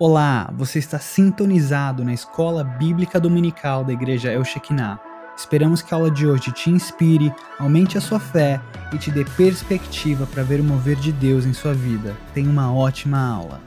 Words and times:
Olá, 0.00 0.48
você 0.54 0.78
está 0.78 1.00
sintonizado 1.00 2.04
na 2.04 2.14
Escola 2.14 2.62
Bíblica 2.62 3.18
Dominical 3.18 3.82
da 3.82 3.92
Igreja 3.92 4.30
El 4.30 4.44
Shekinah. 4.44 5.00
Esperamos 5.36 5.82
que 5.82 5.92
a 5.92 5.96
aula 5.96 6.08
de 6.08 6.24
hoje 6.24 6.52
te 6.52 6.70
inspire, 6.70 7.34
aumente 7.58 7.98
a 7.98 8.00
sua 8.00 8.20
fé 8.20 8.60
e 8.94 8.98
te 8.98 9.10
dê 9.10 9.24
perspectiva 9.24 10.24
para 10.24 10.44
ver 10.44 10.60
o 10.60 10.62
mover 10.62 10.94
de 10.94 11.10
Deus 11.10 11.44
em 11.44 11.52
sua 11.52 11.74
vida. 11.74 12.16
Tenha 12.32 12.48
uma 12.48 12.72
ótima 12.72 13.18
aula. 13.18 13.60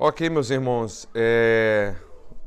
Ok, 0.00 0.28
meus 0.28 0.50
irmãos, 0.50 1.08
é... 1.14 1.94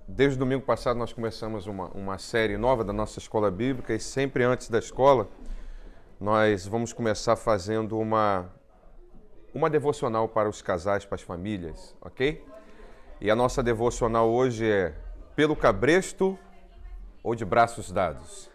desde 0.06 0.36
o 0.36 0.40
domingo 0.40 0.66
passado 0.66 1.00
nós 1.00 1.14
começamos 1.14 1.68
uma, 1.68 1.86
uma 1.92 2.18
série 2.18 2.58
nova 2.58 2.84
da 2.84 2.92
nossa 2.92 3.18
escola 3.18 3.50
bíblica 3.50 3.94
e 3.96 4.00
sempre 4.02 4.44
antes 4.44 4.70
da 4.70 4.80
escola 4.80 5.30
nós 6.20 6.68
vamos 6.68 6.92
começar 6.92 7.38
fazendo 7.38 7.98
uma 7.98 8.57
uma 9.54 9.70
devocional 9.70 10.28
para 10.28 10.50
os 10.50 10.62
casais, 10.62 11.06
para 11.06 11.16
as 11.16 11.22
famílias, 11.22 11.96
ok? 12.02 12.44
E 13.20 13.32
a 13.32 13.36
nossa 13.36 13.64
devocional 13.64 14.30
hoje 14.30 14.70
é 14.70 14.94
pelo 15.36 15.56
cabresto 15.56 16.38
ou 17.24 17.34
de 17.34 17.44
braços 17.44 17.92
dados. 17.92 18.50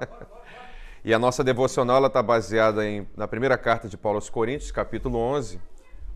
e 1.04 1.12
a 1.12 1.18
nossa 1.18 1.44
devocional 1.44 2.04
está 2.06 2.22
baseada 2.22 2.86
em, 2.86 3.08
na 3.16 3.28
primeira 3.28 3.58
carta 3.58 3.88
de 3.88 3.96
Paulo 3.96 4.16
aos 4.16 4.30
Coríntios, 4.30 4.70
capítulo 4.70 5.18
11, 5.18 5.60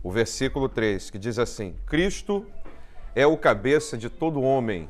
o 0.02 0.10
versículo 0.10 0.68
3, 0.68 1.10
que 1.10 1.18
diz 1.18 1.38
assim: 1.38 1.76
Cristo 1.86 2.46
é 3.14 3.26
o 3.26 3.36
cabeça 3.36 3.96
de 3.96 4.08
todo 4.08 4.40
homem, 4.40 4.88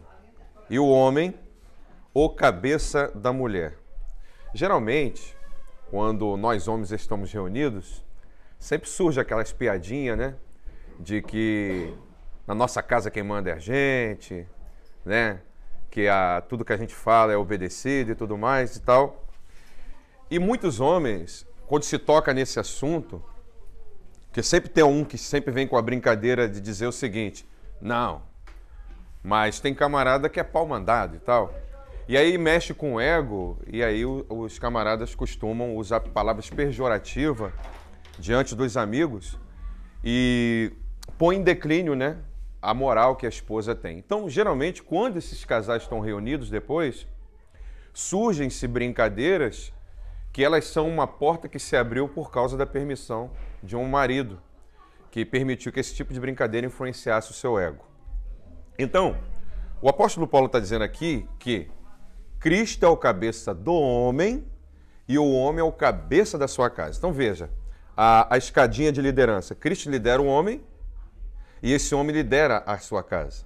e 0.70 0.78
o 0.78 0.88
homem 0.88 1.34
o 2.14 2.30
cabeça 2.30 3.11
da 3.12 3.33
mulher. 3.33 3.77
Geralmente, 4.55 5.36
quando 5.91 6.36
nós 6.36 6.69
homens 6.69 6.92
estamos 6.92 7.33
reunidos, 7.33 8.03
sempre 8.64 8.88
surge 8.88 9.20
aquela 9.20 9.42
espiadinha, 9.42 10.16
né? 10.16 10.34
De 10.98 11.20
que 11.20 11.92
na 12.46 12.55
nossa 12.55 12.82
casa 12.82 13.10
quem 13.10 13.22
manda 13.22 13.50
é 13.50 13.52
a 13.52 13.59
gente, 13.59 14.46
né? 15.05 15.41
Que 15.91 16.08
a, 16.08 16.42
tudo 16.48 16.64
que 16.64 16.72
a 16.72 16.77
gente 16.78 16.94
fala 16.94 17.30
é 17.30 17.36
obedecido 17.36 18.12
e 18.12 18.14
tudo 18.14 18.39
mais 18.39 18.74
e 18.77 18.80
tal. 18.80 19.22
E 20.30 20.39
muitos 20.39 20.80
homens, 20.80 21.47
quando 21.66 21.83
se 21.83 21.98
toca 21.98 22.33
nesse 22.33 22.58
assunto, 22.58 23.22
que 24.33 24.42
sempre 24.42 24.70
tem 24.70 24.83
um 24.83 25.05
que 25.05 25.19
sempre 25.19 25.52
vem 25.52 25.69
com 25.69 25.77
a 25.77 25.83
brincadeira 25.83 26.48
de 26.48 26.58
dizer 26.58 26.86
o 26.86 26.92
seguinte: 26.92 27.46
não, 27.83 28.22
mas 29.22 29.61
tem 29.61 29.74
camarada 29.74 30.30
que 30.30 30.41
é 30.41 30.42
pau 30.42 30.67
mandado 30.67 31.17
e 31.17 31.20
tal. 31.20 31.55
E 32.08 32.17
aí 32.17 32.39
mexe 32.39 32.72
com 32.72 32.94
o 32.94 33.00
ego, 33.00 33.58
e 33.67 33.84
aí 33.84 34.06
os 34.06 34.58
camaradas 34.58 35.14
costumam 35.14 35.77
usar 35.77 36.00
palavras 36.00 36.48
pejorativas 36.48 37.52
diante 38.19 38.55
dos 38.55 38.77
amigos 38.77 39.39
e 40.03 40.73
põe 41.19 41.37
em 41.37 41.43
declínio, 41.43 41.95
né, 41.95 42.19
a 42.61 42.73
moral 42.73 43.17
que 43.17 43.27
a 43.27 43.29
esposa 43.29 43.75
tem. 43.75 43.98
Então, 43.98 44.29
geralmente, 44.29 44.83
quando 44.83 45.17
esses 45.17 45.45
casais 45.45 45.83
estão 45.83 46.01
reunidos 46.01 46.51
depois, 46.51 47.07
surgem-se 47.92 48.67
brincadeiras 48.67 49.73
que 50.33 50.42
elas 50.42 50.65
são 50.67 50.89
uma 50.89 51.07
porta 51.07 51.48
que 51.48 51.59
se 51.59 51.77
abriu 51.77 52.09
por 52.09 52.31
causa 52.31 52.57
da 52.57 52.67
permissão 52.67 53.31
de 53.62 53.77
um 53.77 53.87
marido 53.87 54.41
que 55.11 55.25
permitiu 55.25 55.70
que 55.70 55.79
esse 55.79 55.95
tipo 55.95 56.12
de 56.12 56.19
brincadeira 56.19 56.67
influenciasse 56.67 57.31
o 57.31 57.35
seu 57.35 57.59
ego. 57.59 57.85
Então, 58.77 59.17
o 59.81 59.89
apóstolo 59.89 60.27
Paulo 60.27 60.47
está 60.47 60.59
dizendo 60.59 60.83
aqui 60.83 61.29
que 61.39 61.70
Cristo 62.41 62.85
é 62.85 62.89
o 62.89 62.97
cabeça 62.97 63.55
do 63.55 63.73
homem 63.73 64.45
e 65.07 65.19
o 65.19 65.31
homem 65.31 65.61
é 65.61 65.62
o 65.62 65.70
cabeça 65.70 66.37
da 66.37 66.48
sua 66.48 66.69
casa. 66.69 66.98
Então 66.98 67.12
veja, 67.12 67.48
a, 67.97 68.34
a 68.34 68.39
escadinha 68.39 68.92
de 68.92 69.00
liderança. 69.00 69.55
Cristo 69.55 69.91
lidera 69.91 70.20
o 70.20 70.27
homem 70.27 70.62
e 71.62 71.73
esse 71.73 71.95
homem 71.95 72.14
lidera 72.14 72.62
a 72.67 72.78
sua 72.78 73.03
casa. 73.03 73.45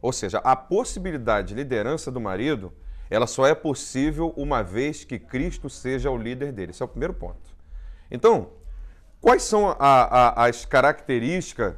Ou 0.00 0.12
seja, 0.12 0.38
a 0.38 0.54
possibilidade 0.54 1.48
de 1.48 1.54
liderança 1.54 2.10
do 2.10 2.20
marido, 2.20 2.72
ela 3.10 3.26
só 3.26 3.46
é 3.46 3.54
possível 3.54 4.32
uma 4.36 4.62
vez 4.62 5.04
que 5.04 5.18
Cristo 5.18 5.68
seja 5.68 6.10
o 6.10 6.16
líder 6.16 6.52
dele. 6.52 6.70
Esse 6.70 6.82
é 6.82 6.84
o 6.84 6.88
primeiro 6.88 7.14
ponto. 7.14 7.56
Então, 8.10 8.50
quais 9.20 9.42
são 9.42 9.70
a, 9.70 9.76
a, 9.78 10.46
as 10.46 10.64
características 10.64 11.74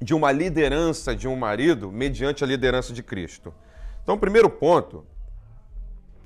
de 0.00 0.14
uma 0.14 0.32
liderança 0.32 1.14
de 1.14 1.28
um 1.28 1.36
marido 1.36 1.92
mediante 1.92 2.42
a 2.42 2.46
liderança 2.46 2.92
de 2.92 3.02
Cristo? 3.02 3.52
Então, 4.02 4.14
o 4.14 4.18
primeiro 4.18 4.48
ponto, 4.48 5.04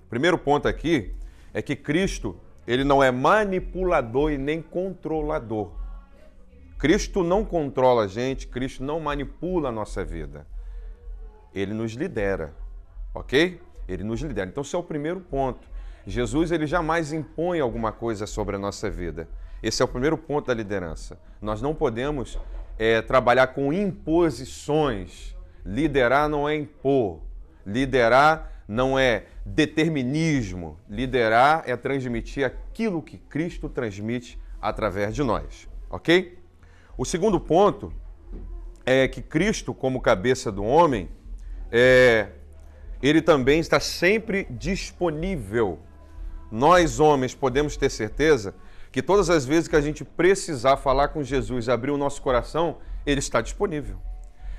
primeiro 0.09 0.39
ponto 0.39 0.69
aqui 0.69 1.16
é 1.53 1.61
que 1.61 1.75
Cristo 1.75 2.39
ele 2.67 2.84
não 2.84 3.03
é 3.03 3.11
manipulador 3.11 4.31
e 4.33 4.39
nem 4.39 4.62
controlador. 4.62 5.73
Cristo 6.78 7.23
não 7.23 7.45
controla 7.45 8.05
a 8.05 8.06
gente, 8.09 8.47
Cristo 8.47 8.83
não 8.83 8.99
manipula 8.99 9.69
a 9.69 9.73
nossa 9.73 10.05
vida. 10.05 10.47
Ele 11.55 11.72
nos 11.72 11.93
lidera, 11.93 12.55
ok? 13.15 13.61
Ele 13.87 14.03
nos 14.03 14.21
lidera. 14.21 14.49
Então, 14.51 14.62
esse 14.62 14.75
é 14.75 14.78
o 14.78 14.83
primeiro 14.83 15.21
ponto. 15.21 15.61
Jesus 16.06 16.51
ele 16.51 16.67
jamais 16.67 17.12
impõe 17.12 17.61
alguma 17.61 17.93
coisa 17.93 18.27
sobre 18.27 18.56
a 18.56 18.59
nossa 18.59 18.91
vida. 18.91 19.28
Esse 19.62 19.81
é 19.81 19.84
o 19.84 19.89
primeiro 19.89 20.19
ponto 20.19 20.47
da 20.47 20.55
liderança. 20.55 21.19
Nós 21.41 21.62
não 21.62 21.75
podemos 21.75 22.39
é, 22.78 23.01
trabalhar 23.01 23.49
com 23.49 23.72
imposições. 23.72 25.37
Liderar 25.65 26.28
não 26.28 26.49
é 26.49 26.56
impor. 26.56 27.21
Liderar 27.65 28.52
não 28.67 28.99
é 28.99 29.27
determinismo. 29.45 30.78
Liderar 30.89 31.65
é 31.67 31.77
transmitir 31.77 32.45
aquilo 32.45 33.03
que 33.03 33.19
Cristo 33.19 33.69
transmite 33.69 34.39
através 34.61 35.15
de 35.15 35.23
nós, 35.23 35.69
ok? 35.91 36.39
O 36.97 37.05
segundo 37.05 37.41
ponto 37.41 37.93
é 38.84 39.09
que 39.09 39.22
Cristo, 39.22 39.72
como 39.75 40.01
cabeça 40.01 40.53
do 40.53 40.62
homem, 40.65 41.09
é, 41.71 42.28
ele 43.03 43.22
também 43.22 43.61
está 43.61 43.81
sempre 43.81 44.47
disponível. 44.51 45.78
Nós, 46.51 47.01
homens, 47.01 47.34
podemos 47.34 47.77
ter 47.77 47.91
certeza 47.91 48.55
que 48.93 49.03
todas 49.03 49.31
as 49.31 49.47
vezes 49.47 49.69
que 49.69 49.77
a 49.77 49.81
gente 49.81 50.05
precisar 50.05 50.77
falar 50.77 51.09
com 51.09 51.22
Jesus, 51.22 51.69
abrir 51.69 51.91
o 51.91 51.97
nosso 51.97 52.21
coração, 52.21 52.77
ele 53.06 53.21
está 53.21 53.41
disponível. 53.41 53.99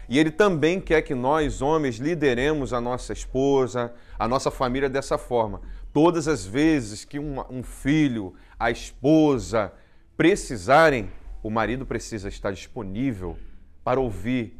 E 0.07 0.19
ele 0.19 0.31
também 0.31 0.79
quer 0.81 1.01
que 1.01 1.15
nós, 1.15 1.61
homens, 1.61 1.97
lideremos 1.97 2.73
a 2.73 2.81
nossa 2.81 3.13
esposa, 3.13 3.93
a 4.17 4.27
nossa 4.27 4.51
família 4.51 4.89
dessa 4.89 5.17
forma. 5.17 5.61
Todas 5.93 6.27
as 6.27 6.45
vezes 6.45 7.05
que 7.05 7.19
um, 7.19 7.39
um 7.49 7.63
filho, 7.63 8.33
a 8.59 8.69
esposa 8.69 9.71
precisarem, 10.17 11.09
o 11.41 11.49
marido 11.49 11.85
precisa 11.85 12.29
estar 12.29 12.51
disponível 12.51 13.37
para 13.83 13.99
ouvir 13.99 14.59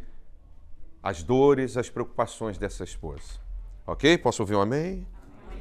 as 1.02 1.24
dores, 1.24 1.76
as 1.76 1.90
preocupações 1.90 2.58
dessa 2.58 2.84
esposa. 2.84 3.42
Ok? 3.86 4.18
Posso 4.18 4.42
ouvir 4.42 4.56
um 4.56 4.62
amém? 4.62 5.06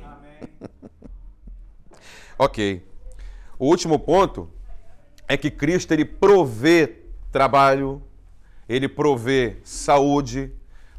Amém. 0.04 0.48
ok. 2.38 2.86
O 3.58 3.66
último 3.66 3.98
ponto 3.98 4.48
é 5.26 5.36
que 5.36 5.50
Cristo 5.50 5.92
ele 5.92 6.04
provê 6.04 6.98
trabalho, 7.30 8.02
ele 8.72 8.88
provê 8.88 9.56
saúde 9.62 10.50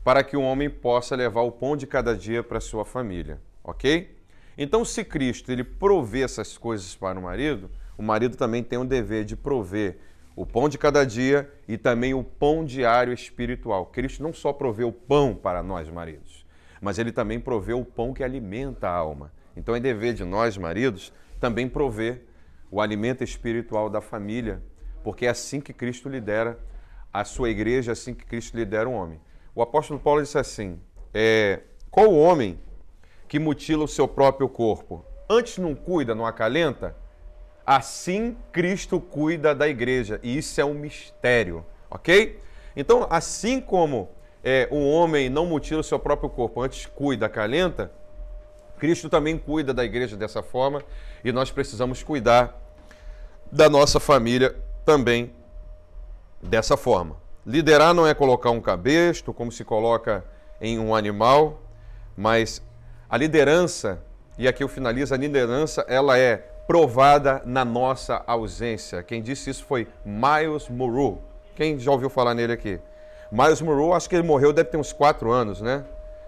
para 0.04 0.24
que 0.24 0.38
o 0.38 0.42
homem 0.44 0.70
possa 0.70 1.16
levar 1.16 1.42
o 1.42 1.52
pão 1.52 1.76
de 1.76 1.88
cada 1.88 2.16
dia 2.16 2.44
para 2.44 2.60
sua 2.60 2.86
família, 2.86 3.42
ok? 3.64 4.16
Então, 4.56 4.86
se 4.86 5.04
Cristo 5.04 5.52
ele 5.52 5.64
provê 5.64 6.22
essas 6.22 6.56
coisas 6.56 6.96
para 6.96 7.18
o 7.18 7.24
marido, 7.24 7.72
o 7.98 8.04
marido 8.04 8.38
também 8.38 8.62
tem 8.62 8.78
o 8.78 8.86
dever 8.86 9.26
de 9.26 9.36
prover 9.36 9.98
o 10.36 10.46
pão 10.46 10.70
de 10.70 10.78
cada 10.78 11.04
dia 11.04 11.52
e 11.68 11.76
também 11.76 12.14
o 12.14 12.24
pão 12.24 12.64
diário 12.64 13.12
espiritual. 13.12 13.88
Cristo 13.88 14.22
não 14.22 14.34
só 14.34 14.54
provê 14.54 14.84
o 14.84 14.92
pão 14.92 15.34
para 15.34 15.64
nós, 15.64 15.90
maridos, 15.90 16.46
mas 16.80 17.00
ele 17.00 17.12
também 17.12 17.40
provê 17.40 17.74
o 17.74 17.84
pão 17.84 18.14
que 18.14 18.24
alimenta 18.24 18.88
a 18.88 18.96
alma. 18.96 19.32
Então 19.58 19.76
é 19.76 19.80
dever 19.80 20.14
de 20.14 20.24
nós, 20.24 20.60
maridos, 20.60 21.12
também 21.40 21.68
prover 21.68 22.22
o 22.70 22.80
alimento 22.80 23.24
espiritual 23.24 23.90
da 23.90 24.00
família, 24.00 24.62
porque 25.04 25.26
é 25.26 25.30
assim 25.30 25.60
que 25.60 25.74
Cristo 25.74 26.08
lidera 26.08 26.60
a 27.14 27.24
sua 27.24 27.50
igreja 27.50 27.92
assim 27.92 28.14
que 28.14 28.26
Cristo 28.26 28.58
lidera 28.58 28.90
o 28.90 28.94
homem. 28.94 29.22
O 29.54 29.62
apóstolo 29.62 30.00
Paulo 30.00 30.22
disse 30.22 30.38
assim: 30.38 30.80
é, 31.14 31.62
qual 31.92 32.08
o 32.08 32.20
homem 32.20 32.60
que 33.28 33.38
mutila 33.38 33.84
o 33.84 33.88
seu 33.88 34.08
próprio 34.08 34.50
corpo? 34.50 35.06
Antes 35.30 35.60
não 35.60 35.76
cuida, 35.76 36.16
não 36.16 36.26
acalenta? 36.26 36.96
Assim 37.66 38.36
Cristo 38.52 39.00
cuida 39.00 39.54
da 39.54 39.68
igreja. 39.68 40.20
E 40.24 40.38
isso 40.38 40.60
é 40.60 40.66
um 40.66 40.74
mistério, 40.74 41.64
ok? 41.90 42.40
Então, 42.76 43.08
assim 43.10 43.62
como 43.62 44.10
é, 44.44 44.68
o 44.72 44.90
homem 44.90 45.30
não 45.30 45.46
mutila 45.46 45.82
o 45.82 45.84
seu 45.84 46.00
próprio 46.00 46.30
corpo, 46.30 46.62
antes 46.62 46.86
cuida, 46.88 47.28
acalenta, 47.28 47.92
Cristo 48.78 49.08
também 49.08 49.38
cuida 49.38 49.74
da 49.74 49.86
igreja 49.86 50.18
dessa 50.18 50.44
forma 50.44 50.84
e 51.24 51.32
nós 51.32 51.52
precisamos 51.52 52.04
cuidar 52.04 52.60
da 53.52 53.70
nossa 53.70 54.00
família 54.00 54.56
também 54.84 55.32
dessa 56.44 56.78
forma. 56.78 57.16
Liderar 57.46 57.94
não 57.94 58.08
é 58.08 58.14
colocar 58.14 58.52
um 58.52 58.62
cabresto, 58.62 59.34
como 59.34 59.52
se 59.52 59.64
coloca 59.64 60.24
em 60.62 60.80
um 60.80 60.96
animal, 60.96 61.62
mas 62.16 62.62
a 63.10 63.18
liderança, 63.18 64.02
e 64.38 64.48
aqui 64.48 64.64
eu 64.64 64.68
finalizo, 64.68 65.14
a 65.14 65.18
liderança, 65.18 65.86
ela 65.88 66.18
é 66.18 66.38
provada 66.68 67.42
na 67.46 67.66
nossa 67.66 68.24
ausência. 68.26 69.04
Quem 69.04 69.22
disse 69.22 69.50
isso 69.50 69.66
foi 69.66 69.88
Miles 70.06 70.70
Monroe, 70.70 71.18
Quem 71.56 71.78
já 71.78 71.92
ouviu 71.92 72.10
falar 72.10 72.34
nele 72.34 72.54
aqui? 72.54 72.80
Miles 73.32 73.62
Monroe, 73.62 73.94
acho 73.94 74.10
que 74.10 74.16
ele 74.16 74.28
morreu, 74.28 74.54
deve 74.54 74.70
ter 74.70 74.78
uns 74.78 74.94
quatro 74.94 75.32
anos, 75.32 75.62
né? 75.62 75.84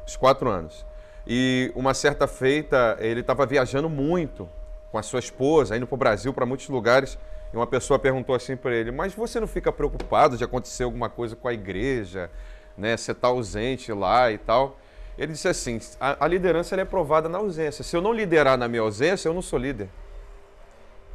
Uns 0.06 0.16
quatro 0.18 0.50
anos. 0.50 0.86
E 1.26 1.72
uma 1.76 1.94
certa 1.94 2.28
feita, 2.28 2.98
ele 3.00 3.22
estava 3.22 3.46
viajando 3.46 3.90
muito 3.90 4.48
com 4.92 4.98
a 4.98 5.04
sua 5.04 5.20
esposa, 5.20 5.76
indo 5.76 5.88
para 5.88 5.96
o 5.96 5.98
Brasil, 5.98 6.34
para 6.34 6.46
muitos 6.46 6.68
lugares. 6.70 7.18
E 7.54 7.58
uma 7.58 7.68
pessoa 7.68 7.98
perguntou 8.00 8.36
assim 8.36 8.56
para 8.56 8.74
ele: 8.74 8.92
Mas 8.92 9.14
você 9.14 9.40
não 9.40 9.48
fica 9.48 9.72
preocupado 9.72 10.38
de 10.38 10.44
acontecer 10.44 10.84
alguma 10.84 11.10
coisa 11.10 11.36
com 11.36 11.48
a 11.48 11.54
igreja, 11.54 12.30
né? 12.78 12.96
Você 12.98 13.12
está 13.12 13.28
ausente 13.28 13.92
lá 13.92 14.32
e 14.32 14.38
tal. 14.38 14.78
Ele 15.18 15.32
disse 15.32 15.48
assim: 15.48 15.80
a, 16.00 16.26
a 16.26 16.28
liderança 16.28 16.76
é 16.76 16.86
provada 16.86 17.30
na 17.30 17.38
ausência. 17.38 17.84
Se 17.84 17.96
eu 17.96 18.02
não 18.02 18.12
liderar 18.12 18.58
na 18.58 18.68
minha 18.68 18.82
ausência, 18.82 19.30
eu 19.30 19.34
não 19.34 19.42
sou 19.42 19.58
líder. 19.58 19.90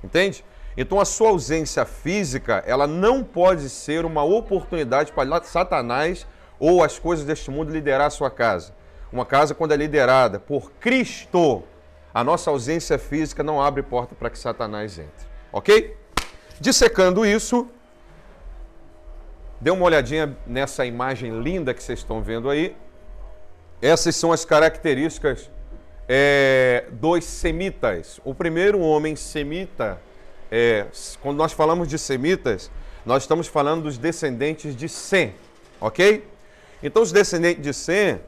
Entende? 0.02 0.44
Então 0.76 1.00
a 1.00 1.04
sua 1.04 1.30
ausência 1.30 1.84
física, 1.84 2.62
ela 2.66 2.86
não 2.86 3.22
pode 3.22 3.68
ser 3.68 4.04
uma 4.04 4.22
oportunidade 4.22 5.12
para 5.12 5.42
Satanás 5.42 6.26
ou 6.58 6.82
as 6.82 6.98
coisas 6.98 7.24
deste 7.24 7.50
mundo 7.50 7.72
liderar 7.72 8.06
a 8.06 8.10
sua 8.10 8.30
casa. 8.30 8.74
Uma 9.12 9.26
casa 9.26 9.54
quando 9.54 9.72
é 9.72 9.76
liderada 9.76 10.38
por 10.38 10.70
Cristo, 10.72 11.64
a 12.14 12.22
nossa 12.22 12.50
ausência 12.50 12.98
física 12.98 13.42
não 13.42 13.60
abre 13.60 13.82
porta 13.82 14.14
para 14.14 14.30
que 14.30 14.38
Satanás 14.38 14.98
entre. 14.98 15.26
OK? 15.52 15.96
Dissecando 16.60 17.24
isso, 17.24 17.66
dê 19.58 19.70
uma 19.70 19.86
olhadinha 19.86 20.36
nessa 20.46 20.84
imagem 20.84 21.40
linda 21.40 21.72
que 21.72 21.82
vocês 21.82 22.00
estão 22.00 22.22
vendo 22.22 22.50
aí. 22.50 22.76
Essas 23.80 24.14
são 24.14 24.30
as 24.30 24.44
características 24.44 25.50
é, 26.06 26.84
dos 26.90 27.24
semitas. 27.24 28.20
O 28.26 28.34
primeiro 28.34 28.78
homem 28.78 29.16
semita, 29.16 29.98
é, 30.50 30.84
quando 31.22 31.38
nós 31.38 31.52
falamos 31.54 31.88
de 31.88 31.98
semitas, 31.98 32.70
nós 33.06 33.22
estamos 33.22 33.46
falando 33.46 33.84
dos 33.84 33.96
descendentes 33.96 34.76
de 34.76 34.86
Sem, 34.86 35.34
ok? 35.80 36.28
Então, 36.82 37.02
os 37.02 37.10
descendentes 37.10 37.62
de 37.62 37.72
Sem, 37.72 38.20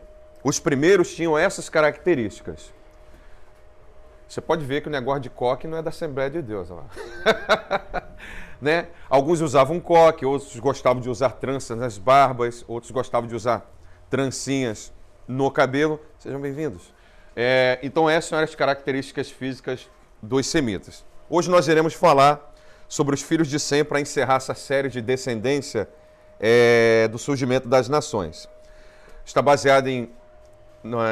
os 0.42 0.58
primeiros 0.58 1.14
tinham 1.14 1.36
essas 1.36 1.68
características. 1.68 2.72
Você 4.26 4.40
pode 4.40 4.64
ver 4.64 4.80
que 4.80 4.88
o 4.88 4.90
negócio 4.90 5.20
de 5.20 5.28
coque 5.28 5.66
não 5.66 5.76
é 5.76 5.82
da 5.82 5.90
Assembleia 5.90 6.30
de 6.30 6.40
Deus. 6.40 6.70
Lá. 6.70 6.86
né? 8.62 8.86
Alguns 9.10 9.40
usavam 9.40 9.80
coque, 9.80 10.24
outros 10.24 10.56
gostavam 10.60 11.02
de 11.02 11.10
usar 11.10 11.30
tranças 11.30 11.76
nas 11.76 11.98
barbas, 11.98 12.64
outros 12.68 12.92
gostavam 12.92 13.28
de 13.28 13.34
usar 13.34 13.68
trancinhas 14.08 14.92
no 15.26 15.50
cabelo. 15.50 16.00
Sejam 16.16 16.40
bem-vindos. 16.40 16.94
É, 17.34 17.80
então, 17.82 18.08
essas 18.08 18.30
são 18.30 18.38
as 18.38 18.54
características 18.54 19.28
físicas 19.28 19.90
dos 20.22 20.46
semitas. 20.46 21.04
Hoje 21.28 21.50
nós 21.50 21.66
iremos 21.66 21.92
falar 21.92 22.54
sobre 22.88 23.14
os 23.14 23.22
filhos 23.22 23.48
de 23.48 23.58
Sem 23.58 23.84
para 23.84 24.00
encerrar 24.00 24.36
essa 24.36 24.54
série 24.54 24.88
de 24.88 25.02
descendência 25.02 25.88
é, 26.38 27.08
do 27.08 27.18
surgimento 27.18 27.68
das 27.68 27.88
nações. 27.88 28.48
Está 29.24 29.42
baseado 29.42 29.88
em, 29.88 30.08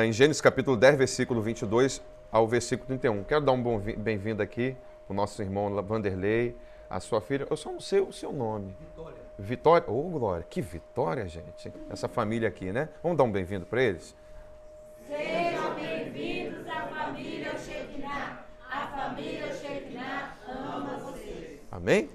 em 0.04 0.12
Gênesis 0.12 0.40
capítulo 0.40 0.76
10, 0.76 0.96
versículo 0.96 1.42
22 1.42 2.00
ao 2.30 2.46
versículo 2.46 2.86
31. 2.86 3.24
Quero 3.24 3.44
dar 3.44 3.52
um 3.52 3.78
bem-vindo 3.96 4.40
aqui 4.40 4.76
o 5.08 5.14
nosso 5.14 5.42
irmão 5.42 5.82
Vanderlei, 5.82 6.54
a 6.90 6.98
sua 6.98 7.20
filha. 7.20 7.46
Eu 7.48 7.56
só 7.56 7.70
não 7.70 7.80
sei 7.80 8.00
o 8.00 8.12
seu 8.12 8.32
nome. 8.32 8.76
Vitória. 8.80 9.16
Vitória. 9.38 9.90
Ô, 9.90 10.06
oh, 10.06 10.10
Glória. 10.10 10.44
Que 10.50 10.60
vitória, 10.60 11.28
gente. 11.28 11.72
Essa 11.88 12.08
família 12.08 12.48
aqui, 12.48 12.72
né? 12.72 12.88
Vamos 13.00 13.16
dar 13.16 13.22
um 13.22 13.30
bem-vindo 13.30 13.64
para 13.64 13.80
eles? 13.80 14.16
Sejam 15.06 15.74
bem-vindos 15.76 16.66
à 16.66 16.88
família 16.88 17.56
Shekinah. 17.56 18.44
A 18.68 18.86
família 18.88 19.54
Shekinah 19.54 20.36
ama 20.48 20.98
vocês. 20.98 21.60
Amém? 21.70 22.10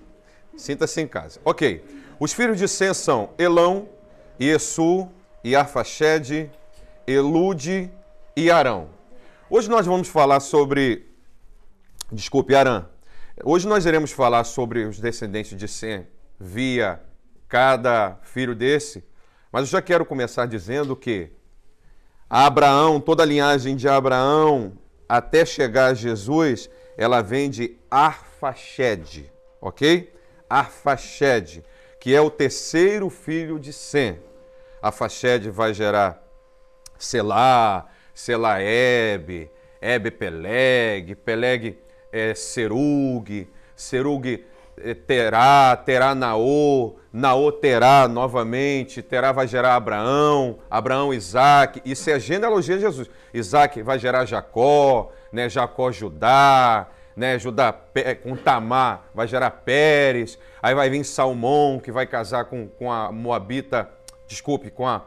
Sinta-se 0.57 1.01
em 1.01 1.07
casa. 1.07 1.39
Ok. 1.45 1.83
Os 2.19 2.33
filhos 2.33 2.57
de 2.57 2.68
Sem 2.68 2.94
são 2.94 3.30
Elão, 3.38 3.88
Iesu, 4.39 5.10
Arfaxede, 5.57 6.51
Elude 7.07 7.92
e 8.36 8.51
Arão. 8.51 8.89
Hoje 9.50 9.69
nós 9.69 9.86
vamos 9.86 10.10
falar 10.10 10.42
sobre. 10.42 11.10
Desculpe, 12.12 12.56
Arã. 12.56 12.86
Hoje 13.43 13.67
nós 13.67 13.85
iremos 13.85 14.13
falar 14.13 14.45
sobre 14.45 14.85
os 14.85 14.97
descendentes 14.97 15.57
de 15.57 15.67
Sem 15.67 16.07
via 16.39 17.01
cada 17.49 18.17
filho 18.21 18.55
desse, 18.55 19.03
mas 19.51 19.63
eu 19.63 19.67
já 19.67 19.81
quero 19.81 20.05
começar 20.05 20.45
dizendo 20.45 20.95
que 20.95 21.31
Abraão, 22.29 22.97
toda 22.97 23.23
a 23.23 23.25
linhagem 23.25 23.75
de 23.75 23.89
Abraão 23.89 24.77
até 25.07 25.45
chegar 25.45 25.87
a 25.87 25.93
Jesus, 25.93 26.69
ela 26.95 27.21
vem 27.21 27.49
de 27.49 27.77
Arfaxede, 27.91 29.29
ok? 29.59 30.13
Arfaxede, 30.49 31.61
que 31.99 32.15
é 32.15 32.21
o 32.21 32.29
terceiro 32.29 33.09
filho 33.09 33.59
de 33.59 33.73
Sem. 33.73 34.17
Arfaxede 34.81 35.49
vai 35.49 35.73
gerar 35.73 36.23
Selá, 36.97 37.85
Selaeb, 38.13 39.51
Ebe 39.81 40.09
Peleg, 40.09 41.15
Peleg 41.15 41.77
é, 42.15 42.33
Serug, 42.33 43.45
Serug 43.75 44.45
é, 44.77 44.94
Terá, 44.94 45.75
Terá 45.75 46.15
Naô, 46.15 46.95
Naô 47.12 47.51
Terá 47.51 48.07
novamente, 48.07 49.01
Terá 49.01 49.33
vai 49.33 49.45
gerar 49.45 49.75
Abraão, 49.75 50.59
Abraão 50.71 51.13
Isaac, 51.13 51.81
isso 51.83 52.09
é 52.09 52.13
a 52.13 52.19
genealogia 52.19 52.75
de 52.75 52.83
Jesus. 52.83 53.09
Isaac 53.33 53.81
vai 53.81 54.00
gerar 54.00 54.23
Jacó, 54.23 55.12
né, 55.29 55.50
Jacó 55.50 55.91
Judá, 55.91 56.88
né, 57.17 57.38
Judá 57.38 57.75
com 58.23 58.38
Tamar 58.38 59.03
vai 59.13 59.27
gerar 59.27 59.51
Pérez, 59.51 60.39
aí 60.63 60.73
vai 60.73 60.89
vir 60.89 61.03
Salmão, 61.03 61.81
que 61.83 61.91
vai 61.91 62.06
casar 62.06 62.45
com, 62.45 62.69
com 62.69 62.89
a 62.89 63.11
Moabita, 63.11 63.89
desculpe, 64.25 64.71
com 64.71 64.88
a 64.88 65.01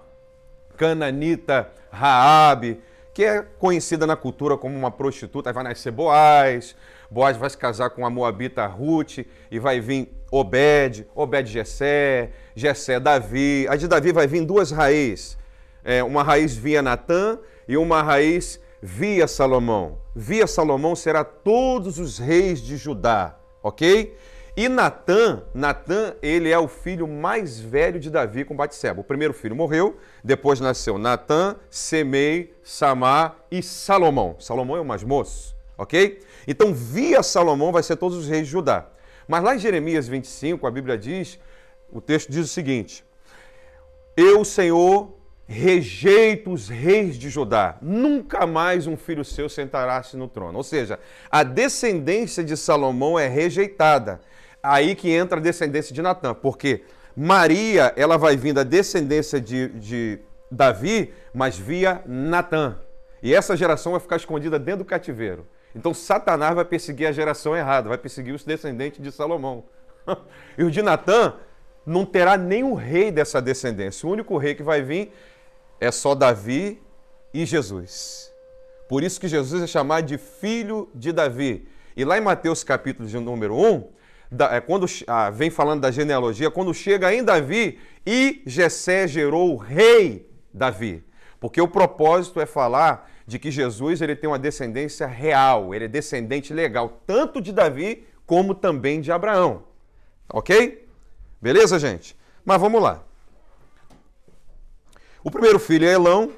Cananita 0.77 1.71
Raabe, 1.91 2.83
que 3.15 3.25
é 3.25 3.43
conhecida 3.59 4.07
na 4.07 4.15
cultura 4.15 4.59
como 4.59 4.77
uma 4.77 4.91
prostituta, 4.91 5.49
aí 5.49 5.55
vai 5.55 5.65
nascer 5.65 5.91
Boaz, 5.91 6.77
Boaz 7.11 7.37
vai 7.37 7.49
se 7.49 7.57
casar 7.57 7.91
com 7.91 8.05
a 8.05 8.11
Moabita 8.11 8.67
Ruth, 8.67 9.19
e 9.51 9.59
vai 9.59 9.81
vir 9.81 10.13
Obed, 10.31 11.07
Obed 11.15 11.51
Jessé, 11.51 12.31
Jessé 12.55 13.01
Davi, 13.01 13.67
aí 13.69 13.79
de 13.79 13.89
Davi 13.89 14.13
vai 14.13 14.27
vir 14.27 14.45
duas 14.45 14.71
raízes, 14.71 15.39
é, 15.83 16.05
uma 16.05 16.23
raiz 16.23 16.55
via 16.55 16.83
Natã 16.83 17.39
e 17.67 17.77
uma 17.77 18.03
raiz 18.03 18.61
via 18.83 19.27
Salomão. 19.27 19.99
Via 20.15 20.47
Salomão 20.47 20.95
será 20.95 21.25
todos 21.25 21.99
os 21.99 22.19
reis 22.19 22.61
de 22.61 22.77
Judá, 22.77 23.39
ok? 23.63 24.15
E 24.57 24.69
Natã, 24.69 25.45
Natã, 25.55 26.15
ele 26.21 26.51
é 26.51 26.59
o 26.59 26.67
filho 26.67 27.07
mais 27.07 27.61
velho 27.61 28.01
de 28.01 28.11
Davi 28.11 28.45
com 28.45 28.57
Batseba. 28.57 29.01
O 29.01 29.05
primeiro 29.05 29.33
filho 29.33 29.55
morreu, 29.55 29.97
depois 30.23 30.59
nasceu 30.59 30.99
Natã, 30.99 31.55
Semei, 31.71 32.53
Samar 32.65 33.37
e 33.53 33.63
Salomão. 33.63 34.35
Salomão 34.41 34.77
é 34.77 34.81
o 34.81 34.85
mais 34.85 35.05
moço, 35.05 35.55
ok? 35.77 36.21
Então, 36.51 36.73
via 36.73 37.23
Salomão 37.23 37.71
vai 37.71 37.83
ser 37.83 37.97
todos 37.97 38.17
os 38.17 38.27
reis 38.27 38.47
de 38.47 38.53
Judá. 38.53 38.87
Mas 39.29 39.45
lá 39.45 39.55
em 39.55 39.59
Jeremias 39.59 40.09
25, 40.09 40.67
a 40.67 40.71
Bíblia 40.71 40.97
diz, 40.97 41.39
o 41.93 42.01
texto 42.01 42.33
diz 42.33 42.47
o 42.47 42.49
seguinte: 42.49 43.05
Eu, 44.17 44.43
Senhor, 44.47 45.15
rejeito 45.47 46.51
os 46.51 46.67
reis 46.67 47.19
de 47.19 47.29
Judá, 47.29 47.77
nunca 47.83 48.47
mais 48.47 48.87
um 48.87 48.97
filho 48.97 49.23
seu 49.27 49.47
sentará-se 49.47 50.17
no 50.17 50.27
trono. 50.27 50.57
Ou 50.57 50.65
seja, 50.65 50.99
a 51.31 51.43
descendência 51.43 52.43
de 52.43 52.57
Salomão 52.57 53.19
é 53.19 53.29
rejeitada 53.29 54.19
aí 54.63 54.95
que 54.95 55.11
entra 55.11 55.39
a 55.39 55.43
descendência 55.43 55.95
de 55.95 56.01
Natã, 56.03 56.35
porque 56.35 56.83
Maria, 57.15 57.93
ela 57.95 58.17
vai 58.17 58.37
vir 58.37 58.55
da 58.55 58.63
descendência 58.63 59.41
de, 59.41 59.69
de 59.69 60.19
Davi, 60.51 61.13
mas 61.35 61.59
via 61.59 62.03
Natã. 62.07 62.79
E 63.23 63.35
essa 63.35 63.57
geração 63.57 63.93
vai 63.93 64.01
ficar 64.01 64.17
escondida 64.17 64.59
dentro 64.59 64.85
do 64.85 64.85
cativeiro. 64.87 65.47
Então 65.75 65.93
Satanás 65.93 66.55
vai 66.55 66.65
perseguir 66.65 67.07
a 67.07 67.13
geração 67.13 67.57
errada, 67.57 67.89
vai 67.89 67.99
perseguir 67.99 68.35
os 68.35 68.45
descendentes 68.45 69.03
de 69.03 69.13
Salomão. 69.13 69.65
e 70.57 70.65
o 70.65 70.71
de 70.71 70.83
Natã 70.83 71.35
não 71.85 72.05
terá 72.05 72.37
nenhum 72.37 72.75
rei 72.75 73.11
dessa 73.11 73.41
descendência. 73.41 74.07
O 74.07 74.13
único 74.13 74.37
rei 74.37 74.55
que 74.55 74.63
vai 74.63 74.83
vir 74.83 75.13
é 75.81 75.91
só 75.91 76.15
Davi 76.15 76.83
e 77.33 77.47
Jesus. 77.47 78.33
Por 78.89 79.03
isso 79.03 79.21
que 79.21 79.29
Jesus 79.29 79.63
é 79.63 79.67
chamado 79.67 80.07
de 80.07 80.19
filho 80.19 80.89
de 80.95 81.13
Davi. 81.13 81.69
E 81.97 82.05
lá 82.05 82.17
em 82.17 82.21
Mateus 82.21 82.65
capítulo 82.65 83.09
de 83.09 83.19
número 83.19 83.55
1, 83.55 83.89
é, 84.51 84.61
quando 84.61 84.87
ah, 85.07 85.31
vem 85.31 85.51
falando 85.51 85.81
da 85.81 85.91
genealogia, 85.91 86.51
quando 86.51 86.73
chega 86.73 87.13
em 87.13 87.25
Davi, 87.25 87.79
e 88.07 88.43
Jessé 88.47 89.07
gerou 89.07 89.53
o 89.53 89.57
rei 89.57 90.31
Davi. 90.53 91.05
Porque 91.41 91.61
o 91.61 91.69
propósito 91.69 92.41
é 92.41 92.47
falar 92.47 93.11
de 93.29 93.39
que 93.39 93.51
Jesus 93.51 94.01
ele 94.01 94.17
tem 94.17 94.27
uma 94.27 94.39
descendência 94.39 95.07
real, 95.07 95.75
ele 95.75 95.85
é 95.85 95.89
descendente 95.89 96.55
legal, 96.55 97.03
tanto 97.07 97.43
de 97.43 97.53
Davi 97.53 98.07
como 98.25 98.55
também 98.55 99.03
de 99.03 99.13
Abraão. 99.13 99.65
Ok? 100.33 100.89
Beleza, 101.39 101.79
gente? 101.79 102.17
Mas 102.43 102.59
vamos 102.59 102.81
lá. 102.81 103.05
O 105.23 105.31
primeiro 105.31 105.59
filho 105.59 105.87
é 105.87 105.93
Elão. 105.93 106.31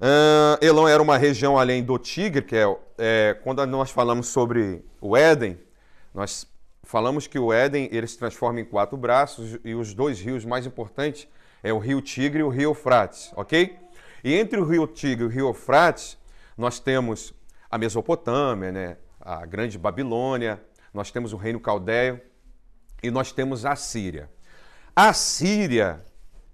Uh, 0.00 0.64
Elão 0.64 0.86
era 0.86 1.02
uma 1.02 1.16
região 1.16 1.58
além 1.58 1.82
do 1.82 1.98
Tigre, 1.98 2.42
que 2.42 2.54
é, 2.54 2.72
é 2.98 3.36
quando 3.42 3.66
nós 3.66 3.90
falamos 3.90 4.28
sobre 4.28 4.84
o 5.00 5.16
Éden, 5.16 5.58
nós 6.14 6.46
falamos 6.84 7.26
que 7.26 7.38
o 7.38 7.52
Éden 7.52 7.88
ele 7.90 8.06
se 8.06 8.16
transforma 8.16 8.60
em 8.60 8.64
quatro 8.64 8.96
braços 8.96 9.58
e 9.64 9.74
os 9.74 9.92
dois 9.92 10.20
rios 10.20 10.44
mais 10.44 10.66
importantes 10.66 11.26
é 11.64 11.72
o 11.72 11.78
rio 11.78 12.00
Tigre 12.00 12.40
e 12.40 12.44
o 12.44 12.48
rio 12.48 12.70
Eufrates, 12.70 13.32
ok? 13.34 13.81
E 14.24 14.34
entre 14.34 14.58
o 14.60 14.64
rio 14.64 14.86
Tigre 14.86 15.24
e 15.24 15.26
o 15.26 15.30
rio 15.30 15.46
Eufrates, 15.48 16.16
nós 16.56 16.78
temos 16.78 17.34
a 17.70 17.76
Mesopotâmia, 17.76 18.70
né? 18.70 18.96
a 19.20 19.44
Grande 19.46 19.78
Babilônia, 19.78 20.60
nós 20.92 21.10
temos 21.10 21.32
o 21.32 21.36
Reino 21.36 21.58
Caldeio 21.58 22.20
e 23.02 23.10
nós 23.10 23.32
temos 23.32 23.64
a 23.64 23.74
Síria. 23.74 24.30
A 24.94 25.12
Síria, 25.12 26.04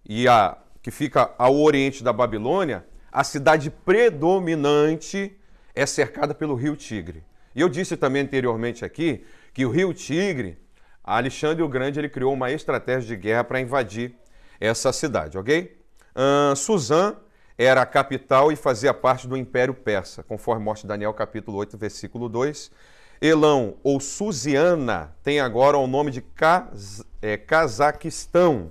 e 0.09 0.27
a, 0.29 0.57
que 0.83 0.91
fica 0.91 1.35
ao 1.37 1.57
oriente 1.57 2.03
da 2.03 2.13
Babilônia, 2.13 2.87
a 3.13 3.25
cidade 3.25 3.71
predominante 3.71 5.37
é 5.75 5.85
cercada 5.85 6.35
pelo 6.35 6.55
rio 6.55 6.77
Tigre. 6.77 7.25
E 7.55 7.61
eu 7.61 7.69
disse 7.69 7.97
também 7.97 8.23
anteriormente 8.23 8.85
aqui 8.85 9.25
que 9.53 9.67
o 9.67 9.71
rio 9.71 9.93
Tigre, 9.93 10.59
Alexandre 11.03 11.63
o 11.63 11.69
Grande, 11.69 11.99
ele 11.99 12.09
criou 12.09 12.33
uma 12.33 12.51
estratégia 12.51 13.09
de 13.09 13.17
guerra 13.17 13.45
para 13.45 13.61
invadir 13.61 14.15
essa 14.61 14.93
cidade, 14.93 15.37
ok? 15.37 15.77
Uh, 16.15 16.55
Suzã 16.55 17.17
era 17.59 17.83
a 17.83 17.87
capital 17.87 18.53
e 18.53 18.57
fazia 18.57 18.95
parte 18.95 19.27
do 19.27 19.37
Império 19.37 19.75
Persa, 19.75 20.23
conforme 20.23 20.65
mostra 20.65 20.87
Daniel 20.87 21.13
capítulo 21.13 21.59
8, 21.59 21.77
versículo 21.77 22.29
2. 22.29 22.71
Elão 23.21 23.75
ou 23.83 23.99
Suziana 23.99 25.13
tem 25.25 25.41
agora 25.41 25.77
o 25.77 25.89
nome 25.89 26.13
de 26.13 26.23
Kaz, 26.23 27.05
é, 27.21 27.37
Cazaquistão 27.37 28.71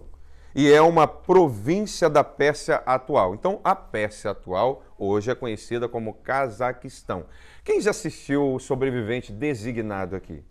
e 0.55 0.71
é 0.71 0.81
uma 0.81 1.05
província 1.05 2.09
da 2.09 2.23
Pérsia 2.23 2.81
atual. 2.85 3.35
Então, 3.35 3.59
a 3.61 3.75
Pérsia 3.75 4.31
atual 4.31 4.81
hoje 4.97 5.29
é 5.29 5.35
conhecida 5.35 5.89
como 5.89 6.13
Cazaquistão. 6.13 7.25
Quem 7.65 7.81
já 7.81 7.91
assistiu 7.91 8.53
o 8.53 8.59
Sobrevivente 8.59 9.33
Designado 9.33 10.15
aqui? 10.15 10.41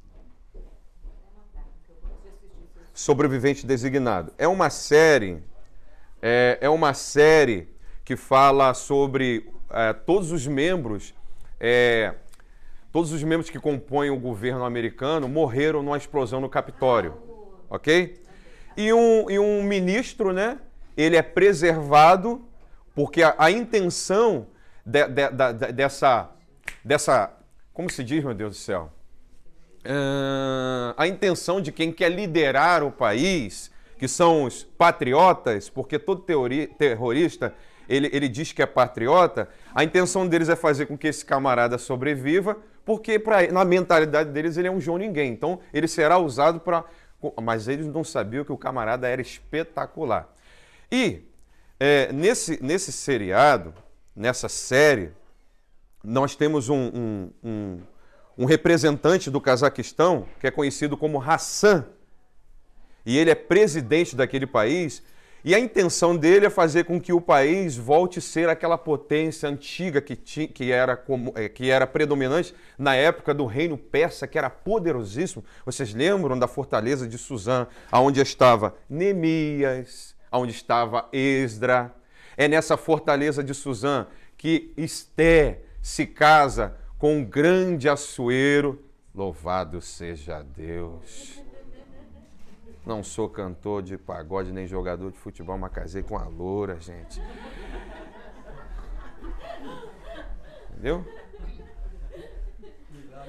Sobrevivente 2.92 3.66
Designado. 3.66 4.30
É 4.36 4.46
uma 4.46 4.68
série, 4.68 5.42
é, 6.20 6.58
é 6.60 6.68
uma 6.68 6.92
série 6.92 7.74
que 8.06 8.14
fala 8.14 8.72
sobre 8.72 9.50
é, 9.68 9.92
todos 9.92 10.30
os 10.30 10.46
membros, 10.46 11.12
é, 11.58 12.14
todos 12.92 13.10
os 13.10 13.20
membros 13.24 13.50
que 13.50 13.58
compõem 13.58 14.10
o 14.10 14.16
governo 14.16 14.64
americano 14.64 15.28
morreram 15.28 15.82
numa 15.82 15.96
explosão 15.96 16.40
no 16.40 16.48
Capitólio, 16.48 17.16
ok? 17.68 18.22
E 18.76 18.92
um, 18.92 19.28
e 19.28 19.40
um 19.40 19.60
ministro, 19.64 20.32
né? 20.32 20.60
Ele 20.96 21.16
é 21.16 21.22
preservado 21.22 22.46
porque 22.94 23.24
a, 23.24 23.34
a 23.36 23.50
intenção 23.50 24.46
de, 24.84 25.08
de, 25.08 25.28
de, 25.28 25.72
dessa, 25.72 26.30
dessa, 26.84 27.36
como 27.74 27.90
se 27.90 28.04
diz, 28.04 28.22
meu 28.22 28.34
Deus 28.34 28.56
do 28.56 28.60
céu? 28.60 28.92
Uh, 29.84 30.94
a 30.96 31.08
intenção 31.08 31.60
de 31.60 31.72
quem 31.72 31.90
quer 31.90 32.10
liderar 32.10 32.84
o 32.84 32.92
país, 32.92 33.68
que 33.98 34.06
são 34.06 34.44
os 34.44 34.62
patriotas, 34.62 35.68
porque 35.68 35.98
todo 35.98 36.22
teoria, 36.22 36.68
terrorista 36.68 37.52
ele, 37.88 38.10
ele 38.12 38.28
diz 38.28 38.52
que 38.52 38.62
é 38.62 38.66
patriota, 38.66 39.48
a 39.74 39.84
intenção 39.84 40.26
deles 40.26 40.48
é 40.48 40.56
fazer 40.56 40.86
com 40.86 40.96
que 40.96 41.06
esse 41.06 41.24
camarada 41.24 41.78
sobreviva, 41.78 42.56
porque 42.84 43.18
pra, 43.18 43.50
na 43.50 43.64
mentalidade 43.64 44.30
deles 44.30 44.56
ele 44.56 44.68
é 44.68 44.70
um 44.70 44.80
João 44.80 44.98
Ninguém. 44.98 45.32
Então 45.32 45.60
ele 45.72 45.88
será 45.88 46.18
usado 46.18 46.60
para. 46.60 46.84
Mas 47.42 47.66
eles 47.66 47.86
não 47.86 48.04
sabiam 48.04 48.44
que 48.44 48.52
o 48.52 48.58
camarada 48.58 49.08
era 49.08 49.20
espetacular. 49.20 50.32
E 50.90 51.22
é, 51.80 52.12
nesse, 52.12 52.62
nesse 52.62 52.92
seriado, 52.92 53.74
nessa 54.14 54.48
série, 54.48 55.10
nós 56.02 56.36
temos 56.36 56.68
um, 56.68 56.90
um, 56.94 57.30
um, 57.42 57.80
um 58.38 58.44
representante 58.44 59.30
do 59.30 59.40
Cazaquistão 59.40 60.26
que 60.38 60.46
é 60.46 60.50
conhecido 60.50 60.96
como 60.96 61.20
Hassan. 61.20 61.86
E 63.04 63.16
ele 63.16 63.30
é 63.30 63.34
presidente 63.34 64.14
daquele 64.14 64.46
país 64.46 65.02
e 65.46 65.54
a 65.54 65.60
intenção 65.60 66.16
dele 66.16 66.46
é 66.46 66.50
fazer 66.50 66.82
com 66.82 67.00
que 67.00 67.12
o 67.12 67.20
país 67.20 67.76
volte 67.76 68.18
a 68.18 68.22
ser 68.22 68.48
aquela 68.48 68.76
potência 68.76 69.48
antiga 69.48 70.00
que, 70.00 70.16
tinha, 70.16 70.48
que, 70.48 70.72
era, 70.72 71.00
é, 71.36 71.48
que 71.48 71.70
era 71.70 71.86
predominante 71.86 72.52
na 72.76 72.96
época 72.96 73.32
do 73.32 73.46
reino 73.46 73.78
persa, 73.78 74.26
que 74.26 74.36
era 74.36 74.50
poderosíssimo. 74.50 75.44
Vocês 75.64 75.94
lembram 75.94 76.36
da 76.36 76.48
fortaleza 76.48 77.06
de 77.06 77.16
Suzã, 77.16 77.68
onde 77.92 78.20
estava 78.20 78.74
Neemias, 78.90 80.16
onde 80.32 80.50
estava 80.50 81.08
Esdra. 81.12 81.94
É 82.36 82.48
nessa 82.48 82.76
fortaleza 82.76 83.44
de 83.44 83.54
Suzã 83.54 84.08
que 84.36 84.72
Esté 84.76 85.60
se 85.80 86.06
casa 86.06 86.74
com 86.98 87.18
um 87.18 87.24
grande 87.24 87.88
açoeiro. 87.88 88.84
Louvado 89.14 89.80
seja 89.80 90.42
Deus. 90.42 91.45
Não 92.86 93.02
sou 93.02 93.28
cantor 93.28 93.82
de 93.82 93.98
pagode 93.98 94.52
nem 94.52 94.64
jogador 94.64 95.10
de 95.10 95.18
futebol, 95.18 95.58
mas 95.58 95.72
casei 95.72 96.04
com 96.04 96.16
a 96.16 96.22
loura, 96.28 96.80
gente. 96.80 97.20
Entendeu? 100.70 101.04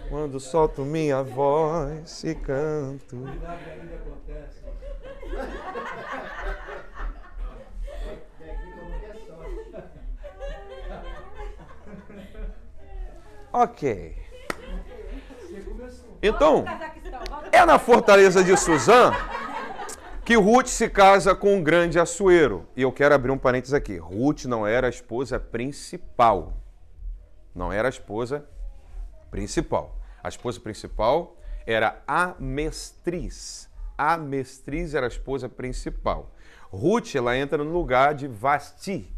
Quando 0.09 0.39
solto 0.39 0.85
minha 0.85 1.23
voz 1.23 2.23
e 2.23 2.35
canto. 2.35 3.17
Ok. 13.51 14.15
Então, 16.21 16.63
é 17.51 17.65
na 17.65 17.79
fortaleza 17.79 18.43
de 18.43 18.55
Suzã 18.55 19.11
que 20.27 20.35
Ruth 20.35 20.67
se 20.67 20.89
casa 20.89 21.33
com 21.33 21.55
um 21.55 21.63
grande 21.63 21.97
açoeiro. 21.97 22.67
E 22.75 22.81
eu 22.81 22.91
quero 22.91 23.15
abrir 23.15 23.31
um 23.31 23.37
parênteses 23.37 23.73
aqui. 23.73 23.95
Ruth 23.95 24.43
não 24.43 24.67
era 24.67 24.87
a 24.87 24.89
esposa 24.89 25.39
principal. 25.39 26.61
Não 27.55 27.71
era 27.71 27.87
a 27.87 27.89
esposa 27.89 28.45
principal. 29.31 29.97
A 30.21 30.27
esposa 30.27 30.59
principal 30.59 31.37
era 31.65 32.03
a 32.05 32.35
mestriz. 32.39 33.69
A 33.97 34.17
mestriz 34.17 34.93
era 34.93 35.05
a 35.05 35.07
esposa 35.07 35.47
principal. 35.47 36.35
Ruth, 36.69 37.15
ela 37.15 37.37
entra 37.37 37.63
no 37.63 37.71
lugar 37.71 38.13
de 38.13 38.27
Vasti. 38.27 39.09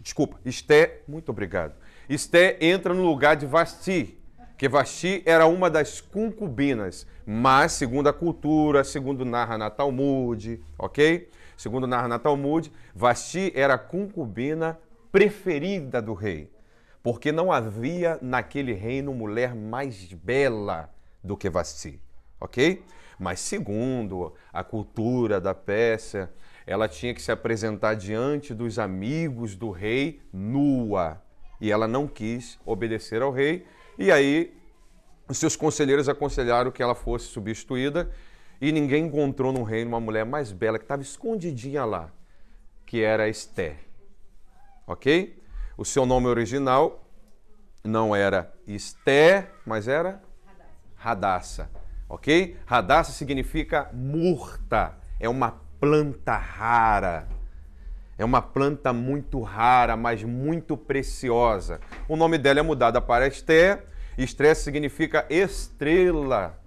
Desculpa, 0.00 0.40
Esté, 0.42 1.02
muito 1.06 1.28
obrigado. 1.28 1.74
Esté 2.08 2.56
entra 2.62 2.94
no 2.94 3.02
lugar 3.02 3.36
de 3.36 3.44
Vasti 3.44 4.23
que 4.56 4.68
Vasti 4.68 5.22
era 5.26 5.46
uma 5.46 5.68
das 5.68 6.00
concubinas, 6.00 7.06
mas 7.26 7.72
segundo 7.72 8.08
a 8.08 8.12
cultura, 8.12 8.84
segundo 8.84 9.24
narra 9.24 9.58
na 9.58 9.68
Talmud, 9.68 10.62
ok? 10.78 11.28
Segundo 11.56 11.86
narra 11.86 12.08
na 12.08 12.18
Talmud, 12.18 12.72
Vasti 12.94 13.52
era 13.54 13.74
a 13.74 13.78
concubina 13.78 14.78
preferida 15.10 16.00
do 16.00 16.14
rei, 16.14 16.50
porque 17.02 17.32
não 17.32 17.50
havia 17.50 18.18
naquele 18.22 18.72
reino 18.72 19.12
mulher 19.12 19.54
mais 19.54 20.12
bela 20.12 20.90
do 21.22 21.36
que 21.36 21.50
Vasti, 21.50 22.00
ok? 22.40 22.84
Mas 23.18 23.40
segundo 23.40 24.34
a 24.52 24.62
cultura 24.62 25.40
da 25.40 25.54
Pérsia, 25.54 26.30
ela 26.66 26.88
tinha 26.88 27.14
que 27.14 27.22
se 27.22 27.30
apresentar 27.30 27.94
diante 27.94 28.54
dos 28.54 28.78
amigos 28.78 29.54
do 29.54 29.70
rei 29.70 30.20
nua, 30.32 31.22
e 31.60 31.70
ela 31.70 31.86
não 31.86 32.06
quis 32.06 32.58
obedecer 32.64 33.22
ao 33.22 33.30
rei 33.30 33.64
e 33.98 34.10
aí, 34.10 34.56
os 35.28 35.38
seus 35.38 35.56
conselheiros 35.56 36.08
aconselharam 36.08 36.70
que 36.70 36.82
ela 36.82 36.94
fosse 36.94 37.26
substituída 37.26 38.10
e 38.60 38.72
ninguém 38.72 39.06
encontrou 39.06 39.52
no 39.52 39.62
reino 39.62 39.90
uma 39.90 40.00
mulher 40.00 40.24
mais 40.24 40.52
bela 40.52 40.78
que 40.78 40.84
estava 40.84 41.02
escondidinha 41.02 41.84
lá, 41.84 42.10
que 42.84 43.02
era 43.02 43.28
Esté. 43.28 43.76
Ok? 44.86 45.42
O 45.76 45.84
seu 45.84 46.04
nome 46.04 46.26
original 46.26 47.08
não 47.82 48.14
era 48.14 48.52
Esté, 48.66 49.50
mas 49.66 49.88
era 49.88 50.22
Radassa. 50.94 51.70
Ok? 52.08 52.56
Radassa 52.66 53.12
significa 53.12 53.90
murta, 53.92 54.96
é 55.18 55.28
uma 55.28 55.60
planta 55.80 56.36
rara. 56.36 57.28
É 58.16 58.24
uma 58.24 58.40
planta 58.40 58.92
muito 58.92 59.40
rara, 59.40 59.96
mas 59.96 60.22
muito 60.22 60.76
preciosa. 60.76 61.80
O 62.08 62.16
nome 62.16 62.38
dela 62.38 62.60
é 62.60 62.62
mudado 62.62 63.00
para 63.02 63.26
Esté. 63.26 63.82
Esté 64.16 64.54
significa 64.54 65.26
estrela. 65.28 66.58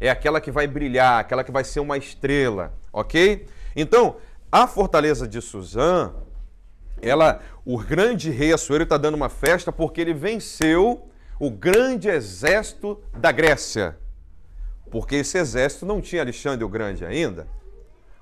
É 0.00 0.08
aquela 0.08 0.40
que 0.40 0.50
vai 0.50 0.66
brilhar, 0.66 1.20
aquela 1.20 1.44
que 1.44 1.52
vai 1.52 1.64
ser 1.64 1.80
uma 1.80 1.96
estrela, 1.96 2.72
ok? 2.92 3.46
Então, 3.76 4.16
a 4.50 4.66
fortaleza 4.66 5.26
de 5.28 5.40
Suzã, 5.40 6.12
ela, 7.00 7.40
o 7.64 7.78
grande 7.78 8.30
rei 8.30 8.52
Assuero 8.52 8.84
está 8.84 8.96
dando 8.96 9.14
uma 9.14 9.28
festa 9.28 9.70
porque 9.70 10.00
ele 10.00 10.14
venceu 10.14 11.10
o 11.38 11.50
grande 11.50 12.08
exército 12.08 13.02
da 13.12 13.30
Grécia. 13.30 13.98
Porque 14.90 15.16
esse 15.16 15.36
exército 15.38 15.84
não 15.84 16.00
tinha 16.00 16.22
Alexandre 16.22 16.64
o 16.64 16.68
Grande 16.68 17.04
ainda. 17.04 17.48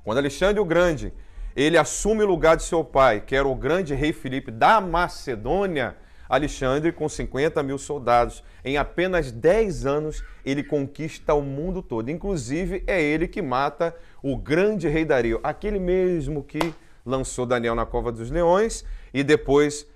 Quando 0.02 0.18
Alexandre 0.18 0.60
o 0.60 0.64
Grande 0.64 1.12
ele 1.54 1.76
assume 1.76 2.22
o 2.22 2.26
lugar 2.26 2.56
de 2.56 2.62
seu 2.62 2.82
pai, 2.84 3.20
que 3.20 3.36
era 3.36 3.46
o 3.46 3.54
grande 3.54 3.94
rei 3.94 4.12
Filipe 4.12 4.50
da 4.50 4.80
Macedônia, 4.80 5.96
Alexandre 6.28 6.92
com 6.92 7.08
50 7.08 7.62
mil 7.62 7.76
soldados. 7.76 8.42
Em 8.64 8.78
apenas 8.78 9.30
10 9.30 9.84
anos, 9.84 10.24
ele 10.44 10.62
conquista 10.62 11.34
o 11.34 11.42
mundo 11.42 11.82
todo. 11.82 12.10
Inclusive, 12.10 12.82
é 12.86 13.02
ele 13.02 13.28
que 13.28 13.42
mata 13.42 13.94
o 14.22 14.36
grande 14.36 14.88
rei 14.88 15.04
Dario, 15.04 15.40
aquele 15.42 15.78
mesmo 15.78 16.42
que 16.42 16.72
lançou 17.04 17.44
Daniel 17.44 17.74
na 17.74 17.84
cova 17.84 18.10
dos 18.10 18.30
leões 18.30 18.84
e 19.12 19.22
depois 19.22 19.86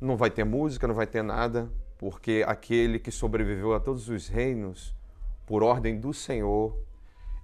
não 0.00 0.16
vai 0.16 0.30
ter 0.30 0.44
música, 0.44 0.86
não 0.86 0.94
vai 0.94 1.06
ter 1.06 1.22
nada, 1.22 1.70
porque 1.96 2.44
aquele 2.46 2.98
que 2.98 3.10
sobreviveu 3.10 3.72
a 3.74 3.80
todos 3.80 4.08
os 4.08 4.28
reinos 4.28 4.94
por 5.46 5.62
ordem 5.62 5.98
do 5.98 6.12
Senhor 6.12 6.76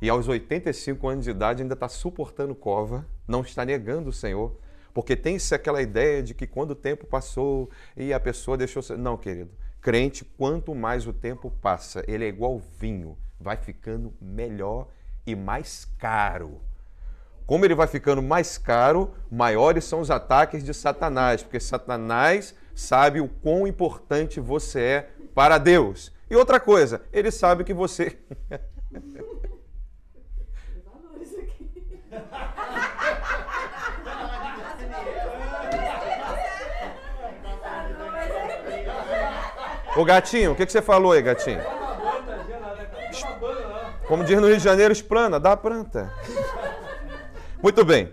e 0.00 0.10
aos 0.10 0.28
85 0.28 1.08
anos 1.08 1.24
de 1.24 1.30
idade 1.30 1.62
ainda 1.62 1.74
está 1.74 1.88
suportando 1.88 2.54
cova, 2.54 3.06
não 3.26 3.40
está 3.40 3.64
negando 3.64 4.10
o 4.10 4.12
Senhor, 4.12 4.58
porque 4.92 5.16
tem-se 5.16 5.54
aquela 5.54 5.82
ideia 5.82 6.22
de 6.22 6.34
que 6.34 6.46
quando 6.46 6.70
o 6.70 6.74
tempo 6.74 7.06
passou 7.06 7.70
e 7.96 8.12
a 8.12 8.20
pessoa 8.20 8.56
deixou. 8.56 8.82
Não, 8.96 9.16
querido. 9.16 9.50
Crente, 9.80 10.24
quanto 10.24 10.74
mais 10.74 11.06
o 11.06 11.12
tempo 11.12 11.50
passa, 11.62 12.02
ele 12.08 12.24
é 12.24 12.28
igual 12.28 12.60
vinho, 12.78 13.16
vai 13.38 13.56
ficando 13.56 14.12
melhor 14.20 14.88
e 15.26 15.36
mais 15.36 15.84
caro. 15.98 16.60
Como 17.46 17.64
ele 17.64 17.74
vai 17.74 17.86
ficando 17.86 18.20
mais 18.22 18.58
caro, 18.58 19.14
maiores 19.30 19.84
são 19.84 20.00
os 20.00 20.10
ataques 20.10 20.64
de 20.64 20.74
Satanás, 20.74 21.42
porque 21.42 21.60
Satanás 21.60 22.54
sabe 22.74 23.20
o 23.20 23.28
quão 23.28 23.66
importante 23.66 24.40
você 24.40 24.80
é 24.80 25.10
para 25.34 25.56
Deus. 25.58 26.12
E 26.28 26.34
outra 26.34 26.58
coisa, 26.58 27.02
ele 27.12 27.30
sabe 27.30 27.62
que 27.62 27.72
você. 27.72 28.18
Ô 39.96 40.04
gatinho, 40.04 40.52
o 40.52 40.54
que, 40.54 40.66
que 40.66 40.72
você 40.72 40.82
falou 40.82 41.12
aí, 41.12 41.22
gatinho? 41.22 41.60
Como 44.06 44.22
diz 44.24 44.38
no 44.38 44.46
Rio 44.46 44.58
de 44.58 44.62
Janeiro, 44.62 44.92
esplana, 44.92 45.40
dá 45.40 45.56
planta. 45.56 46.12
Muito 47.62 47.82
bem. 47.82 48.12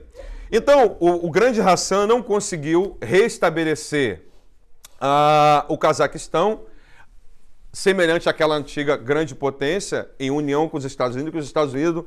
Então, 0.49 0.95
o, 0.99 1.27
o 1.27 1.29
grande 1.29 1.59
Hassan 1.59 2.07
não 2.07 2.23
conseguiu 2.23 2.97
restabelecer 3.01 4.23
uh, 4.93 5.65
o 5.67 5.77
Cazaquistão, 5.77 6.61
semelhante 7.73 8.29
àquela 8.29 8.55
antiga 8.55 8.95
grande 8.95 9.35
potência, 9.35 10.09
em 10.17 10.31
união 10.31 10.69
com 10.69 10.77
os 10.77 10.85
Estados 10.85 11.15
Unidos, 11.15 11.33
que 11.33 11.39
os 11.39 11.45
Estados 11.45 11.73
Unidos 11.73 12.05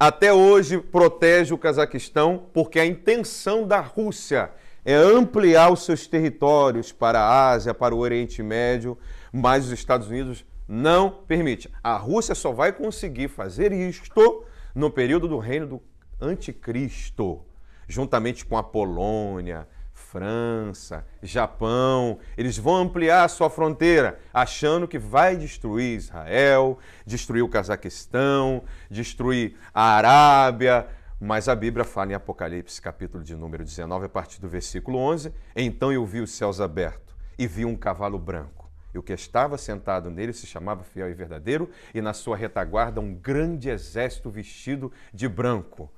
até 0.00 0.32
hoje 0.32 0.78
protege 0.78 1.52
o 1.52 1.58
Cazaquistão, 1.58 2.46
porque 2.54 2.80
a 2.80 2.86
intenção 2.86 3.66
da 3.66 3.80
Rússia 3.80 4.50
é 4.84 4.94
ampliar 4.94 5.70
os 5.70 5.84
seus 5.84 6.06
territórios 6.06 6.92
para 6.92 7.20
a 7.20 7.50
Ásia, 7.50 7.74
para 7.74 7.94
o 7.94 7.98
Oriente 7.98 8.42
Médio, 8.42 8.96
mas 9.32 9.66
os 9.66 9.72
Estados 9.72 10.08
Unidos 10.08 10.44
não 10.66 11.10
permite. 11.10 11.70
A 11.82 11.96
Rússia 11.96 12.34
só 12.34 12.52
vai 12.52 12.72
conseguir 12.72 13.28
fazer 13.28 13.72
isto 13.72 14.44
no 14.74 14.90
período 14.90 15.26
do 15.26 15.38
reino 15.38 15.66
do 15.66 15.82
anticristo, 16.20 17.44
juntamente 17.88 18.44
com 18.44 18.56
a 18.56 18.62
Polônia, 18.62 19.66
França, 19.92 21.04
Japão, 21.22 22.18
eles 22.36 22.56
vão 22.56 22.76
ampliar 22.76 23.24
a 23.24 23.28
sua 23.28 23.50
fronteira, 23.50 24.18
achando 24.32 24.88
que 24.88 24.98
vai 24.98 25.36
destruir 25.36 25.96
Israel, 25.96 26.78
destruir 27.04 27.42
o 27.42 27.48
Cazaquistão, 27.48 28.62
destruir 28.90 29.56
a 29.74 29.96
Arábia. 29.96 30.86
Mas 31.20 31.48
a 31.48 31.54
Bíblia 31.54 31.84
fala 31.84 32.12
em 32.12 32.14
Apocalipse, 32.14 32.80
capítulo 32.80 33.24
de 33.24 33.34
número 33.34 33.64
19, 33.64 34.06
a 34.06 34.08
partir 34.08 34.40
do 34.40 34.48
versículo 34.48 34.98
11: 34.98 35.32
Então 35.54 35.92
eu 35.92 36.06
vi 36.06 36.20
os 36.20 36.30
céus 36.30 36.60
abertos 36.60 37.14
e 37.36 37.46
vi 37.46 37.64
um 37.64 37.76
cavalo 37.76 38.18
branco 38.18 38.57
e 38.94 38.98
o 38.98 39.02
que 39.02 39.12
estava 39.12 39.58
sentado 39.58 40.10
nele 40.10 40.32
se 40.32 40.46
chamava 40.46 40.82
Fiel 40.82 41.10
e 41.10 41.14
Verdadeiro, 41.14 41.70
e 41.94 42.00
na 42.00 42.12
sua 42.12 42.36
retaguarda 42.36 43.00
um 43.00 43.14
grande 43.14 43.68
exército 43.68 44.30
vestido 44.30 44.92
de 45.12 45.28
branco. 45.28 45.90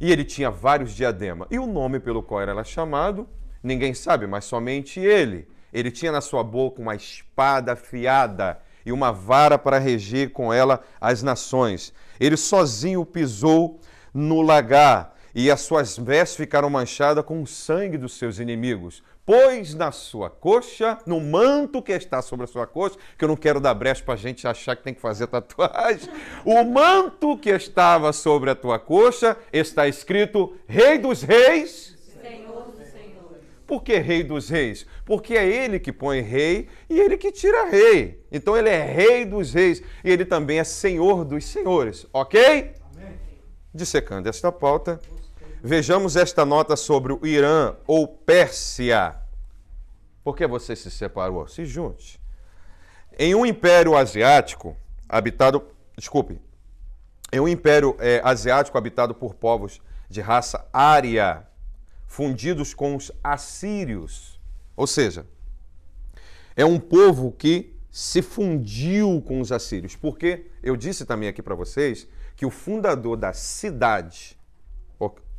E 0.00 0.10
ele 0.10 0.24
tinha 0.24 0.50
vários 0.50 0.92
diademas. 0.92 1.48
E 1.50 1.58
o 1.58 1.66
nome 1.66 2.00
pelo 2.00 2.22
qual 2.22 2.40
era 2.40 2.64
chamado, 2.64 3.28
ninguém 3.62 3.94
sabe, 3.94 4.26
mas 4.26 4.44
somente 4.44 5.00
ele. 5.00 5.48
Ele 5.72 5.90
tinha 5.90 6.12
na 6.12 6.20
sua 6.20 6.42
boca 6.42 6.82
uma 6.82 6.94
espada 6.94 7.72
afiada 7.72 8.60
e 8.84 8.92
uma 8.92 9.12
vara 9.12 9.56
para 9.56 9.78
reger 9.78 10.30
com 10.30 10.52
ela 10.52 10.82
as 11.00 11.22
nações. 11.22 11.94
Ele 12.20 12.36
sozinho 12.36 13.06
pisou 13.06 13.80
no 14.12 14.42
lagar 14.42 15.16
e 15.34 15.50
as 15.50 15.62
suas 15.62 15.96
vestes 15.96 16.36
ficaram 16.36 16.68
manchadas 16.68 17.24
com 17.24 17.40
o 17.42 17.46
sangue 17.46 17.96
dos 17.96 18.18
seus 18.18 18.38
inimigos 18.38 19.02
pôs 19.24 19.74
na 19.74 19.92
sua 19.92 20.28
coxa, 20.28 20.98
no 21.06 21.20
manto 21.20 21.80
que 21.82 21.92
está 21.92 22.20
sobre 22.20 22.44
a 22.44 22.46
sua 22.46 22.66
coxa, 22.66 22.96
que 23.16 23.24
eu 23.24 23.28
não 23.28 23.36
quero 23.36 23.60
dar 23.60 23.74
brecha 23.74 24.02
para 24.02 24.14
a 24.14 24.16
gente 24.16 24.46
achar 24.46 24.76
que 24.76 24.82
tem 24.82 24.94
que 24.94 25.00
fazer 25.00 25.26
tatuagem. 25.26 26.08
O 26.44 26.64
manto 26.64 27.36
que 27.38 27.50
estava 27.50 28.12
sobre 28.12 28.50
a 28.50 28.54
tua 28.54 28.78
coxa 28.78 29.36
está 29.52 29.86
escrito 29.86 30.56
Rei 30.66 30.98
dos 30.98 31.22
Reis. 31.22 31.96
Senhor 32.20 32.72
dos 32.72 32.88
Senhores. 32.88 33.42
Por 33.66 33.82
que 33.82 33.98
Rei 33.98 34.22
dos 34.24 34.48
Reis? 34.48 34.86
Porque 35.04 35.34
é 35.34 35.46
ele 35.46 35.78
que 35.78 35.92
põe 35.92 36.20
rei 36.20 36.68
e 36.88 37.00
ele 37.00 37.16
que 37.16 37.30
tira 37.30 37.68
rei. 37.68 38.24
Então 38.30 38.56
ele 38.56 38.68
é 38.68 38.84
Rei 38.84 39.24
dos 39.24 39.52
Reis 39.52 39.82
e 40.04 40.10
ele 40.10 40.24
também 40.24 40.58
é 40.58 40.64
Senhor 40.64 41.24
dos 41.24 41.44
Senhores. 41.44 42.06
Ok? 42.12 42.74
Amém. 42.94 43.18
Dissecando 43.74 44.28
esta 44.28 44.50
pauta. 44.50 45.00
Vejamos 45.64 46.16
esta 46.16 46.44
nota 46.44 46.74
sobre 46.74 47.12
o 47.12 47.24
Irã 47.24 47.76
ou 47.86 48.08
Pérsia. 48.08 49.14
Por 50.24 50.36
que 50.36 50.44
você 50.44 50.74
se 50.74 50.90
separou? 50.90 51.46
Se 51.46 51.64
junte. 51.64 52.20
Em 53.16 53.32
um 53.32 53.46
império 53.46 53.96
asiático 53.96 54.76
habitado, 55.08 55.64
desculpe, 55.96 56.40
em 57.32 57.38
um 57.38 57.46
império 57.46 57.96
é, 58.00 58.20
asiático 58.24 58.76
habitado 58.76 59.14
por 59.14 59.36
povos 59.36 59.80
de 60.10 60.20
raça 60.20 60.66
ária, 60.72 61.46
fundidos 62.08 62.74
com 62.74 62.96
os 62.96 63.12
assírios, 63.22 64.40
ou 64.76 64.88
seja, 64.88 65.24
é 66.56 66.64
um 66.64 66.80
povo 66.80 67.30
que 67.30 67.78
se 67.88 68.20
fundiu 68.20 69.22
com 69.24 69.40
os 69.40 69.52
assírios. 69.52 69.94
Porque 69.94 70.50
eu 70.60 70.76
disse 70.76 71.06
também 71.06 71.28
aqui 71.28 71.40
para 71.40 71.54
vocês 71.54 72.08
que 72.34 72.44
o 72.44 72.50
fundador 72.50 73.16
da 73.16 73.32
cidade 73.32 74.36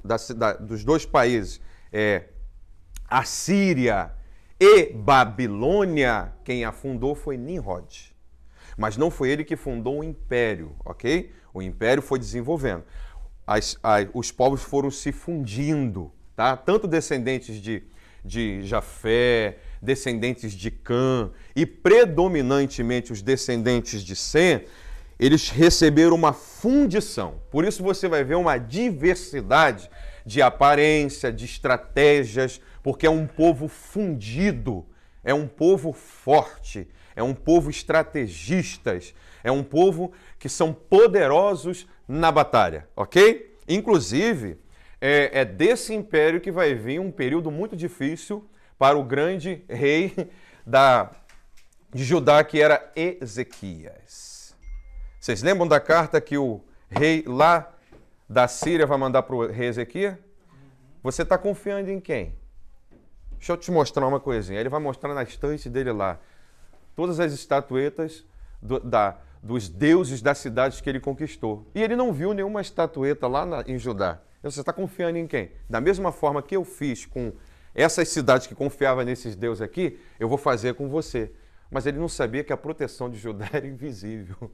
da, 0.04 0.18
da, 0.36 0.54
dos 0.54 0.84
dois 0.84 1.06
países, 1.06 1.62
é, 1.92 2.26
a 3.08 3.24
Síria 3.24 4.12
e 4.60 4.94
Babilônia, 4.94 6.34
quem 6.44 6.66
a 6.66 6.72
fundou 6.72 7.16
foi 7.16 7.38
Nimrod. 7.38 8.13
Mas 8.78 8.98
não 8.98 9.12
foi 9.12 9.30
ele 9.30 9.44
que 9.44 9.56
fundou 9.56 10.00
o 10.00 10.04
império, 10.04 10.76
ok? 10.84 11.32
O 11.54 11.62
império 11.62 12.02
foi 12.02 12.18
desenvolvendo. 12.18 12.84
As, 13.46 13.78
as, 13.84 14.08
os 14.13 14.32
povos 14.32 14.63
foram 14.63 14.89
se 14.89 15.12
fundindo, 15.12 16.12
tá? 16.36 16.58
Tanto 16.58 16.88
descendentes 16.88 17.62
de, 17.62 17.84
de 18.24 18.62
Jafé, 18.63 19.60
descendentes 19.82 20.54
de 20.54 20.72
Cã 20.72 21.30
e 21.56 21.66
predominantemente 21.66 23.12
os 23.12 23.22
descendentes 23.22 24.02
de 24.02 24.16
Sem, 24.16 24.63
eles 25.26 25.50
receberam 25.50 26.18
uma 26.18 26.34
fundição. 26.34 27.40
Por 27.50 27.64
isso 27.64 27.82
você 27.82 28.10
vai 28.10 28.26
ver 28.26 28.36
uma 28.36 28.58
diversidade 28.58 29.90
de 30.26 30.42
aparência, 30.42 31.32
de 31.32 31.46
estratégias, 31.46 32.60
porque 32.84 33.06
é 33.08 33.10
um 33.10 33.26
povo 33.26 33.70
fundido, 33.70 34.86
é 35.24 35.34
um 35.34 35.48
povo 35.48 35.94
forte, 35.94 36.90
é 37.16 37.24
um 37.24 37.34
povo 37.34 37.70
estrategistas, 37.70 39.16
é 39.46 39.50
um 39.50 39.64
povo 39.64 40.12
que 40.38 40.50
são 40.50 40.74
poderosos 40.74 41.88
na 42.06 42.30
batalha, 42.30 42.86
ok? 42.94 43.56
Inclusive, 43.66 44.58
é, 45.00 45.40
é 45.40 45.46
desse 45.46 45.94
império 45.94 46.42
que 46.42 46.52
vai 46.52 46.76
vir 46.76 47.00
um 47.00 47.10
período 47.10 47.50
muito 47.50 47.78
difícil 47.78 48.46
para 48.78 48.98
o 48.98 49.04
grande 49.06 49.64
rei 49.70 50.14
da, 50.68 51.12
de 51.94 52.04
Judá, 52.04 52.44
que 52.44 52.60
era 52.60 52.92
Ezequias. 52.94 54.33
Vocês 55.24 55.42
lembram 55.42 55.66
da 55.66 55.80
carta 55.80 56.20
que 56.20 56.38
o 56.38 56.60
rei 56.90 57.24
lá 57.26 57.72
da 58.28 58.46
Síria 58.46 58.86
vai 58.86 58.98
mandar 58.98 59.24
para 59.24 59.34
o 59.34 59.48
rei 59.48 59.70
Ezequias? 59.70 60.18
Você 61.02 61.22
está 61.22 61.38
confiando 61.38 61.90
em 61.90 62.02
quem? 62.02 62.36
Deixa 63.38 63.54
eu 63.54 63.56
te 63.56 63.72
mostrar 63.72 64.06
uma 64.06 64.20
coisinha. 64.20 64.60
Ele 64.60 64.68
vai 64.68 64.82
mostrar 64.82 65.14
na 65.14 65.24
estante 65.24 65.70
dele 65.70 65.94
lá 65.94 66.20
todas 66.94 67.22
as 67.22 67.32
estatuetas 67.32 68.26
do, 68.62 68.82
da, 68.82 69.18
dos 69.42 69.70
deuses 69.70 70.22
das 70.22 70.40
cidades 70.40 70.82
que 70.82 70.90
ele 70.90 71.00
conquistou. 71.00 71.66
E 71.74 71.82
ele 71.82 71.96
não 71.96 72.12
viu 72.12 72.34
nenhuma 72.34 72.60
estatueta 72.60 73.26
lá 73.26 73.46
na, 73.46 73.64
em 73.66 73.80
Judá. 73.80 74.20
Você 74.42 74.60
está 74.60 74.74
confiando 74.74 75.18
em 75.18 75.26
quem? 75.26 75.52
Da 75.70 75.80
mesma 75.80 76.12
forma 76.12 76.44
que 76.44 76.58
eu 76.58 76.66
fiz 76.66 77.06
com 77.06 77.32
essas 77.74 78.10
cidades 78.10 78.46
que 78.46 78.54
confiavam 78.54 79.06
nesses 79.06 79.38
deuses 79.38 79.62
aqui, 79.62 79.98
eu 80.20 80.28
vou 80.28 80.38
fazer 80.38 80.74
com 80.74 80.90
você. 80.90 81.32
Mas 81.72 81.86
ele 81.86 81.98
não 81.98 82.10
sabia 82.10 82.44
que 82.44 82.52
a 82.52 82.58
proteção 82.58 83.10
de 83.10 83.18
Judá 83.18 83.48
era 83.54 83.66
invisível. 83.66 84.52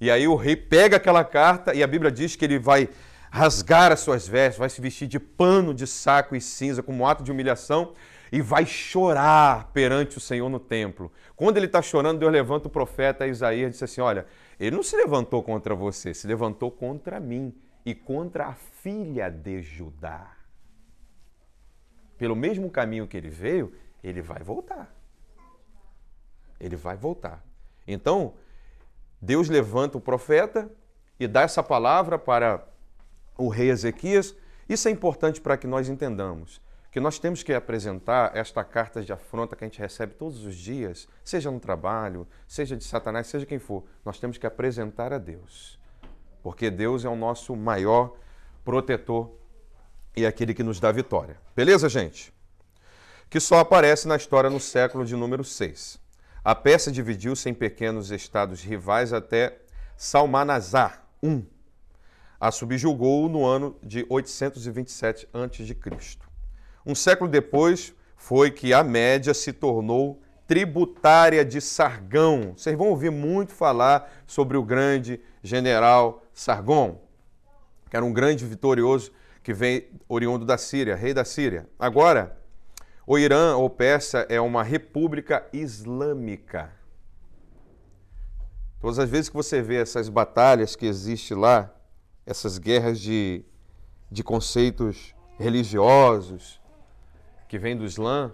E 0.00 0.10
aí 0.10 0.28
o 0.28 0.36
rei 0.36 0.56
pega 0.56 0.96
aquela 0.96 1.24
carta 1.24 1.74
e 1.74 1.82
a 1.82 1.86
Bíblia 1.86 2.10
diz 2.10 2.36
que 2.36 2.44
ele 2.44 2.58
vai 2.58 2.88
rasgar 3.30 3.92
as 3.92 4.00
suas 4.00 4.26
vestes, 4.26 4.58
vai 4.58 4.70
se 4.70 4.80
vestir 4.80 5.06
de 5.08 5.18
pano 5.18 5.74
de 5.74 5.86
saco 5.86 6.34
e 6.34 6.40
cinza 6.40 6.82
como 6.82 7.02
um 7.02 7.06
ato 7.06 7.22
de 7.22 7.30
humilhação. 7.30 7.92
e 8.30 8.42
vai 8.42 8.66
chorar 8.66 9.70
perante 9.72 10.18
o 10.18 10.20
Senhor 10.20 10.48
no 10.50 10.60
templo. 10.60 11.10
Quando 11.34 11.56
ele 11.56 11.64
está 11.64 11.80
chorando, 11.80 12.18
Deus 12.18 12.30
levanta 12.30 12.68
o 12.68 12.70
profeta 12.70 13.26
Isaías 13.26 13.68
e 13.68 13.70
diz 13.70 13.82
assim: 13.82 14.02
Olha, 14.02 14.26
ele 14.60 14.76
não 14.76 14.82
se 14.82 14.96
levantou 14.96 15.42
contra 15.42 15.74
você, 15.74 16.12
se 16.12 16.26
levantou 16.26 16.70
contra 16.70 17.18
mim 17.18 17.54
e 17.86 17.94
contra 17.94 18.48
a 18.48 18.52
filha 18.52 19.30
de 19.30 19.62
Judá. 19.62 20.36
Pelo 22.18 22.36
mesmo 22.36 22.68
caminho 22.68 23.06
que 23.06 23.16
ele 23.16 23.30
veio, 23.30 23.72
ele 24.02 24.20
vai 24.20 24.42
voltar. 24.42 24.94
Ele 26.60 26.76
vai 26.76 26.96
voltar. 26.96 27.42
Então, 27.86 28.34
Deus 29.20 29.48
levanta 29.48 29.98
o 29.98 30.00
profeta 30.00 30.70
e 31.18 31.26
dá 31.26 31.42
essa 31.42 31.62
palavra 31.62 32.18
para 32.18 32.66
o 33.36 33.48
rei 33.48 33.70
Ezequias. 33.70 34.34
Isso 34.68 34.88
é 34.88 34.90
importante 34.90 35.40
para 35.40 35.56
que 35.56 35.66
nós 35.66 35.88
entendamos 35.88 36.60
que 36.90 37.00
nós 37.00 37.18
temos 37.18 37.42
que 37.42 37.52
apresentar 37.52 38.36
esta 38.36 38.64
carta 38.64 39.02
de 39.02 39.12
afronta 39.12 39.54
que 39.54 39.64
a 39.64 39.66
gente 39.66 39.78
recebe 39.78 40.14
todos 40.14 40.44
os 40.44 40.56
dias, 40.56 41.06
seja 41.22 41.50
no 41.50 41.60
trabalho, 41.60 42.26
seja 42.46 42.76
de 42.76 42.84
Satanás, 42.84 43.26
seja 43.26 43.44
quem 43.44 43.58
for, 43.58 43.84
nós 44.04 44.18
temos 44.18 44.38
que 44.38 44.46
apresentar 44.46 45.12
a 45.12 45.18
Deus. 45.18 45.78
Porque 46.42 46.70
Deus 46.70 47.04
é 47.04 47.08
o 47.08 47.16
nosso 47.16 47.54
maior 47.54 48.16
protetor 48.64 49.30
e 50.16 50.24
aquele 50.24 50.54
que 50.54 50.62
nos 50.62 50.80
dá 50.80 50.90
vitória. 50.90 51.36
Beleza, 51.54 51.88
gente? 51.88 52.32
Que 53.28 53.38
só 53.38 53.58
aparece 53.58 54.08
na 54.08 54.16
história 54.16 54.48
no 54.48 54.58
século 54.58 55.04
de 55.04 55.14
número 55.14 55.44
6. 55.44 56.00
A 56.44 56.54
peça 56.54 56.90
dividiu-se 56.90 57.48
em 57.48 57.54
pequenos 57.54 58.10
estados 58.10 58.62
rivais 58.62 59.12
até 59.12 59.58
Salmanazar 59.96 61.04
I. 61.22 61.44
A 62.40 62.52
subjugou 62.52 63.28
no 63.28 63.44
ano 63.44 63.76
de 63.82 64.06
827 64.08 65.28
a.C. 65.32 66.18
Um 66.86 66.94
século 66.94 67.28
depois 67.28 67.92
foi 68.16 68.50
que 68.50 68.72
a 68.72 68.84
Média 68.84 69.34
se 69.34 69.52
tornou 69.52 70.22
tributária 70.46 71.44
de 71.44 71.60
Sargão. 71.60 72.54
Vocês 72.56 72.76
vão 72.76 72.88
ouvir 72.88 73.10
muito 73.10 73.52
falar 73.52 74.10
sobre 74.26 74.56
o 74.56 74.62
grande 74.62 75.20
general 75.42 76.22
Sargon, 76.32 77.00
que 77.90 77.96
era 77.96 78.04
um 78.04 78.12
grande 78.12 78.46
vitorioso 78.46 79.12
que 79.42 79.52
vem 79.52 79.88
oriundo 80.08 80.46
da 80.46 80.56
Síria, 80.56 80.94
rei 80.94 81.12
da 81.12 81.24
Síria. 81.24 81.68
Agora, 81.78 82.38
o 83.10 83.16
Irã 83.16 83.56
ou 83.56 83.70
Pérsia 83.70 84.26
é 84.28 84.38
uma 84.38 84.62
república 84.62 85.48
islâmica. 85.50 86.70
Todas 88.82 88.98
as 88.98 89.08
vezes 89.08 89.30
que 89.30 89.34
você 89.34 89.62
vê 89.62 89.76
essas 89.76 90.10
batalhas 90.10 90.76
que 90.76 90.84
existem 90.84 91.34
lá, 91.34 91.74
essas 92.26 92.58
guerras 92.58 93.00
de, 93.00 93.42
de 94.12 94.22
conceitos 94.22 95.14
religiosos, 95.38 96.60
que 97.48 97.58
vem 97.58 97.74
do 97.74 97.86
Islã, 97.86 98.30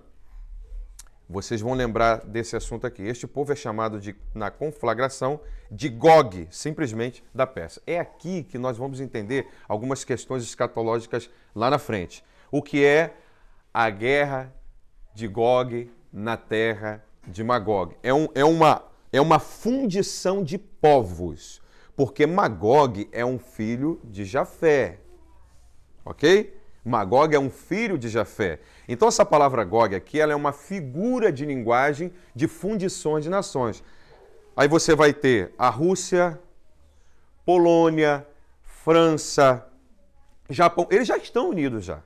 vocês 1.28 1.60
vão 1.60 1.74
lembrar 1.74 2.24
desse 2.24 2.56
assunto 2.56 2.84
aqui. 2.84 3.04
Este 3.04 3.28
povo 3.28 3.52
é 3.52 3.56
chamado 3.56 4.00
de, 4.00 4.16
na 4.34 4.50
conflagração 4.50 5.40
de 5.70 5.88
Gog, 5.88 6.48
simplesmente 6.50 7.22
da 7.32 7.46
Pérsia. 7.46 7.80
É 7.86 8.00
aqui 8.00 8.42
que 8.42 8.58
nós 8.58 8.76
vamos 8.76 9.00
entender 9.00 9.46
algumas 9.68 10.02
questões 10.02 10.42
escatológicas 10.42 11.30
lá 11.54 11.70
na 11.70 11.78
frente. 11.78 12.24
O 12.50 12.60
que 12.60 12.84
é 12.84 13.14
a 13.72 13.88
guerra 13.88 14.52
de 15.14 15.28
Gog 15.28 15.90
na 16.12 16.36
terra 16.36 17.02
de 17.26 17.42
Magog? 17.42 17.96
É, 18.02 18.12
um, 18.12 18.28
é, 18.34 18.44
uma, 18.44 18.82
é 19.12 19.20
uma 19.20 19.38
fundição 19.38 20.42
de 20.42 20.58
povos, 20.58 21.62
porque 21.96 22.26
Magog 22.26 23.08
é 23.12 23.24
um 23.24 23.38
filho 23.38 24.00
de 24.04 24.24
Jafé. 24.24 24.98
Ok? 26.04 26.54
Magog 26.84 27.34
é 27.34 27.38
um 27.38 27.48
filho 27.48 27.96
de 27.96 28.08
Jafé. 28.08 28.60
Então 28.86 29.08
essa 29.08 29.24
palavra 29.24 29.64
Gog 29.64 29.94
aqui 29.94 30.20
ela 30.20 30.32
é 30.32 30.36
uma 30.36 30.52
figura 30.52 31.32
de 31.32 31.46
linguagem 31.46 32.12
de 32.34 32.46
fundições 32.46 33.24
de 33.24 33.30
nações. 33.30 33.82
Aí 34.54 34.68
você 34.68 34.94
vai 34.94 35.12
ter 35.12 35.54
a 35.56 35.70
Rússia, 35.70 36.38
Polônia, 37.44 38.26
França, 38.62 39.66
Japão. 40.50 40.86
Eles 40.90 41.08
já 41.08 41.16
estão 41.16 41.48
unidos 41.48 41.84
já. 41.84 42.02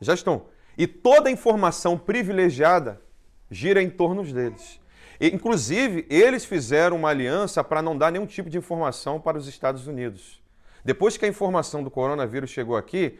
Já 0.00 0.14
estão. 0.14 0.46
E 0.80 0.86
toda 0.86 1.28
a 1.28 1.30
informação 1.30 1.98
privilegiada 1.98 3.02
gira 3.50 3.82
em 3.82 3.90
torno 3.90 4.22
deles. 4.24 4.80
E, 5.20 5.26
inclusive, 5.26 6.06
eles 6.08 6.46
fizeram 6.46 6.96
uma 6.96 7.10
aliança 7.10 7.62
para 7.62 7.82
não 7.82 7.98
dar 7.98 8.10
nenhum 8.10 8.24
tipo 8.24 8.48
de 8.48 8.56
informação 8.56 9.20
para 9.20 9.36
os 9.36 9.46
Estados 9.46 9.86
Unidos. 9.86 10.42
Depois 10.82 11.18
que 11.18 11.26
a 11.26 11.28
informação 11.28 11.84
do 11.84 11.90
coronavírus 11.90 12.48
chegou 12.48 12.78
aqui, 12.78 13.18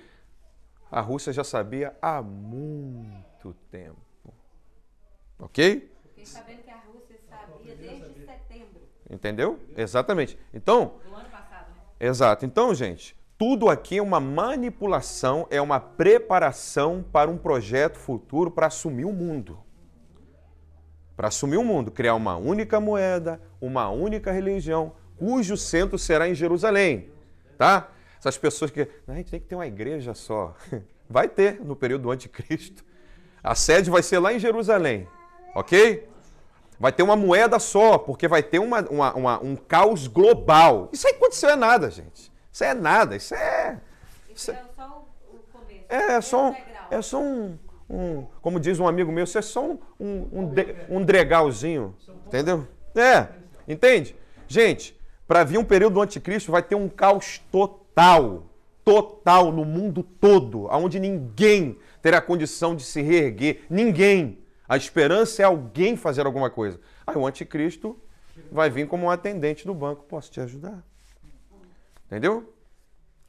a 0.90 1.02
Rússia 1.02 1.34
já 1.34 1.44
sabia 1.44 1.94
há 2.00 2.22
muito 2.22 3.54
tempo. 3.70 4.00
Ok? 5.38 5.92
Fiquei 6.02 6.24
sabendo 6.24 6.62
que 6.62 6.70
a 6.70 6.78
Rússia 6.78 7.18
sabia 7.28 7.76
desde 7.76 8.24
setembro. 8.24 8.80
Entendeu? 9.10 9.58
Exatamente. 9.76 10.38
Então. 10.54 10.94
Do 11.04 11.14
ano 11.14 11.28
passado, 11.28 11.68
né? 11.76 11.82
Exato. 12.08 12.46
Então, 12.46 12.74
gente, 12.74 13.14
tudo 13.40 13.70
aqui 13.70 13.96
é 13.96 14.02
uma 14.02 14.20
manipulação, 14.20 15.46
é 15.48 15.62
uma 15.62 15.80
preparação 15.80 17.02
para 17.10 17.30
um 17.30 17.38
projeto 17.38 17.96
futuro 17.96 18.50
para 18.50 18.66
assumir 18.66 19.06
o 19.06 19.12
mundo. 19.14 19.58
Para 21.16 21.28
assumir 21.28 21.56
o 21.56 21.64
mundo, 21.64 21.90
criar 21.90 22.14
uma 22.16 22.36
única 22.36 22.78
moeda, 22.78 23.40
uma 23.58 23.88
única 23.88 24.30
religião, 24.30 24.92
cujo 25.16 25.56
centro 25.56 25.98
será 25.98 26.28
em 26.28 26.34
Jerusalém. 26.34 27.08
Tá? 27.56 27.88
Essas 28.18 28.36
pessoas 28.36 28.70
que. 28.70 28.86
a 29.08 29.14
gente 29.14 29.30
tem 29.30 29.40
que 29.40 29.46
ter 29.46 29.54
uma 29.54 29.66
igreja 29.66 30.12
só. 30.12 30.54
Vai 31.08 31.26
ter 31.26 31.64
no 31.64 31.74
período 31.74 32.02
do 32.02 32.10
anticristo. 32.10 32.84
A 33.42 33.54
sede 33.54 33.90
vai 33.90 34.02
ser 34.02 34.18
lá 34.18 34.34
em 34.34 34.38
Jerusalém. 34.38 35.08
Ok? 35.54 36.06
Vai 36.78 36.92
ter 36.92 37.02
uma 37.02 37.16
moeda 37.16 37.58
só, 37.58 37.96
porque 37.96 38.28
vai 38.28 38.42
ter 38.42 38.58
uma, 38.58 38.82
uma, 38.82 39.14
uma, 39.14 39.42
um 39.42 39.56
caos 39.56 40.06
global. 40.06 40.90
Isso 40.92 41.08
aí 41.08 41.14
aconteceu 41.14 41.48
é 41.48 41.56
nada, 41.56 41.90
gente. 41.90 42.29
Isso 42.52 42.64
é 42.64 42.74
nada. 42.74 43.16
Isso 43.16 43.34
é. 43.34 43.78
Isso 44.34 44.50
é 44.50 44.62
só 44.76 45.06
o 45.28 45.38
começo. 45.52 45.84
É, 45.88 46.20
só 46.20 46.50
um, 46.50 46.56
é 46.90 47.02
só 47.02 47.20
um, 47.20 47.58
um, 47.88 48.26
Como 48.42 48.60
diz 48.60 48.78
um 48.78 48.86
amigo 48.86 49.12
meu, 49.12 49.24
isso 49.24 49.38
é 49.38 49.42
só 49.42 49.64
um, 49.64 49.78
um, 49.98 50.28
um, 50.32 50.48
de, 50.48 50.76
um 50.88 51.04
dregalzinho. 51.04 51.94
Entendeu? 52.26 52.66
É, 52.94 53.28
entende? 53.66 54.16
Gente, 54.46 54.98
para 55.26 55.44
vir 55.44 55.58
um 55.58 55.64
período 55.64 55.94
do 55.94 56.02
anticristo 56.02 56.52
vai 56.52 56.62
ter 56.62 56.74
um 56.74 56.88
caos 56.88 57.38
total 57.50 57.80
total, 58.00 58.46
total 58.84 59.52
no 59.52 59.64
mundo 59.64 60.02
todo, 60.02 60.66
onde 60.70 60.98
ninguém 60.98 61.78
terá 62.00 62.20
condição 62.20 62.74
de 62.74 62.82
se 62.82 63.02
reerguer, 63.02 63.62
ninguém. 63.68 64.38
A 64.68 64.76
esperança 64.76 65.42
é 65.42 65.44
alguém 65.44 65.96
fazer 65.96 66.24
alguma 66.24 66.48
coisa. 66.48 66.80
Aí 67.06 67.16
o 67.16 67.26
anticristo 67.26 67.98
vai 68.50 68.70
vir 68.70 68.86
como 68.86 69.06
um 69.06 69.10
atendente 69.10 69.66
do 69.66 69.74
banco, 69.74 70.04
posso 70.04 70.30
te 70.30 70.40
ajudar? 70.40 70.82
Entendeu? 72.10 72.52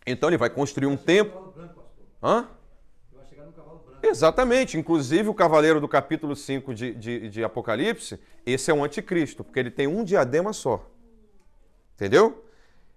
Então 0.07 0.27
ele 0.27 0.37
vai 0.37 0.49
construir 0.49 0.87
um 0.87 0.97
templo. 0.97 1.53
Hã? 2.21 2.47
Exatamente. 4.01 4.75
Inclusive 4.75 5.29
o 5.29 5.35
cavaleiro 5.35 5.79
do 5.79 5.87
capítulo 5.87 6.35
5 6.35 6.73
de, 6.73 6.95
de, 6.95 7.29
de 7.29 7.43
Apocalipse, 7.43 8.19
esse 8.43 8.71
é 8.71 8.73
um 8.73 8.83
anticristo, 8.83 9.43
porque 9.43 9.59
ele 9.59 9.69
tem 9.69 9.85
um 9.85 10.03
diadema 10.03 10.51
só. 10.51 10.89
Entendeu? 11.93 12.43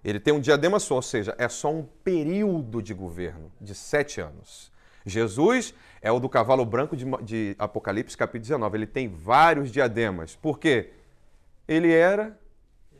Ele 0.02 0.18
tem 0.18 0.32
um 0.32 0.40
diadema 0.40 0.80
só, 0.80 0.94
ou 0.94 1.02
seja, 1.02 1.34
é 1.36 1.50
só 1.50 1.70
um 1.70 1.82
período 2.02 2.80
de 2.80 2.94
governo 2.94 3.52
de 3.60 3.74
sete 3.74 4.22
anos. 4.22 4.72
Jesus 5.04 5.74
é 6.00 6.10
o 6.10 6.18
do 6.18 6.30
cavalo 6.30 6.64
branco 6.64 6.96
de, 6.96 7.04
de 7.22 7.54
Apocalipse, 7.58 8.16
capítulo 8.16 8.40
19. 8.40 8.78
Ele 8.78 8.86
tem 8.86 9.06
vários 9.06 9.70
diademas. 9.70 10.34
Por 10.34 10.58
quê? 10.58 10.92
Ele 11.68 11.92
era 11.92 12.38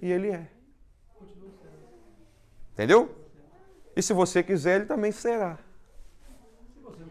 e 0.03 0.13
ele 0.13 0.29
é. 0.29 0.54
Entendeu? 2.75 3.15
E 3.97 4.03
se 4.03 4.13
você 4.13 4.43
quiser, 4.43 4.77
ele 4.77 4.87
também 4.87 5.13
será. 5.13 5.59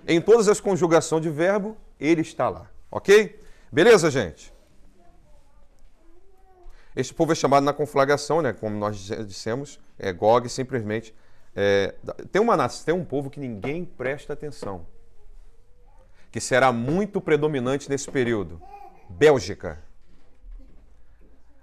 Em 0.05 0.19
todas 0.19 0.49
as 0.49 0.59
conjugações 0.59 1.23
de 1.23 1.29
verbo, 1.29 1.77
ele 1.99 2.21
está 2.21 2.49
lá. 2.49 2.69
Ok? 2.91 3.39
Beleza, 3.71 4.11
gente? 4.11 4.53
Este 6.95 7.13
povo 7.13 7.31
é 7.31 7.35
chamado 7.35 7.63
na 7.63 7.73
conflagração, 7.73 8.41
né, 8.41 8.53
como 8.53 8.77
nós 8.77 8.97
dissemos, 8.97 9.79
é 9.97 10.13
Gog 10.13 10.47
simplesmente. 10.47 11.15
É, 11.55 11.95
tem, 12.31 12.41
uma, 12.41 12.69
tem 12.69 12.93
um 12.93 13.05
povo 13.05 13.29
que 13.29 13.39
ninguém 13.39 13.85
presta 13.85 14.33
atenção, 14.33 14.85
que 16.31 16.39
será 16.39 16.71
muito 16.71 17.19
predominante 17.21 17.89
nesse 17.89 18.11
período: 18.11 18.61
Bélgica. 19.09 19.81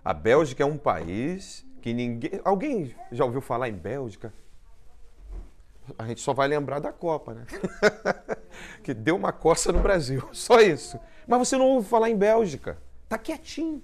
A 0.04 0.14
Bélgica 0.14 0.62
é 0.62 0.66
um 0.66 0.78
país 0.78 1.64
que 1.80 1.92
ninguém. 1.92 2.40
Alguém 2.44 2.94
já 3.10 3.24
ouviu 3.24 3.40
falar 3.40 3.68
em 3.68 3.74
Bélgica? 3.74 4.32
A 5.98 6.06
gente 6.06 6.20
só 6.20 6.32
vai 6.32 6.46
lembrar 6.46 6.78
da 6.78 6.92
Copa, 6.92 7.34
né? 7.34 7.46
que 8.84 8.94
deu 8.94 9.16
uma 9.16 9.32
coça 9.32 9.72
no 9.72 9.80
Brasil, 9.80 10.28
só 10.32 10.60
isso. 10.60 11.00
Mas 11.26 11.38
você 11.48 11.56
não 11.56 11.66
ouve 11.66 11.88
falar 11.88 12.10
em 12.10 12.16
Bélgica. 12.16 12.78
Tá 13.08 13.18
quietinho. 13.18 13.82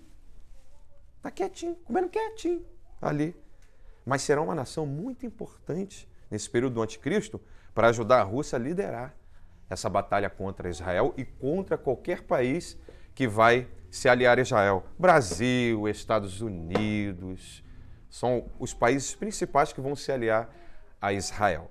Está 1.17 1.31
quietinho, 1.31 1.75
comendo 1.85 2.09
quietinho 2.09 2.65
ali. 3.01 3.35
Mas 4.05 4.23
será 4.23 4.41
uma 4.41 4.55
nação 4.55 4.87
muito 4.87 5.27
importante 5.27 6.09
nesse 6.31 6.49
período 6.49 6.75
do 6.75 6.83
anticristo 6.83 7.41
para 7.75 7.89
ajudar 7.89 8.21
a 8.21 8.25
Rússia 8.25 8.57
a 8.57 8.61
liderar 8.61 9.15
essa 9.69 9.91
batalha 9.91 10.31
contra 10.31 10.69
Israel 10.69 11.13
e 11.17 11.25
contra 11.25 11.77
qualquer 11.77 12.23
país 12.23 12.79
que 13.15 13.27
vai 13.27 13.69
se 13.91 14.09
aliar 14.09 14.39
a 14.39 14.43
Israel. 14.43 14.85
Brasil, 14.99 15.89
Estados 15.89 16.41
Unidos, 16.41 17.65
são 18.09 18.51
os 18.59 18.73
países 18.73 19.15
principais 19.15 19.73
que 19.73 19.81
vão 19.81 19.95
se 19.97 20.11
aliar 20.11 20.49
a 21.01 21.13
Israel. 21.13 21.71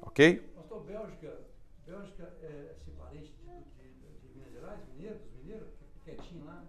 Ok? 0.00 0.40
Pastor, 0.56 0.84
Bélgica, 0.84 1.38
Bélgica 1.86 2.32
é 2.42 2.72
esse 2.76 2.90
parente 2.90 3.32
de, 3.32 3.46
de, 3.46 4.28
Minas 4.34 4.52
Gerais, 4.52 4.78
mineiro, 4.94 5.18
dos 5.18 5.32
mineiros, 5.42 5.68
quietinho 6.04 6.44
lá. 6.44 6.64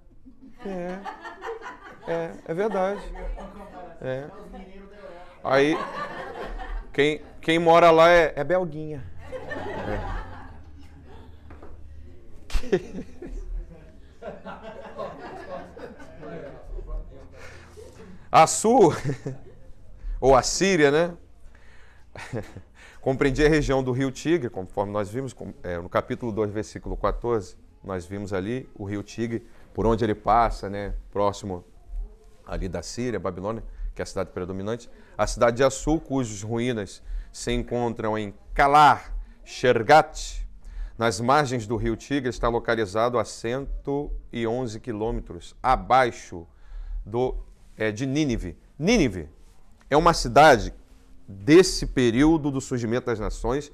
É, 0.66 2.12
é, 2.12 2.36
é 2.46 2.54
verdade. 2.54 3.02
É. 4.02 4.30
Aí, 5.44 5.76
quem, 6.92 7.22
quem 7.42 7.60
mora 7.60 7.92
lá 7.92 8.10
é, 8.10 8.34
é 8.36 8.44
Belguinha. 8.44 9.04
É. 9.90 10.24
A 18.36 18.48
Sul, 18.48 18.92
ou 20.20 20.36
a 20.36 20.42
Síria, 20.42 20.90
né? 20.90 21.16
Compreendia 23.00 23.46
a 23.46 23.50
região 23.50 23.84
do 23.84 23.92
rio 23.92 24.10
Tigre, 24.10 24.50
conforme 24.50 24.92
nós 24.92 25.08
vimos 25.08 25.36
é, 25.62 25.78
no 25.78 25.88
capítulo 25.88 26.32
2, 26.32 26.50
versículo 26.50 26.98
14. 26.98 27.56
Nós 27.84 28.08
vimos 28.08 28.34
ali 28.34 28.68
o 28.74 28.86
rio 28.86 29.04
Tigre, 29.04 29.46
por 29.72 29.86
onde 29.86 30.04
ele 30.04 30.16
passa, 30.16 30.68
né? 30.68 30.96
Próximo 31.12 31.64
ali 32.44 32.68
da 32.68 32.82
Síria, 32.82 33.20
Babilônia, 33.20 33.64
que 33.94 34.02
é 34.02 34.04
a 34.04 34.06
cidade 34.08 34.32
predominante. 34.32 34.90
A 35.16 35.28
cidade 35.28 35.58
de 35.58 35.64
Assul, 35.64 36.00
cujas 36.00 36.42
ruínas 36.42 37.04
se 37.32 37.52
encontram 37.52 38.18
em 38.18 38.34
Kalar, 38.56 39.14
Shergat, 39.44 40.44
nas 40.98 41.22
margens 41.22 41.68
do 41.68 41.76
rio 41.76 41.96
Tigre, 41.96 42.32
está 42.32 42.50
localizado 42.50 43.20
a 43.20 43.26
111 43.26 44.80
quilômetros 44.80 45.56
abaixo 45.62 46.48
do, 47.06 47.38
é, 47.78 47.92
de 47.92 48.06
Nínive. 48.06 48.58
Nínive 48.78 49.30
é 49.90 49.98
uma 49.98 50.14
cidade 50.14 50.74
desse 51.28 51.88
período 51.88 52.52
do 52.52 52.60
surgimento 52.60 53.08
das 53.08 53.20
nações 53.20 53.72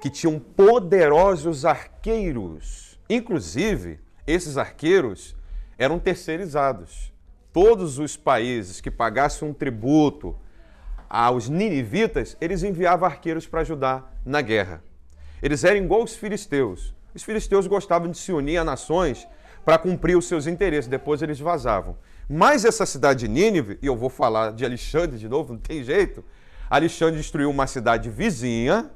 que 0.00 0.10
tinham 0.10 0.38
poderosos 0.38 1.64
arqueiros. 1.64 2.98
Inclusive, 3.08 3.98
esses 4.26 4.56
arqueiros 4.56 5.36
eram 5.76 5.98
terceirizados. 5.98 7.12
Todos 7.52 7.98
os 7.98 8.16
países 8.16 8.80
que 8.80 8.90
pagassem 8.90 9.48
um 9.48 9.52
tributo 9.52 10.36
aos 11.08 11.48
ninivitas, 11.48 12.36
eles 12.40 12.62
enviavam 12.62 13.08
arqueiros 13.08 13.46
para 13.46 13.62
ajudar 13.62 14.14
na 14.24 14.42
guerra. 14.42 14.82
Eles 15.42 15.64
eram 15.64 15.78
igual 15.78 16.02
os 16.02 16.14
filisteus. 16.14 16.94
Os 17.14 17.22
filisteus 17.22 17.66
gostavam 17.66 18.10
de 18.10 18.18
se 18.18 18.30
unir 18.32 18.58
a 18.58 18.64
nações 18.64 19.26
para 19.64 19.78
cumprir 19.78 20.16
os 20.16 20.26
seus 20.26 20.46
interesses, 20.46 20.88
depois 20.88 21.22
eles 21.22 21.40
vazavam. 21.40 21.96
Mas 22.28 22.64
essa 22.64 22.84
cidade 22.84 23.20
de 23.20 23.28
Nínive, 23.28 23.78
e 23.80 23.86
eu 23.86 23.96
vou 23.96 24.10
falar 24.10 24.52
de 24.52 24.64
Alexandre 24.64 25.18
de 25.18 25.28
novo, 25.28 25.54
não 25.54 25.60
tem 25.60 25.82
jeito. 25.82 26.22
Alexandre 26.68 27.16
destruiu 27.16 27.48
uma 27.48 27.66
cidade 27.66 28.10
vizinha, 28.10 28.90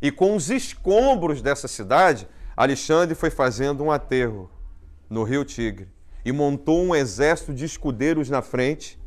e 0.00 0.10
com 0.10 0.34
os 0.34 0.50
escombros 0.50 1.42
dessa 1.42 1.68
cidade, 1.68 2.28
Alexandre 2.56 3.14
foi 3.14 3.30
fazendo 3.30 3.82
um 3.82 3.90
aterro 3.90 4.50
no 5.08 5.22
rio 5.24 5.44
Tigre 5.44 5.88
e 6.24 6.32
montou 6.32 6.82
um 6.82 6.94
exército 6.94 7.52
de 7.52 7.64
escudeiros 7.64 8.30
na 8.30 8.42
frente. 8.42 8.98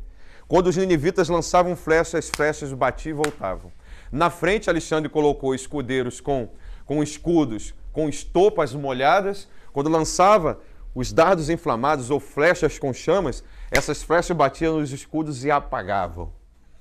Quando 0.46 0.68
os 0.68 0.76
ninivitas 0.76 1.28
lançavam 1.28 1.76
flechas, 1.76 2.14
as 2.14 2.28
flechas 2.28 2.72
batiam 2.72 3.10
e 3.10 3.14
voltavam. 3.14 3.72
Na 4.10 4.30
frente, 4.30 4.70
Alexandre 4.70 5.08
colocou 5.08 5.54
escudeiros 5.54 6.20
com, 6.20 6.48
com 6.84 7.02
escudos, 7.02 7.74
com 7.92 8.08
estopas 8.08 8.72
molhadas. 8.72 9.48
Quando 9.72 9.90
lançava 9.90 10.60
os 10.98 11.12
dardos 11.12 11.48
inflamados 11.48 12.10
ou 12.10 12.18
flechas 12.18 12.76
com 12.76 12.92
chamas, 12.92 13.44
essas 13.70 14.02
flechas 14.02 14.36
batiam 14.36 14.80
nos 14.80 14.90
escudos 14.90 15.44
e 15.44 15.50
apagavam. 15.50 16.32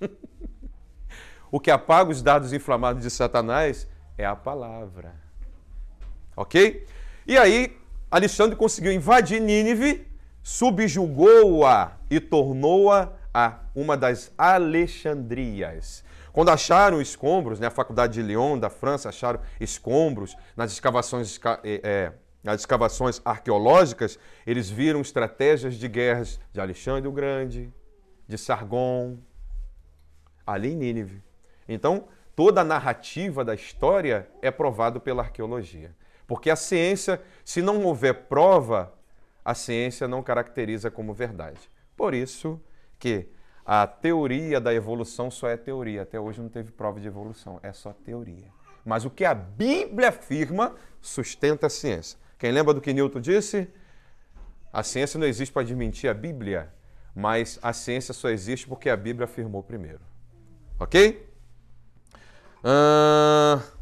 o 1.51 1.59
que 1.59 1.69
apaga 1.69 2.09
os 2.09 2.23
dardos 2.23 2.51
inflamados 2.51 3.03
de 3.03 3.11
Satanás 3.11 3.87
é 4.17 4.25
a 4.25 4.35
palavra. 4.35 5.13
Ok? 6.35 6.83
E 7.27 7.37
aí, 7.37 7.77
Alexandre 8.09 8.55
conseguiu 8.55 8.91
invadir 8.91 9.39
Nínive, 9.39 10.07
subjugou-a 10.41 11.91
e 12.09 12.19
tornou-a 12.19 13.11
a 13.31 13.59
uma 13.75 13.95
das 13.95 14.31
Alexandrias. 14.35 16.03
Quando 16.33 16.49
acharam 16.49 16.99
escombros, 16.99 17.59
né, 17.59 17.67
a 17.67 17.71
Faculdade 17.71 18.13
de 18.13 18.23
Lyon, 18.23 18.57
da 18.57 18.71
França, 18.71 19.09
acharam 19.09 19.39
escombros 19.61 20.35
nas 20.55 20.71
escavações, 20.71 21.39
é, 21.63 22.13
nas 22.43 22.61
escavações 22.61 23.21
arqueológicas, 23.25 24.17
eles 24.45 24.69
viram 24.69 25.01
estratégias 25.01 25.75
de 25.75 25.87
guerras 25.87 26.39
de 26.51 26.61
Alexandre 26.61 27.07
o 27.07 27.11
Grande, 27.11 27.73
de 28.27 28.37
Sargon, 28.37 29.17
ali 30.45 30.73
em 30.73 30.75
Nínive. 30.75 31.23
Então, 31.67 32.07
toda 32.35 32.61
a 32.61 32.63
narrativa 32.63 33.43
da 33.43 33.53
história 33.53 34.29
é 34.41 34.49
provada 34.49 34.99
pela 34.99 35.23
arqueologia. 35.23 35.95
Porque 36.25 36.49
a 36.49 36.55
ciência, 36.55 37.21
se 37.43 37.61
não 37.61 37.83
houver 37.83 38.13
prova, 38.25 38.93
a 39.43 39.53
ciência 39.53 40.07
não 40.07 40.21
caracteriza 40.21 40.91
como 40.91 41.13
verdade. 41.13 41.59
Por 41.95 42.13
isso 42.13 42.61
que 42.99 43.29
a 43.65 43.87
teoria 43.87 44.61
da 44.61 44.73
evolução 44.73 45.31
só 45.31 45.49
é 45.49 45.57
teoria. 45.57 46.03
Até 46.03 46.19
hoje 46.19 46.41
não 46.41 46.49
teve 46.49 46.71
prova 46.71 46.99
de 46.99 47.07
evolução, 47.07 47.59
é 47.63 47.73
só 47.73 47.91
teoria. 47.91 48.47
Mas 48.85 49.03
o 49.03 49.09
que 49.09 49.25
a 49.25 49.33
Bíblia 49.33 50.09
afirma 50.09 50.75
sustenta 51.01 51.67
a 51.67 51.69
ciência. 51.69 52.17
Quem 52.37 52.51
lembra 52.51 52.73
do 52.73 52.81
que 52.81 52.93
Newton 52.93 53.19
disse? 53.19 53.67
A 54.71 54.83
ciência 54.83 55.19
não 55.19 55.25
existe 55.25 55.51
para 55.51 55.63
desmentir 55.63 56.09
a 56.09 56.13
Bíblia, 56.13 56.71
mas 57.15 57.57
a 57.61 57.73
ciência 57.73 58.13
só 58.13 58.29
existe 58.29 58.67
porque 58.67 58.89
a 58.89 58.97
Bíblia 58.97 59.25
afirmou 59.25 59.63
primeiro. 59.63 60.01
Ok? 60.79 61.27
Uh... 62.63 63.77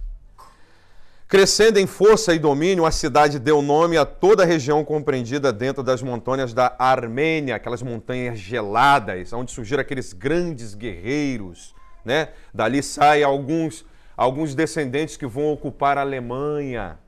Crescendo 1.28 1.80
em 1.80 1.88
força 1.88 2.36
e 2.36 2.40
domínio, 2.40 2.86
a 2.86 2.92
cidade 2.92 3.40
deu 3.40 3.60
nome 3.60 3.98
a 3.98 4.06
toda 4.06 4.44
a 4.44 4.46
região 4.46 4.86
compreendida 4.86 5.52
dentro 5.52 5.82
das 5.82 6.04
montanhas 6.04 6.54
da 6.54 6.76
Armênia, 6.78 7.56
aquelas 7.56 7.82
montanhas 7.82 8.38
geladas, 8.38 9.34
onde 9.34 9.52
surgiram 9.52 9.82
aqueles 9.82 10.14
grandes 10.14 10.76
guerreiros. 10.76 11.74
Né? 12.06 12.30
Dali 12.54 12.84
saem 12.84 13.24
alguns, 13.24 13.84
alguns 14.16 14.54
descendentes 14.54 15.18
que 15.18 15.26
vão 15.26 15.52
ocupar 15.52 15.98
a 15.98 16.02
Alemanha. 16.02 17.00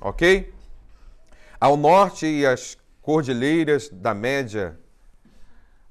Ok? 0.00 0.52
Ao 1.62 1.76
norte 1.76 2.26
e 2.26 2.44
as 2.44 2.76
cordilheiras 3.00 3.88
da 3.88 4.12
Média, 4.12 4.76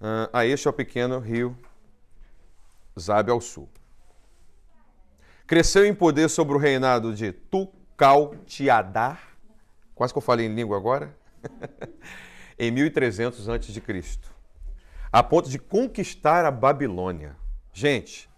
uh, 0.02 0.28
a 0.34 0.46
este 0.46 0.68
é 0.68 0.70
o 0.70 0.74
pequeno 0.74 1.18
rio 1.18 1.58
Zabe 3.00 3.32
ao 3.32 3.40
sul. 3.40 3.70
Cresceu 5.48 5.86
em 5.86 5.96
poder 5.96 6.30
sobre 6.30 6.56
o 6.56 6.58
reinado 6.58 7.16
de 7.16 7.32
Tucaltiadar, 7.32 9.38
quase 9.96 10.14
que 10.14 10.18
eu 10.18 10.22
falei 10.22 10.48
em 10.48 10.54
língua 10.54 10.76
agora, 10.76 11.16
em 12.60 12.70
1300 12.70 13.48
a.C., 13.48 14.20
a 15.10 15.24
ponto 15.24 15.50
de 15.50 15.58
conquistar 15.58 16.44
a 16.44 16.52
Babilônia. 16.52 17.38
Gente, 17.72 18.30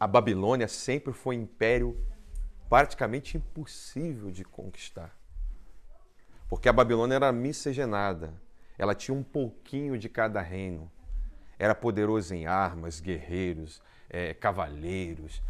a 0.00 0.06
Babilônia 0.06 0.68
sempre 0.68 1.12
foi 1.12 1.36
um 1.36 1.42
império 1.42 2.02
praticamente 2.70 3.36
impossível 3.36 4.30
de 4.30 4.42
conquistar. 4.42 5.14
Porque 6.52 6.68
a 6.68 6.72
Babilônia 6.74 7.14
era 7.14 7.32
miscigenada, 7.32 8.34
ela 8.76 8.94
tinha 8.94 9.16
um 9.16 9.22
pouquinho 9.22 9.96
de 9.96 10.06
cada 10.06 10.42
reino. 10.42 10.92
Era 11.58 11.74
poderoso 11.74 12.34
em 12.34 12.44
armas, 12.44 13.00
guerreiros, 13.00 13.80
é, 14.10 14.34
cavaleiros, 14.34 15.42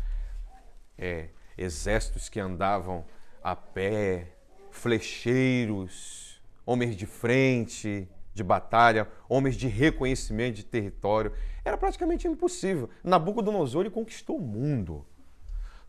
é, 0.96 1.30
exércitos 1.58 2.28
que 2.28 2.38
andavam 2.38 3.04
a 3.42 3.56
pé, 3.56 4.28
flecheiros, 4.70 6.40
homens 6.64 6.94
de 6.94 7.04
frente, 7.04 8.08
de 8.32 8.44
batalha, 8.44 9.08
homens 9.28 9.56
de 9.56 9.66
reconhecimento 9.66 10.54
de 10.54 10.64
território. 10.64 11.32
Era 11.64 11.76
praticamente 11.76 12.28
impossível. 12.28 12.88
Nabucodonosor 13.02 13.90
conquistou 13.90 14.36
o 14.36 14.40
mundo. 14.40 15.04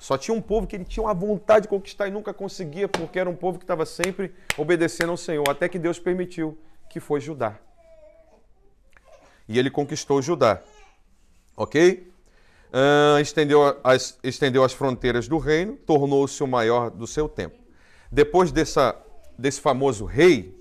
Só 0.03 0.17
tinha 0.17 0.35
um 0.35 0.41
povo 0.41 0.67
que 0.67 0.75
ele 0.75 0.85
tinha 0.85 1.03
uma 1.03 1.13
vontade 1.13 1.63
de 1.63 1.67
conquistar 1.69 2.07
e 2.07 2.11
nunca 2.11 2.33
conseguia, 2.33 2.87
porque 2.89 3.17
era 3.17 3.29
um 3.29 3.35
povo 3.35 3.57
que 3.57 3.63
estava 3.63 3.85
sempre 3.85 4.33
obedecendo 4.57 5.11
ao 5.11 5.17
Senhor, 5.17 5.49
até 5.49 5.69
que 5.69 5.79
Deus 5.79 5.97
permitiu, 5.97 6.57
que 6.89 6.99
foi 6.99 7.21
Judá. 7.21 7.57
E 9.47 9.57
ele 9.57 9.69
conquistou 9.69 10.21
Judá. 10.21 10.61
Ok? 11.55 12.11
uh, 12.73 13.19
estendeu, 13.19 13.79
as, 13.83 14.17
estendeu 14.23 14.63
as 14.63 14.73
fronteiras 14.73 15.27
do 15.27 15.37
reino, 15.37 15.77
tornou-se 15.85 16.41
o 16.43 16.47
maior 16.47 16.89
do 16.89 17.05
seu 17.05 17.29
tempo. 17.29 17.55
Depois 18.11 18.51
dessa, 18.51 18.95
desse 19.37 19.61
famoso 19.61 20.05
rei, 20.05 20.57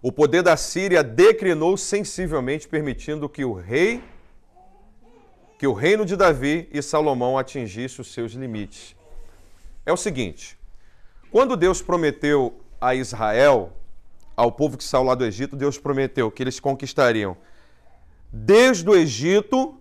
o 0.00 0.10
poder 0.10 0.42
da 0.42 0.56
Síria 0.56 1.02
declinou 1.02 1.76
sensivelmente, 1.76 2.66
permitindo 2.66 3.28
que 3.28 3.44
o 3.44 3.52
rei, 3.52 4.02
que 5.60 5.66
o 5.66 5.74
reino 5.74 6.06
de 6.06 6.16
Davi 6.16 6.70
e 6.72 6.80
Salomão 6.80 7.36
atingisse 7.36 8.00
os 8.00 8.14
seus 8.14 8.32
limites. 8.32 8.96
é 9.84 9.92
o 9.92 9.96
seguinte: 9.96 10.58
quando 11.30 11.54
Deus 11.54 11.82
prometeu 11.82 12.58
a 12.80 12.94
Israel, 12.94 13.70
ao 14.34 14.50
povo 14.50 14.78
que 14.78 14.82
saiu 14.82 15.02
lá 15.02 15.14
do 15.14 15.22
Egito, 15.22 15.56
Deus 15.56 15.76
prometeu 15.76 16.30
que 16.30 16.42
eles 16.42 16.58
conquistariam 16.58 17.36
desde 18.32 18.88
o 18.88 18.96
Egito 18.96 19.78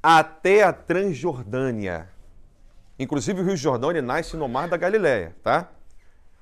até 0.00 0.62
a 0.62 0.72
Transjordânia. 0.72 2.08
Inclusive 2.96 3.40
o 3.40 3.44
Rio 3.44 3.90
ele 3.90 4.00
nasce 4.00 4.36
no 4.36 4.46
Mar 4.46 4.68
da 4.68 4.76
Galileia, 4.76 5.34
tá? 5.42 5.68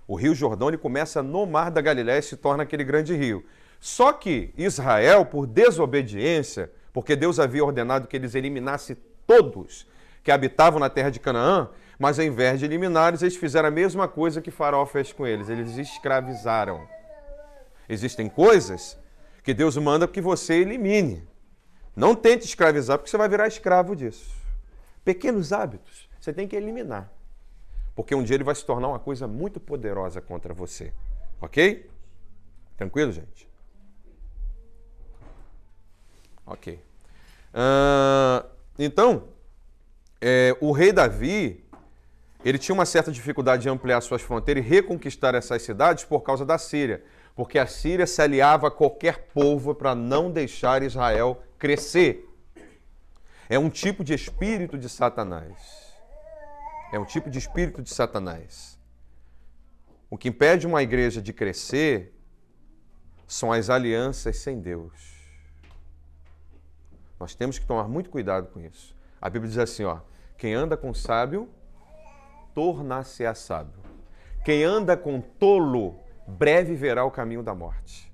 O 0.06 0.16
Rio 0.16 0.34
ele 0.68 0.76
começa 0.76 1.22
no 1.22 1.46
Mar 1.46 1.70
da 1.70 1.80
Galileia 1.80 2.18
e 2.18 2.22
se 2.22 2.36
torna 2.36 2.64
aquele 2.64 2.84
grande 2.84 3.16
rio. 3.16 3.42
Só 3.80 4.12
que 4.12 4.52
Israel, 4.54 5.24
por 5.24 5.46
desobediência, 5.46 6.70
porque 6.94 7.16
Deus 7.16 7.40
havia 7.40 7.64
ordenado 7.64 8.06
que 8.06 8.16
eles 8.16 8.36
eliminassem 8.36 8.96
todos 9.26 9.84
que 10.22 10.30
habitavam 10.30 10.78
na 10.78 10.88
terra 10.88 11.10
de 11.10 11.18
Canaã, 11.18 11.68
mas 11.98 12.18
ao 12.18 12.24
invés 12.24 12.60
de 12.60 12.64
eliminar, 12.64 13.12
eles 13.12 13.36
fizeram 13.36 13.68
a 13.68 13.70
mesma 13.70 14.08
coisa 14.08 14.40
que 14.40 14.50
Faraó 14.50 14.86
fez 14.86 15.12
com 15.12 15.26
eles, 15.26 15.48
eles 15.48 15.76
escravizaram. 15.76 16.88
Existem 17.88 18.28
coisas 18.28 18.96
que 19.42 19.52
Deus 19.52 19.76
manda 19.76 20.08
que 20.08 20.20
você 20.20 20.54
elimine. 20.54 21.28
Não 21.94 22.14
tente 22.14 22.46
escravizar, 22.46 22.96
porque 22.96 23.10
você 23.10 23.18
vai 23.18 23.28
virar 23.28 23.48
escravo 23.48 23.94
disso. 23.94 24.32
Pequenos 25.04 25.52
hábitos 25.52 26.08
você 26.18 26.32
tem 26.32 26.48
que 26.48 26.56
eliminar. 26.56 27.12
Porque 27.94 28.14
um 28.14 28.22
dia 28.22 28.36
ele 28.36 28.44
vai 28.44 28.54
se 28.54 28.64
tornar 28.64 28.88
uma 28.88 28.98
coisa 29.00 29.26
muito 29.28 29.60
poderosa 29.60 30.20
contra 30.20 30.54
você. 30.54 30.92
Ok? 31.40 31.90
Tranquilo, 32.76 33.12
gente? 33.12 33.46
Ok. 36.46 36.80
Uh, 37.54 38.48
então, 38.78 39.28
é, 40.20 40.56
o 40.60 40.72
rei 40.72 40.92
Davi, 40.92 41.64
ele 42.44 42.58
tinha 42.58 42.74
uma 42.74 42.86
certa 42.86 43.12
dificuldade 43.12 43.62
de 43.62 43.68
ampliar 43.68 44.00
suas 44.00 44.22
fronteiras 44.22 44.64
e 44.64 44.68
reconquistar 44.68 45.34
essas 45.34 45.62
cidades 45.62 46.04
por 46.04 46.20
causa 46.20 46.44
da 46.44 46.58
Síria. 46.58 47.04
Porque 47.34 47.58
a 47.58 47.66
Síria 47.66 48.06
se 48.06 48.20
aliava 48.20 48.68
a 48.68 48.70
qualquer 48.70 49.28
povo 49.32 49.74
para 49.74 49.94
não 49.94 50.30
deixar 50.30 50.82
Israel 50.82 51.42
crescer. 51.58 52.28
É 53.48 53.58
um 53.58 53.70
tipo 53.70 54.02
de 54.02 54.14
espírito 54.14 54.78
de 54.78 54.88
Satanás. 54.88 55.92
É 56.92 56.98
um 56.98 57.04
tipo 57.04 57.30
de 57.30 57.38
espírito 57.38 57.82
de 57.82 57.92
Satanás. 57.92 58.78
O 60.08 60.16
que 60.16 60.28
impede 60.28 60.66
uma 60.66 60.82
igreja 60.82 61.20
de 61.20 61.32
crescer 61.32 62.14
são 63.26 63.52
as 63.52 63.68
alianças 63.68 64.38
sem 64.38 64.60
Deus. 64.60 65.13
Nós 67.24 67.34
temos 67.34 67.58
que 67.58 67.64
tomar 67.64 67.88
muito 67.88 68.10
cuidado 68.10 68.48
com 68.48 68.60
isso. 68.60 68.94
A 69.18 69.30
Bíblia 69.30 69.48
diz 69.48 69.56
assim, 69.56 69.82
ó: 69.82 70.00
quem 70.36 70.52
anda 70.52 70.76
com 70.76 70.92
sábio 70.92 71.48
tornar-se-á 72.54 73.34
sábio. 73.34 73.80
Quem 74.44 74.62
anda 74.62 74.94
com 74.94 75.22
tolo 75.22 75.96
breve 76.28 76.74
verá 76.74 77.02
o 77.02 77.10
caminho 77.10 77.42
da 77.42 77.54
morte. 77.54 78.12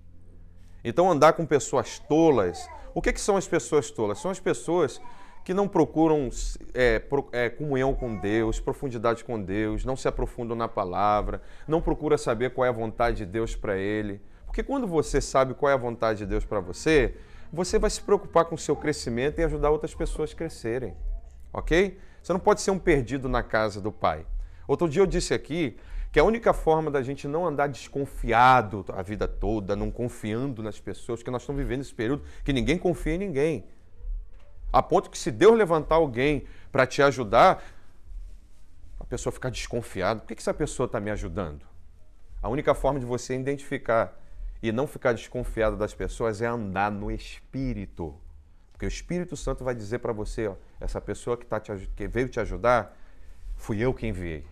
Então 0.84 1.10
andar 1.10 1.32
com 1.32 1.44
pessoas 1.44 1.98
tolas, 1.98 2.68
o 2.94 3.02
que, 3.02 3.12
que 3.12 3.20
são 3.20 3.36
as 3.36 3.48
pessoas 3.48 3.90
tolas? 3.90 4.20
São 4.20 4.30
as 4.30 4.38
pessoas 4.38 5.00
que 5.44 5.52
não 5.52 5.66
procuram 5.66 6.30
é, 6.72 7.00
pro, 7.00 7.28
é, 7.32 7.50
comunhão 7.50 7.92
com 7.92 8.16
Deus, 8.16 8.60
profundidade 8.60 9.24
com 9.24 9.42
Deus, 9.42 9.84
não 9.84 9.96
se 9.96 10.06
aprofundam 10.06 10.56
na 10.56 10.68
palavra, 10.68 11.42
não 11.66 11.82
procura 11.82 12.16
saber 12.16 12.50
qual 12.50 12.64
é 12.64 12.68
a 12.68 12.72
vontade 12.72 13.16
de 13.16 13.26
Deus 13.26 13.56
para 13.56 13.76
ele. 13.76 14.20
Porque 14.46 14.62
quando 14.62 14.86
você 14.86 15.20
sabe 15.20 15.52
qual 15.52 15.68
é 15.68 15.74
a 15.74 15.76
vontade 15.76 16.20
de 16.20 16.26
Deus 16.26 16.44
para 16.44 16.60
você, 16.60 17.16
você 17.52 17.78
vai 17.78 17.90
se 17.90 18.00
preocupar 18.00 18.44
com 18.44 18.54
o 18.54 18.58
seu 18.58 18.76
crescimento 18.76 19.40
e 19.40 19.44
ajudar 19.44 19.70
outras 19.70 19.94
pessoas 19.94 20.32
a 20.32 20.36
crescerem. 20.36 20.94
Ok? 21.52 21.98
Você 22.22 22.32
não 22.32 22.40
pode 22.40 22.60
ser 22.60 22.70
um 22.70 22.78
perdido 22.78 23.28
na 23.28 23.42
casa 23.42 23.80
do 23.80 23.90
Pai. 23.90 24.24
Outro 24.68 24.88
dia 24.88 25.02
eu 25.02 25.06
disse 25.06 25.34
aqui 25.34 25.76
que 26.12 26.18
a 26.18 26.24
única 26.24 26.52
forma 26.52 26.90
da 26.90 27.02
gente 27.02 27.26
não 27.26 27.46
andar 27.46 27.68
desconfiado 27.68 28.84
a 28.88 29.02
vida 29.02 29.28
toda, 29.28 29.74
não 29.74 29.90
confiando 29.90 30.62
nas 30.62 30.80
pessoas, 30.80 31.22
que 31.22 31.30
nós 31.30 31.42
estamos 31.42 31.60
vivendo 31.60 31.80
esse 31.80 31.94
período 31.94 32.22
que 32.44 32.52
ninguém 32.52 32.78
confia 32.78 33.14
em 33.14 33.18
ninguém. 33.18 33.64
A 34.72 34.82
ponto 34.82 35.10
que 35.10 35.18
se 35.18 35.30
Deus 35.30 35.56
levantar 35.56 35.96
alguém 35.96 36.44
para 36.70 36.86
te 36.86 37.02
ajudar, 37.02 37.62
a 38.98 39.04
pessoa 39.04 39.32
ficar 39.32 39.50
desconfiada. 39.50 40.20
Por 40.20 40.28
que, 40.28 40.34
essa 40.34 40.54
pessoa 40.54 40.86
está 40.86 41.00
me 41.00 41.10
ajudando? 41.10 41.64
A 42.42 42.48
única 42.48 42.74
forma 42.74 43.00
de 43.00 43.06
você 43.06 43.34
identificar 43.34 44.16
e 44.62 44.70
não 44.70 44.86
ficar 44.86 45.12
desconfiado 45.12 45.76
das 45.76 45.94
pessoas 45.94 46.42
é 46.42 46.46
andar 46.46 46.90
no 46.90 47.10
Espírito. 47.10 48.14
Porque 48.72 48.86
o 48.86 48.88
Espírito 48.88 49.36
Santo 49.36 49.64
vai 49.64 49.74
dizer 49.74 49.98
para 49.98 50.12
você, 50.12 50.48
ó, 50.48 50.54
essa 50.78 51.00
pessoa 51.00 51.36
que, 51.36 51.46
tá 51.46 51.58
te, 51.58 51.72
que 51.96 52.06
veio 52.06 52.28
te 52.28 52.40
ajudar, 52.40 52.96
fui 53.56 53.78
eu 53.78 53.92
quem 53.94 54.10
enviei. 54.10 54.46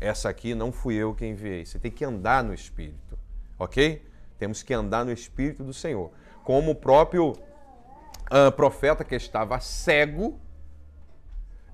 Essa 0.00 0.28
aqui 0.28 0.54
não 0.54 0.72
fui 0.72 0.94
eu 0.94 1.14
quem 1.14 1.32
enviei. 1.32 1.64
Você 1.64 1.78
tem 1.78 1.90
que 1.90 2.04
andar 2.04 2.42
no 2.42 2.52
Espírito, 2.52 3.18
ok? 3.58 4.04
Temos 4.38 4.62
que 4.62 4.74
andar 4.74 5.04
no 5.04 5.12
Espírito 5.12 5.62
do 5.62 5.72
Senhor. 5.72 6.10
Como 6.44 6.72
o 6.72 6.74
próprio 6.74 7.30
uh, 7.30 8.52
profeta 8.56 9.04
que 9.04 9.14
estava 9.14 9.60
cego 9.60 10.40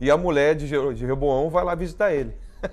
e 0.00 0.10
a 0.10 0.16
mulher 0.16 0.54
de, 0.54 0.68
de 0.68 1.06
Reboão 1.06 1.48
vai 1.48 1.64
lá 1.64 1.74
visitar 1.74 2.12
ele. 2.12 2.36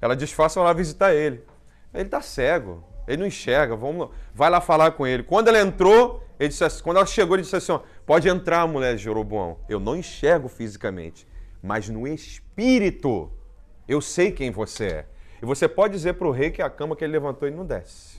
Ela 0.00 0.16
disfarça 0.16 0.60
lá 0.60 0.72
visitar 0.72 1.14
ele. 1.14 1.44
Ele 1.92 2.04
está 2.04 2.20
cego, 2.20 2.84
ele 3.06 3.18
não 3.18 3.26
enxerga, 3.26 3.76
vamos, 3.76 4.08
vai 4.34 4.50
lá 4.50 4.60
falar 4.60 4.92
com 4.92 5.06
ele. 5.06 5.22
Quando 5.22 5.48
ela 5.48 5.60
entrou, 5.60 6.22
ele 6.38 6.48
disse 6.48 6.64
assim, 6.64 6.82
quando 6.82 6.96
ela 6.96 7.06
chegou, 7.06 7.36
ele 7.36 7.42
disse 7.42 7.56
assim: 7.56 7.78
pode 8.04 8.28
entrar, 8.28 8.66
mulher 8.66 8.96
de 8.96 9.02
Jeroboão. 9.02 9.58
Eu 9.68 9.78
não 9.78 9.96
enxergo 9.96 10.48
fisicamente, 10.48 11.26
mas 11.62 11.88
no 11.88 12.06
espírito 12.06 13.30
eu 13.86 14.00
sei 14.00 14.32
quem 14.32 14.50
você 14.50 14.86
é. 14.86 15.06
E 15.42 15.46
você 15.46 15.68
pode 15.68 15.92
dizer 15.92 16.14
para 16.14 16.26
o 16.26 16.30
rei 16.30 16.50
que 16.50 16.62
a 16.62 16.70
cama 16.70 16.96
que 16.96 17.04
ele 17.04 17.12
levantou 17.12 17.46
ele 17.46 17.56
não 17.56 17.66
desce. 17.66 18.18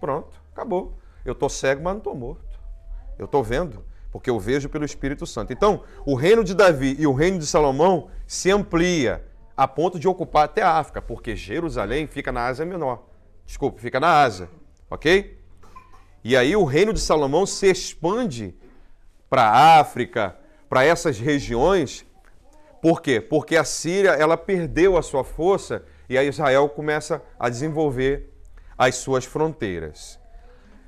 Pronto, 0.00 0.40
acabou. 0.52 0.98
Eu 1.24 1.32
estou 1.32 1.48
cego, 1.48 1.82
mas 1.82 1.92
não 1.92 1.98
estou 1.98 2.14
morto. 2.14 2.58
Eu 3.18 3.26
estou 3.26 3.44
vendo, 3.44 3.84
porque 4.10 4.30
eu 4.30 4.40
vejo 4.40 4.68
pelo 4.68 4.84
Espírito 4.84 5.26
Santo. 5.26 5.52
Então, 5.52 5.84
o 6.04 6.14
reino 6.14 6.42
de 6.42 6.54
Davi 6.54 6.96
e 6.98 7.06
o 7.06 7.12
reino 7.12 7.38
de 7.38 7.46
Salomão 7.46 8.08
se 8.26 8.50
amplia 8.50 9.24
a 9.62 9.68
ponto 9.68 9.96
de 9.96 10.08
ocupar 10.08 10.46
até 10.46 10.60
a 10.60 10.72
África, 10.72 11.00
porque 11.00 11.36
Jerusalém 11.36 12.08
fica 12.08 12.32
na 12.32 12.46
Ásia 12.46 12.66
Menor. 12.66 13.04
Desculpa, 13.46 13.80
fica 13.80 14.00
na 14.00 14.20
Ásia, 14.20 14.50
ok? 14.90 15.38
E 16.24 16.36
aí 16.36 16.56
o 16.56 16.64
reino 16.64 16.92
de 16.92 16.98
Salomão 16.98 17.46
se 17.46 17.70
expande 17.70 18.56
para 19.30 19.42
a 19.42 19.78
África, 19.78 20.36
para 20.68 20.84
essas 20.84 21.20
regiões. 21.20 22.04
Por 22.80 23.00
quê? 23.00 23.20
Porque 23.20 23.56
a 23.56 23.62
Síria 23.62 24.10
ela 24.10 24.36
perdeu 24.36 24.96
a 24.98 25.02
sua 25.02 25.22
força 25.22 25.84
e 26.08 26.18
a 26.18 26.24
Israel 26.24 26.68
começa 26.68 27.22
a 27.38 27.48
desenvolver 27.48 28.32
as 28.76 28.96
suas 28.96 29.24
fronteiras. 29.24 30.18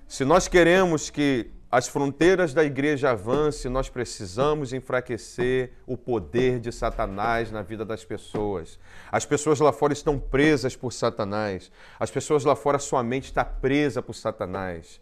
Se 0.08 0.24
nós 0.24 0.48
queremos 0.48 1.10
que 1.10 1.53
as 1.74 1.88
fronteiras 1.88 2.54
da 2.54 2.62
igreja 2.62 3.10
avancem, 3.10 3.68
nós 3.68 3.88
precisamos 3.88 4.72
enfraquecer 4.72 5.72
o 5.84 5.96
poder 5.96 6.60
de 6.60 6.70
Satanás 6.70 7.50
na 7.50 7.62
vida 7.62 7.84
das 7.84 8.04
pessoas. 8.04 8.78
As 9.10 9.26
pessoas 9.26 9.58
lá 9.58 9.72
fora 9.72 9.92
estão 9.92 10.16
presas 10.16 10.76
por 10.76 10.92
Satanás. 10.92 11.72
As 11.98 12.12
pessoas 12.12 12.44
lá 12.44 12.54
fora, 12.54 12.78
sua 12.78 13.02
mente 13.02 13.24
está 13.24 13.44
presa 13.44 14.00
por 14.00 14.14
Satanás. 14.14 15.00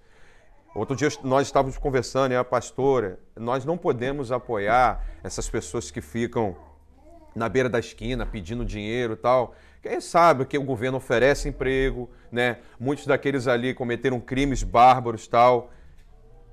Outro 0.75 0.97
dia 0.97 1.11
nós 1.23 1.47
estávamos 1.47 1.77
conversando, 1.77 2.33
e 2.33 2.37
a 2.37 2.43
pastora, 2.43 3.19
nós 3.37 3.67
não 3.67 3.77
podemos 3.77 4.33
apoiar 4.33 5.05
essas 5.23 5.51
pessoas 5.51 5.91
que 5.91 6.01
ficam 6.01 6.57
na 7.37 7.51
beira 7.51 7.69
da 7.69 7.81
esquina 7.81 8.25
pedindo 8.25 8.65
dinheiro 8.65 9.13
e 9.13 9.17
tal. 9.17 9.55
Quem 9.83 10.01
sabe 10.01 10.47
que 10.47 10.57
o 10.57 10.63
governo 10.63 10.97
oferece 10.97 11.51
emprego, 11.51 12.09
né? 12.31 12.61
Muitos 12.81 13.07
daqueles 13.07 13.47
ali 13.47 13.75
cometeram 13.75 14.19
crimes 14.19 14.63
bárbaros 14.63 15.29
tal. 15.29 15.71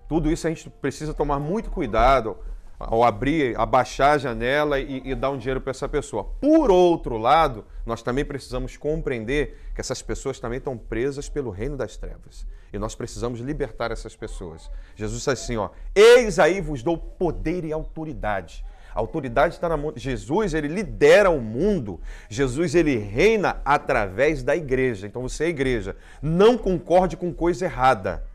Tudo 0.10 0.32
isso 0.32 0.48
a 0.48 0.50
gente 0.50 0.70
precisa 0.70 1.14
tomar 1.14 1.40
muito 1.40 1.70
cuidado 1.70 2.36
ao 2.80 3.04
abrir, 3.04 3.60
abaixar 3.60 4.16
a 4.16 4.18
janela 4.18 4.80
e, 4.80 5.04
e 5.06 5.14
dar 5.14 5.30
um 5.30 5.38
dinheiro 5.38 5.62
para 5.62 5.72
essa 5.72 5.88
pessoa. 5.88 6.24
Por 6.24 6.72
outro 6.72 7.18
lado, 7.18 7.64
nós 7.86 8.02
também 8.02 8.26
precisamos 8.26 8.76
compreender 8.76 9.60
que 9.76 9.82
essas 9.82 10.02
pessoas 10.02 10.40
também 10.40 10.58
estão 10.58 10.76
presas 10.76 11.30
pelo 11.30 11.52
reino 11.52 11.78
das 11.78 11.96
trevas. 11.96 12.48
E 12.74 12.80
nós 12.80 12.96
precisamos 12.96 13.40
libertar 13.40 13.92
essas 13.92 14.16
pessoas. 14.16 14.72
Jesus 14.96 15.20
disse 15.20 15.30
assim, 15.30 15.58
ó, 15.58 15.70
eis 15.94 16.40
aí 16.40 16.60
vos 16.60 16.82
dou 16.82 16.98
poder 16.98 17.64
e 17.64 17.72
autoridade. 17.72 18.66
A 18.96 19.00
autoridade 19.00 19.54
está 19.54 19.70
na 19.70 19.78
mão. 19.78 19.94
Jesus, 19.96 20.56
ele 20.56 20.68
lidera 20.68 21.30
o 21.30 21.40
mundo. 21.40 22.00
Jesus, 22.28 22.74
ele 22.74 22.98
reina 22.98 23.62
através 23.64 24.42
da 24.42 24.56
igreja. 24.56 25.06
Então 25.06 25.22
você 25.22 25.46
é 25.46 25.50
igreja. 25.50 25.96
Não 26.22 26.58
concorde 26.58 27.16
com 27.16 27.32
coisa 27.32 27.66
errada, 27.66 28.26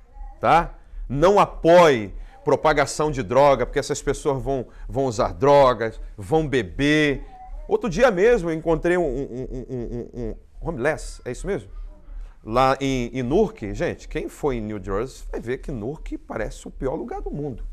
tá? 0.41 0.75
Não 1.09 1.39
apoie 1.39 2.13
propagação 2.45 3.11
de 3.11 3.23
droga, 3.23 3.65
porque 3.65 3.79
essas 3.79 4.03
pessoas 4.03 4.43
vão, 4.43 4.67
vão 4.89 5.07
usar 5.07 5.33
drogas, 5.33 6.01
vão 6.17 6.47
beber. 6.47 7.25
Outro 7.67 7.89
dia 7.89 8.11
mesmo 8.11 8.51
eu 8.51 8.55
encontrei 8.55 8.97
um, 8.97 9.03
um, 9.03 9.67
um, 9.71 10.09
um 10.13 10.35
homeless, 10.61 11.23
é 11.25 11.33
isso 11.33 11.47
mesmo? 11.47 11.71
Lá 12.45 12.77
em, 12.79 13.07
em 13.07 13.23
Newark, 13.23 13.73
gente, 13.73 14.07
quem 14.07 14.29
foi 14.29 14.57
em 14.57 14.61
New 14.61 14.83
Jersey 14.83 15.27
vai 15.33 15.41
ver 15.41 15.59
que 15.59 15.73
Newark 15.73 16.19
parece 16.19 16.69
o 16.69 16.71
pior 16.71 16.95
lugar 16.95 17.23
do 17.23 17.31
mundo. 17.31 17.65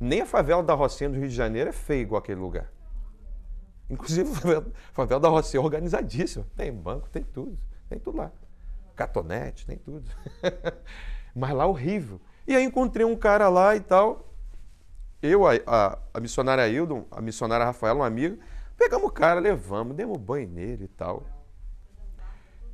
Nem 0.00 0.22
a 0.22 0.26
favela 0.26 0.62
da 0.62 0.72
Rocinha 0.72 1.10
do 1.10 1.18
Rio 1.18 1.28
de 1.28 1.34
Janeiro 1.34 1.68
é 1.68 1.72
feia 1.72 2.00
igual 2.00 2.20
aquele 2.20 2.40
lugar. 2.40 2.72
Inclusive, 3.90 4.30
a 4.56 4.62
favela 4.92 5.20
da 5.20 5.28
Rocinha 5.28 5.60
é 5.60 5.64
organizadíssima. 5.64 6.46
Tem 6.56 6.72
banco, 6.72 7.10
tem 7.10 7.22
tudo. 7.22 7.58
Tem 7.90 7.98
tudo 7.98 8.16
lá. 8.16 8.32
Catonete, 8.96 9.66
tem 9.66 9.76
tudo. 9.76 10.08
Mas 11.38 11.54
lá 11.54 11.66
horrível. 11.66 12.20
E 12.46 12.56
aí 12.56 12.64
encontrei 12.64 13.06
um 13.06 13.14
cara 13.14 13.48
lá 13.48 13.76
e 13.76 13.80
tal. 13.80 14.34
Eu, 15.22 15.46
a, 15.46 15.52
a, 15.66 15.98
a 16.14 16.20
missionária 16.20 16.68
Hildon, 16.68 17.06
a 17.10 17.20
missionária 17.20 17.64
Rafaela, 17.64 18.00
uma 18.00 18.06
amiga, 18.06 18.38
pegamos 18.76 19.08
o 19.08 19.12
cara, 19.12 19.38
levamos, 19.38 19.96
demos 19.96 20.18
banho 20.18 20.48
nele 20.48 20.84
e 20.84 20.88
tal. 20.88 21.24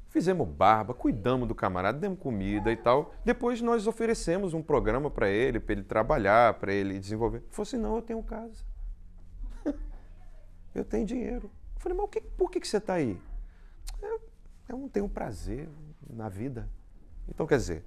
Fizemos 0.09 0.49
barba, 0.49 0.95
cuidamos 0.95 1.47
do 1.49 1.55
camarada, 1.55 1.99
demos 1.99 2.19
comida 2.19 2.71
e 2.73 2.77
tal. 2.77 3.15
Depois 3.25 3.61
nós 3.61 3.87
oferecemos 3.87 4.55
um 4.55 4.63
programa 4.63 5.11
para 5.11 5.29
ele, 5.29 5.61
para 5.61 5.73
ele 5.73 5.83
trabalhar, 5.83 6.55
para 6.55 6.73
ele 6.73 6.99
desenvolver. 6.99 7.39
Ele 7.39 7.47
falou 7.51 7.63
assim: 7.65 7.79
não, 7.79 7.97
eu 7.97 8.03
tenho 8.03 8.23
casa. 8.23 8.65
eu 10.75 10.85
tenho 10.85 11.05
dinheiro. 11.05 11.51
Eu 11.75 11.81
falei, 11.81 11.99
mas 11.99 12.09
que, 12.11 12.21
por 12.21 12.51
que, 12.51 12.61
que 12.61 12.69
você 12.69 12.77
está 12.77 12.95
aí? 12.95 13.21
Eu, 14.01 14.21
eu 14.69 14.79
não 14.79 14.89
tenho 14.89 15.09
prazer 15.09 15.69
na 16.09 16.29
vida. 16.29 16.71
Então, 17.29 17.47
quer 17.47 17.57
dizer, 17.57 17.85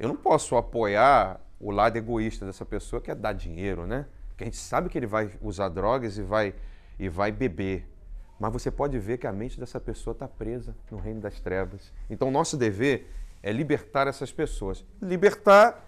eu 0.00 0.08
não 0.08 0.16
posso 0.16 0.56
apoiar 0.56 1.38
o 1.60 1.70
lado 1.70 1.94
egoísta 1.96 2.46
dessa 2.46 2.64
pessoa 2.64 3.02
que 3.02 3.10
é 3.10 3.14
dar 3.14 3.34
dinheiro, 3.34 3.86
né? 3.86 4.06
Que 4.34 4.44
a 4.44 4.46
gente 4.46 4.56
sabe 4.56 4.88
que 4.88 4.96
ele 4.96 5.06
vai 5.06 5.30
usar 5.42 5.68
drogas 5.68 6.16
e 6.16 6.22
vai, 6.22 6.54
e 6.98 7.06
vai 7.06 7.30
beber. 7.30 7.86
Mas 8.38 8.50
você 8.50 8.70
pode 8.70 8.98
ver 8.98 9.18
que 9.18 9.26
a 9.26 9.32
mente 9.32 9.60
dessa 9.60 9.78
pessoa 9.78 10.12
está 10.12 10.26
presa 10.26 10.74
no 10.90 10.96
reino 10.96 11.20
das 11.20 11.38
trevas. 11.38 11.92
Então, 12.08 12.30
nosso 12.30 12.56
dever 12.56 13.12
é 13.42 13.52
libertar 13.52 14.06
essas 14.06 14.32
pessoas. 14.32 14.82
Libertar 15.02 15.86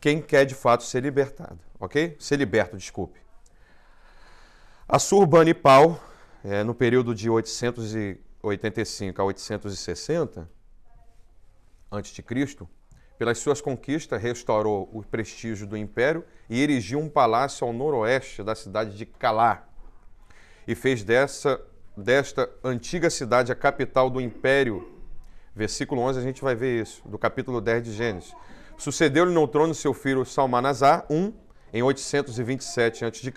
quem 0.00 0.20
quer 0.20 0.44
de 0.44 0.56
fato 0.56 0.82
ser 0.82 1.00
libertado, 1.00 1.60
ok? 1.78 2.16
Ser 2.18 2.36
liberto, 2.36 2.76
desculpe. 2.76 3.20
A 4.88 4.98
Surbanipal, 4.98 6.02
é, 6.42 6.64
no 6.64 6.74
período 6.74 7.14
de 7.14 7.30
885 7.30 9.22
a 9.22 9.24
860 9.24 10.50
a.C., 11.88 12.81
pelas 13.22 13.38
suas 13.38 13.60
conquistas, 13.60 14.20
restaurou 14.20 14.90
o 14.92 15.00
prestígio 15.00 15.64
do 15.64 15.76
império 15.76 16.24
e 16.50 16.60
erigiu 16.60 16.98
um 16.98 17.08
palácio 17.08 17.64
ao 17.64 17.72
noroeste 17.72 18.42
da 18.42 18.52
cidade 18.52 18.96
de 18.96 19.06
Calá 19.06 19.64
e 20.66 20.74
fez 20.74 21.04
dessa, 21.04 21.62
desta 21.96 22.50
antiga 22.64 23.08
cidade 23.08 23.52
a 23.52 23.54
capital 23.54 24.10
do 24.10 24.20
império. 24.20 24.98
Versículo 25.54 26.00
11 26.00 26.18
a 26.18 26.22
gente 26.22 26.42
vai 26.42 26.56
ver 26.56 26.82
isso, 26.82 27.00
do 27.08 27.16
capítulo 27.16 27.60
10 27.60 27.84
de 27.84 27.92
Gênesis. 27.92 28.34
Sucedeu-lhe 28.76 29.32
no 29.32 29.46
trono 29.46 29.72
seu 29.72 29.94
filho 29.94 30.24
Salmanazar, 30.24 31.06
um, 31.08 31.32
em 31.72 31.80
827 31.80 33.04
a.C., 33.04 33.32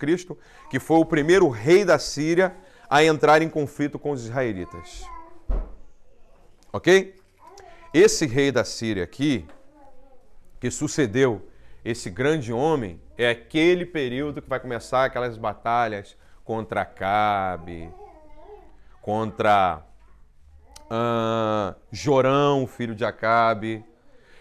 que 0.68 0.80
foi 0.80 0.98
o 0.98 1.06
primeiro 1.06 1.48
rei 1.48 1.86
da 1.86 2.00
Síria 2.00 2.56
a 2.90 3.04
entrar 3.04 3.40
em 3.44 3.50
conflito 3.50 4.00
com 4.00 4.10
os 4.10 4.24
israelitas. 4.24 5.04
Ok? 6.74 7.14
Esse 7.94 8.26
rei 8.26 8.52
da 8.52 8.66
Síria 8.66 9.04
aqui, 9.04 9.46
que 10.66 10.72
sucedeu 10.72 11.48
esse 11.84 12.10
grande 12.10 12.52
homem, 12.52 13.00
é 13.16 13.30
aquele 13.30 13.86
período 13.86 14.42
que 14.42 14.50
vai 14.50 14.60
começar 14.60 15.06
aquelas 15.06 15.38
batalhas 15.38 16.18
contra 16.44 16.82
Acabe, 16.82 17.88
contra 19.00 19.84
uh, 20.86 21.76
Jorão, 21.92 22.66
filho 22.66 22.96
de 22.96 23.06
Acabe. 23.06 23.86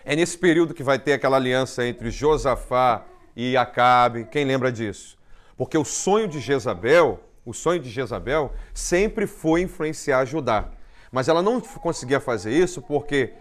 É 0.03 0.17
nesse 0.17 0.39
período 0.39 0.73
que 0.73 0.83
vai 0.83 0.99
ter 0.99 1.13
aquela 1.13 1.37
aliança 1.37 1.87
entre 1.87 2.11
Josafá 2.11 3.05
e 3.37 3.55
Acabe. 3.55 4.25
Quem 4.25 4.47
lembra 4.47 4.73
disso? 4.73 5.19
Porque 5.59 5.77
o 5.77 5.85
sonho 5.85 6.27
de 6.27 6.41
Jezabel, 6.41 7.21
o 7.45 7.53
sonho 7.53 7.81
de 7.81 7.91
Jezabel 7.91 8.55
sempre 8.73 9.27
foi 9.27 9.61
influenciar 9.61 10.25
Judá. 10.25 10.71
Mas 11.13 11.29
ela 11.29 11.43
não 11.43 11.61
conseguia 11.61 12.19
fazer 12.19 12.51
isso 12.51 12.81
porque 12.81 13.35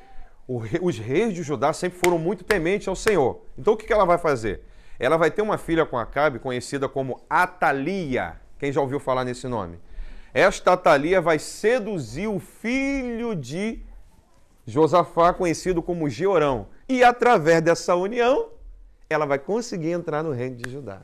os 0.48 0.98
reis 0.98 1.34
de 1.34 1.44
Judá 1.44 1.72
sempre 1.74 2.00
foram 2.00 2.18
muito 2.20 2.44
tementes 2.44 2.88
ao 2.88 2.96
Senhor. 2.96 3.42
Então 3.58 3.74
o 3.74 3.78
que 3.78 3.92
ela 3.92 4.06
vai 4.06 4.18
fazer? 4.18 4.62
Ela 5.00 5.18
vai 5.18 5.32
ter 5.32 5.42
uma 5.42 5.58
filha 5.58 5.86
com 5.86 5.98
Acabe 5.98 6.40
conhecida 6.40 6.88
como 6.88 7.22
Atalia. 7.30 8.40
Quem 8.60 8.72
já 8.72 8.82
ouviu 8.82 9.00
falar 9.00 9.24
nesse 9.24 9.48
nome? 9.48 9.80
Esta 10.34 10.74
Atalia 10.74 11.22
vai 11.22 11.40
seduzir 11.40 12.28
o 12.28 12.40
filho 12.40 13.36
de 13.36 13.82
Josafá, 14.66 15.34
conhecido 15.34 15.82
como 15.82 16.10
Georão. 16.10 16.68
E 16.88 17.04
através 17.04 17.62
dessa 17.62 17.96
união, 17.96 18.50
ela 19.10 19.26
vai 19.26 19.40
conseguir 19.40 19.92
entrar 19.92 20.24
no 20.24 20.32
reino 20.32 20.56
de 20.58 20.70
Judá. 20.70 21.02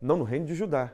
Não, 0.00 0.16
no 0.16 0.24
reino 0.24 0.46
de 0.46 0.54
Judá. 0.54 0.92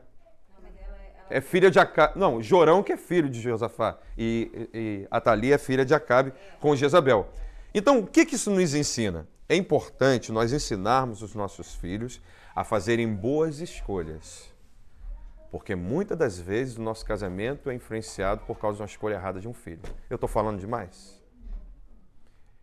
É 1.31 1.41
filha 1.41 1.71
de 1.71 1.79
Acabe. 1.79 2.19
Não, 2.19 2.43
Jorão 2.43 2.83
que 2.83 2.93
é 2.93 2.97
filho 2.97 3.29
de 3.29 3.41
Josafá. 3.41 3.99
E, 4.17 4.69
e, 4.73 4.79
e 4.79 5.09
Atalia 5.11 5.55
é 5.55 5.59
filha 5.59 5.85
de 5.85 5.95
Acabe 5.95 6.33
com 6.61 6.75
Jezabel. 6.75 7.29
Então, 7.75 8.01
o 8.01 8.07
que, 8.07 8.25
que 8.25 8.35
isso 8.35 8.51
nos 8.51 8.75
ensina? 8.75 9.29
É 9.49 9.55
importante 9.55 10.33
nós 10.33 10.53
ensinarmos 10.53 11.23
os 11.23 11.35
nossos 11.35 11.75
filhos 11.75 12.21
a 12.55 12.65
fazerem 12.65 13.13
boas 13.13 13.61
escolhas. 13.61 14.53
Porque 15.51 15.75
muitas 15.75 16.19
das 16.19 16.39
vezes 16.39 16.77
o 16.77 16.83
nosso 16.83 17.05
casamento 17.05 17.71
é 17.71 17.75
influenciado 17.75 18.45
por 18.45 18.59
causa 18.59 18.77
de 18.77 18.83
uma 18.83 18.89
escolha 18.89 19.15
errada 19.15 19.41
de 19.41 19.49
um 19.49 19.55
filho. 19.55 19.81
Eu 20.11 20.17
estou 20.17 20.29
falando 20.29 20.59
demais? 20.59 21.23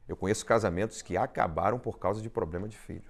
Eu 0.07 0.15
conheço 0.15 0.45
casamentos 0.45 1.01
que 1.01 1.17
acabaram 1.17 1.79
por 1.79 1.97
causa 1.97 2.21
de 2.21 2.29
problema 2.29 2.67
de 2.67 2.77
filho. 2.77 3.09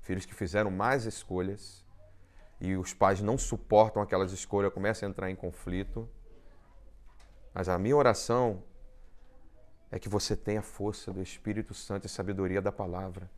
Filhos 0.00 0.24
que 0.24 0.34
fizeram 0.34 0.70
mais 0.70 1.04
escolhas 1.04 1.81
e 2.62 2.76
os 2.76 2.94
pais 2.94 3.20
não 3.20 3.36
suportam 3.36 4.00
aquelas 4.00 4.30
escolhas, 4.30 4.72
começam 4.72 5.08
a 5.08 5.10
entrar 5.10 5.28
em 5.28 5.34
conflito. 5.34 6.08
Mas 7.52 7.68
a 7.68 7.76
minha 7.76 7.96
oração 7.96 8.62
é 9.90 9.98
que 9.98 10.08
você 10.08 10.36
tenha 10.36 10.62
força 10.62 11.12
do 11.12 11.20
Espírito 11.20 11.74
Santo 11.74 12.06
e 12.06 12.08
sabedoria 12.08 12.62
da 12.62 12.70
palavra 12.70 13.28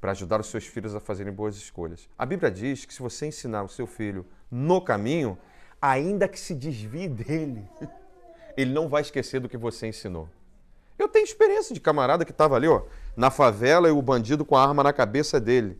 para 0.00 0.12
ajudar 0.12 0.40
os 0.40 0.46
seus 0.46 0.66
filhos 0.66 0.94
a 0.94 1.00
fazerem 1.00 1.32
boas 1.32 1.56
escolhas. 1.56 2.08
A 2.16 2.24
Bíblia 2.24 2.48
diz 2.48 2.84
que 2.84 2.94
se 2.94 3.02
você 3.02 3.26
ensinar 3.26 3.64
o 3.64 3.68
seu 3.68 3.88
filho 3.88 4.24
no 4.48 4.80
caminho, 4.80 5.36
ainda 5.82 6.28
que 6.28 6.38
se 6.38 6.54
desvie 6.54 7.08
dele, 7.08 7.68
ele 8.56 8.72
não 8.72 8.88
vai 8.88 9.02
esquecer 9.02 9.40
do 9.40 9.48
que 9.48 9.56
você 9.56 9.88
ensinou. 9.88 10.28
Eu 10.96 11.08
tenho 11.08 11.24
experiência 11.24 11.74
de 11.74 11.80
camarada 11.80 12.24
que 12.24 12.30
estava 12.30 12.54
ali, 12.54 12.68
ó, 12.68 12.84
na 13.16 13.32
favela 13.32 13.88
e 13.88 13.90
o 13.90 14.00
bandido 14.00 14.44
com 14.44 14.56
a 14.56 14.62
arma 14.62 14.84
na 14.84 14.92
cabeça 14.92 15.40
dele. 15.40 15.76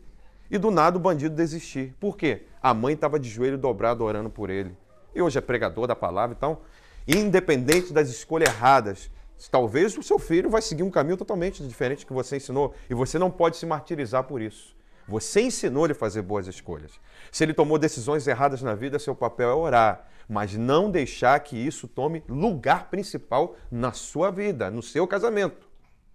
E 0.51 0.59
do 0.59 0.71
nada 0.71 0.97
o 0.97 1.01
bandido 1.01 1.35
desistir. 1.35 1.95
Por 2.01 2.17
quê? 2.17 2.43
A 2.63 2.75
mãe 2.75 2.95
estava 2.95 3.19
de 3.19 3.29
joelho 3.29 3.57
dobrado 3.57 4.05
orando 4.05 4.29
por 4.29 4.51
ele. 4.51 4.77
E 5.15 5.23
hoje 5.23 5.39
é 5.39 5.41
pregador 5.41 5.87
da 5.87 5.97
palavra, 5.97 6.37
então, 6.37 6.59
independente 7.07 7.93
das 7.93 8.09
escolhas 8.09 8.49
erradas, 8.49 9.11
Talvez 9.49 9.97
o 9.97 10.03
seu 10.03 10.19
filho 10.19 10.51
vai 10.51 10.61
seguir 10.61 10.83
um 10.83 10.91
caminho 10.91 11.17
totalmente 11.17 11.67
diferente 11.67 12.05
que 12.05 12.13
você 12.13 12.37
ensinou 12.37 12.75
e 12.91 12.95
você 12.95 13.19
não 13.19 13.31
pode 13.31 13.57
se 13.57 13.65
martirizar 13.65 14.25
por 14.25 14.43
isso. 14.43 14.77
Você 15.09 15.41
ensinou 15.41 15.87
ele 15.87 15.93
a 15.93 15.97
fazer 15.97 16.23
boas 16.23 16.47
escolhas. 16.47 16.93
Se 17.33 17.43
ele 17.43 17.55
tomou 17.55 17.79
decisões 17.79 18.27
erradas 18.27 18.61
na 18.63 18.75
vida, 18.75 18.99
seu 18.99 19.15
papel 19.15 19.49
é 19.49 19.55
orar, 19.55 20.09
mas 20.29 20.55
não 20.55 20.91
deixar 20.91 21.41
que 21.41 21.57
isso 21.57 21.89
tome 21.89 22.23
lugar 22.29 22.91
principal 22.91 23.57
na 23.71 23.93
sua 23.93 24.31
vida, 24.31 24.71
no 24.71 24.83
seu 24.83 25.07
casamento. 25.07 25.69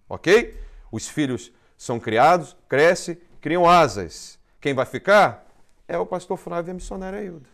Ok? 0.07 0.57
Os 0.91 1.07
filhos 1.07 1.51
são 1.75 1.99
criados, 1.99 2.55
crescem, 2.69 3.17
criam 3.45 3.69
asas. 3.69 4.39
Quem 4.59 4.73
vai 4.73 4.87
ficar 4.87 5.45
é 5.87 5.95
o 5.99 6.05
pastor 6.05 6.35
Flávio 6.35 6.69
e 6.69 6.71
a 6.71 6.73
missionária 6.73 7.23
Hilda. 7.23 7.47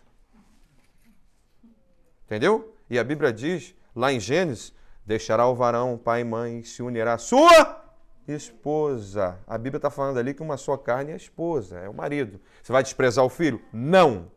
Entendeu? 2.25 2.73
E 2.89 2.97
a 2.97 3.03
Bíblia 3.03 3.33
diz, 3.33 3.75
lá 3.93 4.13
em 4.13 4.19
Gênesis, 4.19 4.73
Deixará 5.05 5.47
o 5.47 5.55
varão, 5.55 5.97
pai 5.97 6.21
e 6.21 6.23
mãe, 6.23 6.59
e 6.59 6.63
se 6.63 6.81
unirá 6.81 7.15
à 7.15 7.17
sua 7.17 7.83
esposa. 8.27 9.37
A 9.47 9.57
Bíblia 9.57 9.77
está 9.77 9.89
falando 9.89 10.17
ali 10.17 10.33
que 10.33 10.41
uma 10.41 10.55
só 10.55 10.77
carne 10.77 11.11
é 11.11 11.15
a 11.15 11.17
esposa, 11.17 11.79
é 11.79 11.89
o 11.89 11.93
marido. 11.93 12.39
Você 12.61 12.71
vai 12.71 12.83
desprezar 12.83 13.25
o 13.25 13.29
filho? 13.29 13.61
Não. 13.73 14.31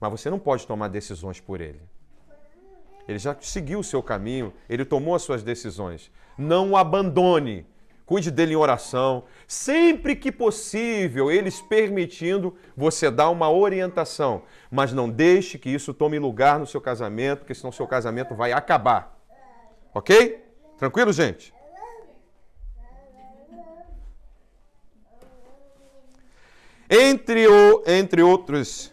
Mas 0.00 0.10
você 0.10 0.28
não 0.28 0.38
pode 0.38 0.66
tomar 0.66 0.88
decisões 0.88 1.40
por 1.40 1.60
ele. 1.60 1.80
Ele 3.06 3.18
já 3.18 3.34
seguiu 3.40 3.78
o 3.78 3.84
seu 3.84 4.02
caminho, 4.02 4.52
ele 4.68 4.84
tomou 4.84 5.14
as 5.14 5.22
suas 5.22 5.42
decisões. 5.42 6.10
Não 6.36 6.72
o 6.72 6.76
abandone. 6.76 7.66
Cuide 8.08 8.30
dele 8.30 8.54
em 8.54 8.56
oração. 8.56 9.24
Sempre 9.46 10.16
que 10.16 10.32
possível, 10.32 11.30
eles 11.30 11.60
permitindo, 11.60 12.56
você 12.74 13.10
dá 13.10 13.28
uma 13.28 13.50
orientação. 13.50 14.44
Mas 14.70 14.94
não 14.94 15.10
deixe 15.10 15.58
que 15.58 15.68
isso 15.68 15.92
tome 15.92 16.18
lugar 16.18 16.58
no 16.58 16.66
seu 16.66 16.80
casamento, 16.80 17.40
porque 17.40 17.54
senão 17.54 17.70
seu 17.70 17.86
casamento 17.86 18.34
vai 18.34 18.50
acabar. 18.50 19.14
Ok? 19.92 20.42
Tranquilo, 20.78 21.12
gente? 21.12 21.52
Entre, 26.88 27.46
o, 27.46 27.82
entre 27.86 28.22
outros. 28.22 28.90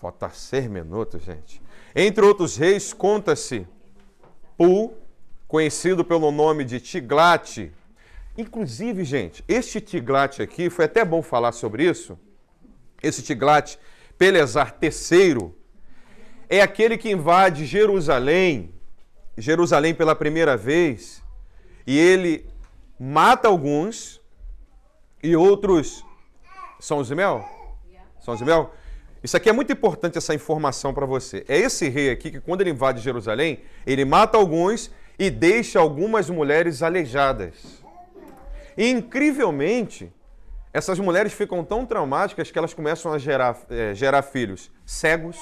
Falta 0.00 0.30
seis 0.30 0.66
minutos, 0.66 1.22
gente. 1.22 1.62
Entre 1.94 2.24
outros 2.24 2.56
reis, 2.56 2.92
conta-se 2.92 3.68
Pu, 4.56 4.92
conhecido 5.54 6.04
pelo 6.04 6.32
nome 6.32 6.64
de 6.64 6.80
Tiglate. 6.80 7.70
Inclusive, 8.36 9.04
gente, 9.04 9.44
este 9.46 9.80
Tiglate 9.80 10.42
aqui, 10.42 10.68
foi 10.68 10.86
até 10.86 11.04
bom 11.04 11.22
falar 11.22 11.52
sobre 11.52 11.88
isso. 11.88 12.18
esse 13.00 13.22
Tiglat 13.22 13.76
Pelesar 14.18 14.76
III, 14.82 15.52
é 16.48 16.60
aquele 16.60 16.98
que 16.98 17.08
invade 17.08 17.66
Jerusalém, 17.66 18.74
Jerusalém 19.38 19.94
pela 19.94 20.16
primeira 20.16 20.56
vez, 20.56 21.22
e 21.86 21.96
ele 21.96 22.46
mata 22.98 23.46
alguns 23.46 24.20
e 25.22 25.36
outros 25.36 26.04
são 26.80 26.98
os 26.98 27.12
mel? 27.12 27.48
São 28.20 28.34
os 28.34 28.42
mel? 28.42 28.74
Isso 29.22 29.36
aqui 29.36 29.48
é 29.48 29.52
muito 29.52 29.72
importante, 29.72 30.18
essa 30.18 30.34
informação 30.34 30.92
para 30.92 31.06
você. 31.06 31.44
É 31.48 31.56
esse 31.56 31.88
rei 31.88 32.10
aqui 32.10 32.32
que, 32.32 32.40
quando 32.40 32.62
ele 32.62 32.70
invade 32.70 33.00
Jerusalém, 33.00 33.60
ele 33.86 34.04
mata 34.04 34.36
alguns 34.36 34.90
e 35.18 35.30
deixa 35.30 35.78
algumas 35.78 36.28
mulheres 36.28 36.82
aleijadas. 36.82 37.82
E, 38.76 38.90
incrivelmente, 38.90 40.12
essas 40.72 40.98
mulheres 40.98 41.32
ficam 41.32 41.64
tão 41.64 41.86
traumáticas 41.86 42.50
que 42.50 42.58
elas 42.58 42.74
começam 42.74 43.12
a 43.12 43.18
gerar, 43.18 43.56
é, 43.70 43.94
gerar 43.94 44.22
filhos 44.22 44.72
cegos, 44.84 45.38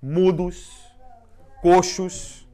mudos, 0.00 0.70
coxos. 1.60 2.48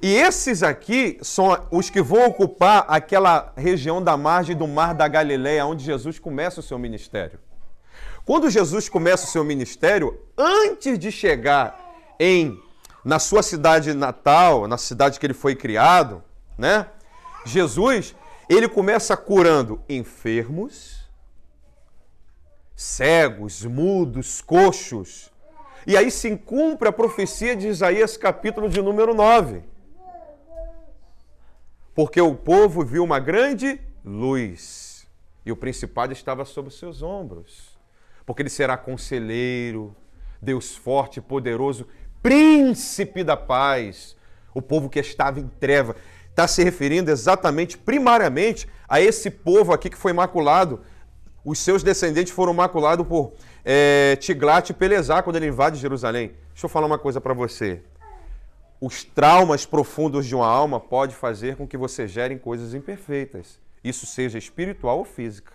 E 0.00 0.14
esses 0.14 0.62
aqui 0.62 1.18
são 1.22 1.66
os 1.70 1.90
que 1.90 2.02
vão 2.02 2.26
ocupar 2.26 2.84
aquela 2.88 3.52
região 3.56 4.02
da 4.02 4.16
margem 4.16 4.56
do 4.56 4.66
Mar 4.66 4.94
da 4.94 5.06
Galileia, 5.08 5.66
onde 5.66 5.84
Jesus 5.84 6.18
começa 6.18 6.60
o 6.60 6.62
seu 6.62 6.78
ministério. 6.78 7.38
Quando 8.24 8.50
Jesus 8.50 8.88
começa 8.88 9.24
o 9.24 9.28
seu 9.28 9.44
ministério, 9.44 10.20
antes 10.36 10.98
de 10.98 11.12
chegar 11.12 11.78
em 12.18 12.60
na 13.06 13.20
sua 13.20 13.42
cidade 13.42 13.94
natal, 13.94 14.66
na 14.66 14.76
cidade 14.76 15.20
que 15.20 15.24
ele 15.24 15.32
foi 15.32 15.54
criado, 15.54 16.24
né? 16.58 16.90
Jesus, 17.44 18.16
ele 18.48 18.68
começa 18.68 19.16
curando 19.16 19.80
enfermos, 19.88 21.08
cegos, 22.74 23.64
mudos, 23.64 24.42
coxos. 24.42 25.32
E 25.86 25.96
aí 25.96 26.10
se 26.10 26.36
cumpre 26.36 26.88
a 26.88 26.92
profecia 26.92 27.54
de 27.54 27.68
Isaías, 27.68 28.16
capítulo 28.16 28.68
de 28.68 28.82
número 28.82 29.14
9. 29.14 29.62
Porque 31.94 32.20
o 32.20 32.34
povo 32.34 32.84
viu 32.84 33.04
uma 33.04 33.20
grande 33.20 33.80
luz 34.04 35.06
e 35.44 35.52
o 35.52 35.56
principado 35.56 36.12
estava 36.12 36.44
sobre 36.44 36.72
seus 36.72 37.02
ombros 37.02 37.76
porque 38.26 38.42
ele 38.42 38.50
será 38.50 38.76
conselheiro, 38.76 39.94
Deus 40.42 40.74
forte 40.74 41.18
e 41.18 41.22
poderoso, 41.22 41.86
príncipe 42.26 43.22
da 43.22 43.36
paz. 43.36 44.16
O 44.52 44.60
povo 44.60 44.90
que 44.90 44.98
estava 44.98 45.38
em 45.38 45.46
treva. 45.46 45.94
Está 46.28 46.48
se 46.48 46.64
referindo 46.64 47.08
exatamente, 47.08 47.78
primariamente, 47.78 48.68
a 48.88 49.00
esse 49.00 49.30
povo 49.30 49.72
aqui 49.72 49.88
que 49.88 49.96
foi 49.96 50.12
maculado. 50.12 50.80
Os 51.44 51.60
seus 51.60 51.84
descendentes 51.84 52.32
foram 52.32 52.52
maculados 52.52 53.06
por 53.06 53.32
é, 53.64 54.16
Tiglat 54.16 54.70
e 54.70 54.74
Pelesar 54.74 55.22
quando 55.22 55.36
ele 55.36 55.46
invade 55.46 55.78
Jerusalém. 55.78 56.32
Deixa 56.52 56.64
eu 56.66 56.68
falar 56.68 56.88
uma 56.88 56.98
coisa 56.98 57.20
para 57.20 57.32
você. 57.32 57.80
Os 58.80 59.04
traumas 59.04 59.64
profundos 59.64 60.26
de 60.26 60.34
uma 60.34 60.48
alma 60.48 60.80
pode 60.80 61.14
fazer 61.14 61.54
com 61.54 61.66
que 61.66 61.76
você 61.76 62.08
gere 62.08 62.36
coisas 62.40 62.74
imperfeitas. 62.74 63.60
Isso 63.84 64.04
seja 64.04 64.36
espiritual 64.36 64.98
ou 64.98 65.04
física. 65.04 65.52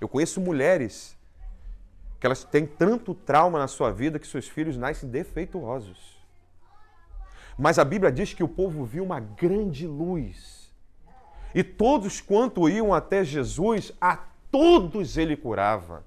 Eu 0.00 0.08
conheço 0.08 0.40
mulheres 0.40 1.16
que 2.20 2.26
elas 2.26 2.44
têm 2.44 2.66
tanto 2.66 3.14
trauma 3.14 3.58
na 3.58 3.66
sua 3.66 3.90
vida 3.90 4.18
que 4.18 4.26
seus 4.26 4.46
filhos 4.46 4.76
nascem 4.76 5.08
defeituosos. 5.08 6.20
Mas 7.58 7.78
a 7.78 7.84
Bíblia 7.84 8.12
diz 8.12 8.34
que 8.34 8.42
o 8.42 8.48
povo 8.48 8.84
viu 8.84 9.02
uma 9.02 9.18
grande 9.18 9.86
luz. 9.86 10.70
E 11.54 11.64
todos 11.64 12.20
quanto 12.20 12.68
iam 12.68 12.92
até 12.92 13.24
Jesus, 13.24 13.92
a 14.00 14.18
todos 14.50 15.16
ele 15.16 15.36
curava. 15.36 16.04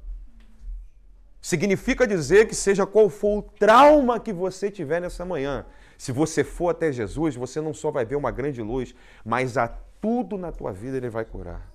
Significa 1.41 2.07
dizer 2.07 2.47
que 2.47 2.55
seja 2.55 2.85
qual 2.85 3.09
for 3.09 3.39
o 3.39 3.41
trauma 3.41 4.19
que 4.19 4.31
você 4.31 4.71
tiver 4.71 5.01
nessa 5.01 5.25
manhã, 5.25 5.65
se 5.97 6.11
você 6.11 6.43
for 6.43 6.69
até 6.69 6.91
Jesus, 6.91 7.35
você 7.35 7.59
não 7.59 7.73
só 7.73 7.91
vai 7.91 8.05
ver 8.05 8.15
uma 8.15 8.31
grande 8.31 8.61
luz, 8.61 8.95
mas 9.25 9.57
a 9.57 9.67
tudo 9.67 10.37
na 10.37 10.51
tua 10.51 10.71
vida 10.71 10.97
ele 10.97 11.09
vai 11.09 11.25
curar. 11.25 11.69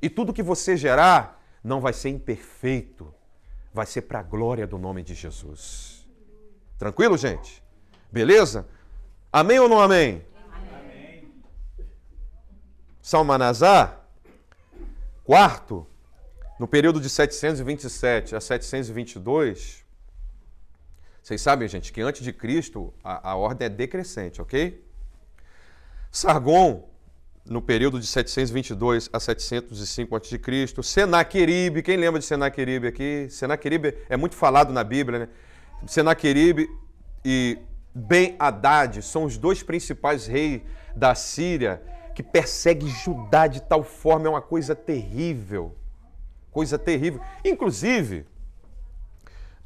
E 0.00 0.08
tudo 0.08 0.32
que 0.32 0.42
você 0.42 0.76
gerar 0.76 1.42
não 1.62 1.80
vai 1.80 1.92
ser 1.92 2.08
imperfeito, 2.08 3.12
vai 3.72 3.86
ser 3.86 4.02
para 4.02 4.20
a 4.20 4.22
glória 4.22 4.66
do 4.66 4.78
nome 4.78 5.02
de 5.02 5.14
Jesus. 5.14 6.06
Tranquilo, 6.78 7.16
gente? 7.16 7.62
Beleza? 8.10 8.66
Amém 9.32 9.58
ou 9.58 9.68
não 9.68 9.80
amém? 9.80 10.24
Amém. 10.52 11.32
Salmanazar, 13.00 14.04
quarto, 15.24 15.86
no 16.58 16.66
período 16.66 17.00
de 17.00 17.08
727 17.08 18.34
a 18.34 18.40
722, 18.40 19.84
vocês 21.22 21.40
sabem, 21.40 21.68
gente, 21.68 21.92
que 21.92 22.00
antes 22.00 22.22
de 22.24 22.32
Cristo 22.32 22.92
a, 23.04 23.30
a 23.30 23.36
ordem 23.36 23.66
é 23.66 23.68
decrescente, 23.68 24.42
ok? 24.42 24.84
Sargon, 26.10 26.89
no 27.44 27.60
período 27.60 27.98
de 27.98 28.06
722 28.06 29.10
a 29.12 29.18
705 29.18 30.16
a.C. 30.16 30.82
Senaqueribe, 30.82 31.82
quem 31.82 31.96
lembra 31.96 32.20
de 32.20 32.26
Senaqueribe 32.26 32.88
aqui? 32.88 33.28
Senaqueribe 33.30 33.96
é 34.08 34.16
muito 34.16 34.36
falado 34.36 34.72
na 34.72 34.84
Bíblia, 34.84 35.20
né? 35.20 35.28
Senaqueribe 35.86 36.68
e 37.24 37.58
Ben 37.94 38.36
Haddad 38.38 39.02
são 39.02 39.24
os 39.24 39.36
dois 39.36 39.62
principais 39.62 40.26
reis 40.26 40.62
da 40.94 41.14
Síria 41.14 41.82
que 42.14 42.22
perseguem 42.22 42.88
Judá 42.88 43.46
de 43.46 43.62
tal 43.62 43.82
forma, 43.82 44.26
é 44.26 44.30
uma 44.30 44.42
coisa 44.42 44.74
terrível. 44.74 45.74
Coisa 46.50 46.78
terrível. 46.78 47.20
Inclusive, 47.44 48.26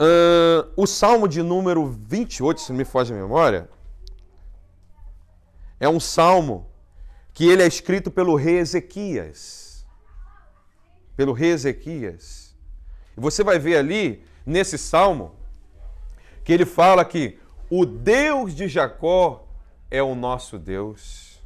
uh, 0.00 0.70
o 0.76 0.86
Salmo 0.86 1.26
de 1.26 1.42
número 1.42 1.86
28, 1.86 2.60
se 2.60 2.70
não 2.70 2.78
me 2.78 2.84
foge 2.84 3.12
a 3.12 3.16
memória, 3.16 3.68
é 5.80 5.88
um 5.88 5.98
salmo 5.98 6.66
que 7.34 7.48
ele 7.48 7.64
é 7.64 7.66
escrito 7.66 8.12
pelo 8.12 8.36
rei 8.36 8.58
Ezequias. 8.58 9.84
Pelo 11.16 11.32
rei 11.32 11.50
Ezequias. 11.50 12.54
E 13.16 13.20
você 13.20 13.42
vai 13.42 13.58
ver 13.58 13.76
ali, 13.76 14.24
nesse 14.46 14.78
salmo, 14.78 15.34
que 16.44 16.52
ele 16.52 16.64
fala 16.64 17.04
que 17.04 17.38
o 17.68 17.84
Deus 17.84 18.54
de 18.54 18.68
Jacó 18.68 19.48
é 19.90 20.00
o 20.00 20.14
nosso 20.14 20.58
Deus. 20.58 21.42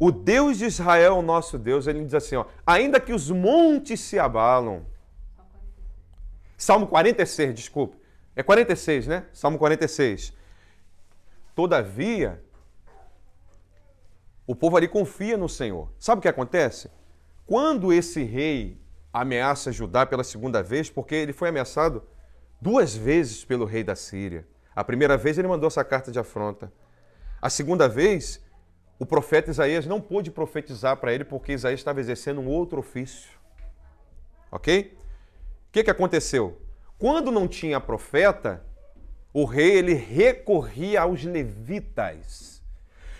O 0.00 0.10
Deus 0.10 0.58
de 0.58 0.64
Israel 0.64 1.14
é 1.14 1.18
o 1.18 1.22
nosso 1.22 1.58
Deus. 1.58 1.86
Ele 1.86 2.04
diz 2.04 2.14
assim: 2.14 2.34
ó, 2.34 2.44
ainda 2.66 2.98
que 2.98 3.12
os 3.12 3.30
montes 3.30 4.00
se 4.00 4.18
abalam. 4.18 4.84
Salmo 6.56 6.86
46, 6.86 7.54
desculpe. 7.54 7.96
É 8.34 8.42
46, 8.42 9.06
né? 9.06 9.26
Salmo 9.32 9.58
46. 9.58 10.32
Todavia, 11.54 12.42
o 14.46 14.54
povo 14.54 14.76
ali 14.76 14.86
confia 14.86 15.36
no 15.36 15.48
Senhor. 15.48 15.90
Sabe 15.98 16.20
o 16.20 16.22
que 16.22 16.28
acontece? 16.28 16.90
Quando 17.44 17.92
esse 17.92 18.22
rei 18.22 18.80
ameaça 19.12 19.72
Judá 19.72 20.04
pela 20.04 20.22
segunda 20.22 20.62
vez, 20.62 20.90
porque 20.90 21.14
ele 21.14 21.32
foi 21.32 21.48
ameaçado 21.48 22.02
duas 22.60 22.94
vezes 22.94 23.44
pelo 23.44 23.64
rei 23.64 23.82
da 23.82 23.96
Síria. 23.96 24.46
A 24.74 24.84
primeira 24.84 25.16
vez 25.16 25.38
ele 25.38 25.48
mandou 25.48 25.66
essa 25.66 25.82
carta 25.82 26.12
de 26.12 26.18
afronta. 26.18 26.70
A 27.40 27.48
segunda 27.48 27.88
vez, 27.88 28.44
o 28.98 29.06
profeta 29.06 29.50
Isaías 29.50 29.86
não 29.86 30.00
pôde 30.00 30.30
profetizar 30.30 30.96
para 30.98 31.12
ele 31.12 31.24
porque 31.24 31.52
Isaías 31.52 31.80
estava 31.80 32.00
exercendo 32.00 32.40
um 32.40 32.48
outro 32.48 32.80
ofício. 32.80 33.30
Ok? 34.50 34.96
O 35.68 35.72
que, 35.72 35.84
que 35.84 35.90
aconteceu? 35.90 36.60
Quando 36.98 37.30
não 37.30 37.48
tinha 37.48 37.80
profeta, 37.80 38.64
o 39.32 39.44
rei 39.44 39.76
ele 39.76 39.94
recorria 39.94 41.02
aos 41.02 41.24
levitas. 41.24 42.62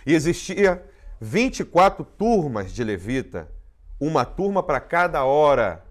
E 0.05 0.13
existia 0.13 0.83
24 1.19 2.05
turmas 2.05 2.71
de 2.71 2.83
levita, 2.83 3.49
uma 3.99 4.23
turma 4.23 4.61
para 4.61 4.79
cada 4.79 5.23
hora, 5.23 5.83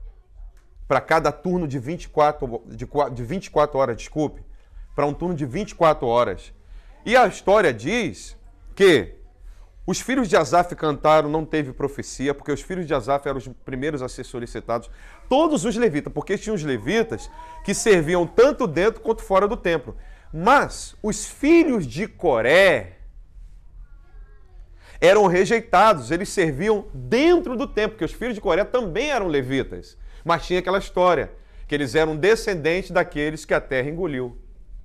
para 0.87 1.01
cada 1.01 1.33
turno 1.33 1.67
de 1.67 1.79
24, 1.79 2.63
de, 2.67 2.89
de 3.13 3.25
24 3.25 3.79
horas, 3.79 3.97
desculpe, 3.97 4.43
para 4.95 5.07
um 5.07 5.13
turno 5.13 5.35
de 5.35 5.45
24 5.45 6.07
horas. 6.07 6.53
E 7.05 7.17
a 7.17 7.27
história 7.27 7.73
diz 7.73 8.37
que 8.75 9.17
os 9.87 10.01
filhos 10.01 10.29
de 10.29 10.37
Asaf 10.37 10.75
cantaram, 10.75 11.29
não 11.29 11.45
teve 11.45 11.73
profecia, 11.73 12.35
porque 12.35 12.51
os 12.51 12.61
filhos 12.61 12.87
de 12.87 12.95
Asaf 12.95 13.29
eram 13.29 13.39
os 13.39 13.49
primeiros 13.65 14.03
a 14.03 14.09
ser 14.09 14.25
solicitados. 14.25 14.91
Todos 15.29 15.65
os 15.65 15.77
levitas, 15.77 16.13
porque 16.13 16.37
tinham 16.37 16.57
os 16.57 16.65
levitas 16.65 17.31
que 17.65 17.73
serviam 17.73 18.27
tanto 18.27 18.67
dentro 18.67 19.01
quanto 19.01 19.23
fora 19.23 19.47
do 19.47 19.57
templo. 19.57 19.97
Mas 20.33 20.97
os 21.01 21.27
filhos 21.27 21.87
de 21.87 22.09
Coré, 22.09 22.96
eram 25.01 25.27
rejeitados, 25.27 26.11
eles 26.11 26.29
serviam 26.29 26.87
dentro 26.93 27.57
do 27.57 27.67
templo, 27.67 27.93
porque 27.93 28.05
os 28.05 28.13
filhos 28.13 28.35
de 28.35 28.41
Coré 28.41 28.65
também 28.65 29.11
eram 29.11 29.27
levitas. 29.27 29.97
Mas 30.25 30.47
tinha 30.47 30.59
aquela 30.59 30.79
história, 30.79 31.31
que 31.67 31.75
eles 31.75 31.95
eram 31.95 32.17
descendentes 32.17 32.91
daqueles 32.91 33.45
que 33.45 33.55
a 33.55 33.61
terra 33.61 33.89
engoliu. 33.89 34.37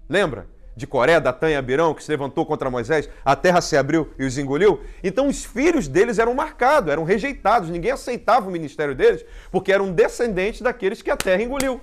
Lembra? 0.10 0.48
de 0.76 0.88
Coré, 0.88 1.20
Datã 1.20 1.50
e 1.50 1.56
Abirão, 1.56 1.94
que 1.94 2.04
se 2.04 2.10
levantou 2.10 2.46
contra 2.46 2.70
Moisés, 2.70 3.10
a 3.26 3.36
terra 3.36 3.62
se 3.62 3.76
abriu 3.76 4.14
e 4.18 4.24
os 4.24 4.38
engoliu. 4.38 4.82
Então 5.04 5.28
os 5.28 5.44
filhos 5.44 5.88
deles 5.88 6.18
eram 6.18 6.34
marcados, 6.34 6.92
eram 6.92 7.04
rejeitados, 7.04 7.70
ninguém 7.70 7.92
aceitava 7.92 8.48
o 8.48 8.52
ministério 8.52 8.96
deles, 8.96 9.26
porque 9.52 9.72
eram 9.72 9.92
descendentes 9.92 10.62
daqueles 10.62 11.02
que 11.02 11.12
a 11.12 11.18
terra 11.18 11.42
engoliu. 11.42 11.82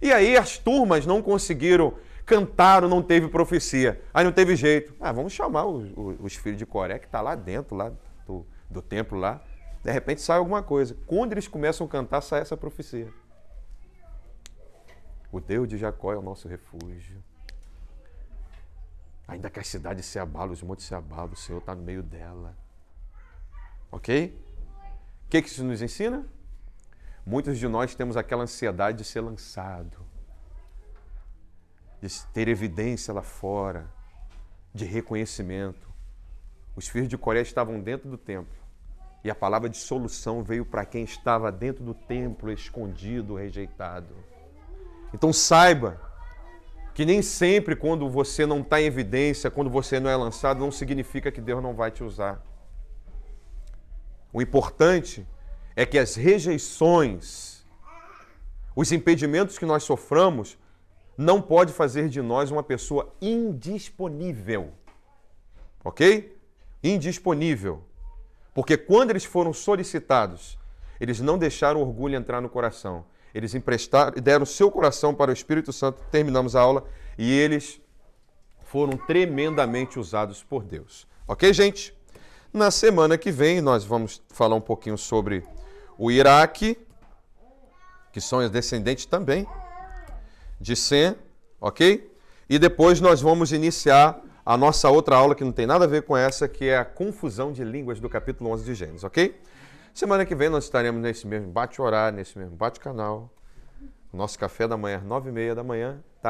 E 0.00 0.12
aí 0.12 0.36
as 0.36 0.58
turmas 0.58 1.06
não 1.06 1.22
conseguiram, 1.22 1.94
cantaram, 2.24 2.88
não 2.88 3.02
teve 3.02 3.28
profecia. 3.28 4.02
Aí 4.12 4.24
não 4.24 4.32
teve 4.32 4.56
jeito. 4.56 4.94
Ah, 5.00 5.12
vamos 5.12 5.32
chamar 5.32 5.66
os, 5.66 5.90
os 6.20 6.34
filhos 6.36 6.58
de 6.58 6.66
Coré, 6.66 6.98
que 6.98 7.06
está 7.06 7.20
lá 7.20 7.34
dentro, 7.34 7.76
lá 7.76 7.92
do, 8.26 8.46
do 8.70 8.82
templo 8.82 9.18
lá. 9.18 9.42
De 9.82 9.90
repente 9.90 10.20
sai 10.20 10.38
alguma 10.38 10.62
coisa. 10.62 10.96
Quando 11.06 11.32
eles 11.32 11.48
começam 11.48 11.86
a 11.86 11.90
cantar, 11.90 12.20
sai 12.20 12.40
essa 12.40 12.56
profecia. 12.56 13.12
O 15.30 15.40
Deus 15.40 15.66
de 15.66 15.78
Jacó 15.78 16.12
é 16.12 16.16
o 16.16 16.22
nosso 16.22 16.46
refúgio. 16.46 17.22
Ainda 19.26 19.48
que 19.48 19.58
as 19.58 19.66
cidades 19.66 20.04
se 20.04 20.18
abalem, 20.18 20.52
os 20.52 20.62
montes 20.62 20.86
se 20.86 20.94
abalem, 20.94 21.32
o 21.32 21.36
Senhor 21.36 21.58
está 21.58 21.74
no 21.74 21.82
meio 21.82 22.02
dela. 22.02 22.54
Ok? 23.90 24.38
O 25.26 25.30
que, 25.30 25.40
que 25.40 25.48
isso 25.48 25.64
nos 25.64 25.80
ensina? 25.80 26.26
Muitos 27.24 27.58
de 27.58 27.66
nós 27.66 27.94
temos 27.94 28.16
aquela 28.16 28.42
ansiedade 28.42 28.98
de 28.98 29.04
ser 29.04 29.20
lançado, 29.20 30.04
de 32.02 32.26
ter 32.32 32.48
evidência 32.48 33.14
lá 33.14 33.22
fora, 33.22 33.88
de 34.74 34.84
reconhecimento. 34.84 35.88
Os 36.74 36.88
filhos 36.88 37.08
de 37.08 37.16
Coré 37.16 37.42
estavam 37.42 37.78
dentro 37.80 38.10
do 38.10 38.18
templo 38.18 38.60
e 39.22 39.30
a 39.30 39.34
palavra 39.36 39.68
de 39.68 39.76
solução 39.76 40.42
veio 40.42 40.64
para 40.64 40.84
quem 40.84 41.04
estava 41.04 41.52
dentro 41.52 41.84
do 41.84 41.94
templo, 41.94 42.50
escondido, 42.50 43.36
rejeitado. 43.36 44.16
Então 45.14 45.32
saiba 45.32 46.00
que 46.92 47.04
nem 47.04 47.22
sempre 47.22 47.76
quando 47.76 48.10
você 48.10 48.44
não 48.44 48.60
está 48.60 48.80
em 48.80 48.86
evidência, 48.86 49.50
quando 49.50 49.70
você 49.70 50.00
não 50.00 50.10
é 50.10 50.16
lançado, 50.16 50.58
não 50.58 50.72
significa 50.72 51.30
que 51.30 51.40
Deus 51.40 51.62
não 51.62 51.72
vai 51.72 51.92
te 51.92 52.02
usar. 52.02 52.42
O 54.32 54.42
importante 54.42 55.24
é 55.76 55.86
que 55.86 55.98
as 55.98 56.16
rejeições, 56.16 57.64
os 58.74 58.90
impedimentos 58.90 59.56
que 59.56 59.64
nós 59.64 59.84
soframos, 59.84 60.58
não 61.16 61.40
pode 61.40 61.72
fazer 61.72 62.08
de 62.08 62.22
nós 62.22 62.50
uma 62.50 62.62
pessoa 62.62 63.14
indisponível. 63.20 64.72
Ok? 65.84 66.36
Indisponível. 66.82 67.82
Porque 68.54 68.76
quando 68.76 69.10
eles 69.10 69.24
foram 69.24 69.52
solicitados, 69.52 70.58
eles 71.00 71.20
não 71.20 71.38
deixaram 71.38 71.80
o 71.80 71.86
orgulho 71.86 72.16
entrar 72.16 72.40
no 72.40 72.48
coração. 72.48 73.04
Eles 73.34 73.54
emprestaram, 73.54 74.20
deram 74.20 74.44
seu 74.44 74.70
coração 74.70 75.14
para 75.14 75.30
o 75.30 75.34
Espírito 75.34 75.72
Santo, 75.72 76.02
terminamos 76.10 76.54
a 76.54 76.60
aula, 76.60 76.84
e 77.16 77.30
eles 77.30 77.80
foram 78.64 78.96
tremendamente 78.96 79.98
usados 79.98 80.42
por 80.42 80.64
Deus. 80.64 81.06
Ok, 81.26 81.52
gente? 81.52 81.94
Na 82.52 82.70
semana 82.70 83.16
que 83.16 83.30
vem, 83.30 83.60
nós 83.60 83.84
vamos 83.84 84.22
falar 84.28 84.54
um 84.54 84.60
pouquinho 84.60 84.98
sobre 84.98 85.44
o 85.96 86.10
Iraque, 86.10 86.78
que 88.12 88.20
são 88.20 88.46
descendentes 88.50 89.06
também 89.06 89.46
de 90.62 90.76
Sem, 90.76 91.16
ok? 91.60 92.08
E 92.48 92.58
depois 92.58 93.00
nós 93.00 93.20
vamos 93.20 93.52
iniciar 93.52 94.20
a 94.46 94.56
nossa 94.56 94.88
outra 94.88 95.16
aula 95.16 95.34
que 95.34 95.42
não 95.42 95.50
tem 95.50 95.66
nada 95.66 95.84
a 95.84 95.88
ver 95.88 96.02
com 96.02 96.16
essa, 96.16 96.46
que 96.46 96.66
é 96.66 96.78
a 96.78 96.84
confusão 96.84 97.52
de 97.52 97.64
línguas 97.64 97.98
do 97.98 98.08
capítulo 98.08 98.50
11 98.50 98.64
de 98.64 98.74
Gênesis, 98.74 99.04
ok? 99.04 99.36
Semana 99.92 100.24
que 100.24 100.34
vem 100.34 100.48
nós 100.48 100.64
estaremos 100.64 101.02
nesse 101.02 101.26
mesmo 101.26 101.50
bate-horário, 101.50 102.16
nesse 102.16 102.38
mesmo 102.38 102.56
bate-canal. 102.56 103.28
Nosso 104.12 104.38
café 104.38 104.68
da 104.68 104.76
manhã, 104.76 105.02
nove 105.04 105.30
e 105.30 105.32
meia 105.32 105.54
da 105.54 105.64
manhã, 105.64 105.98
tá? 105.98 106.12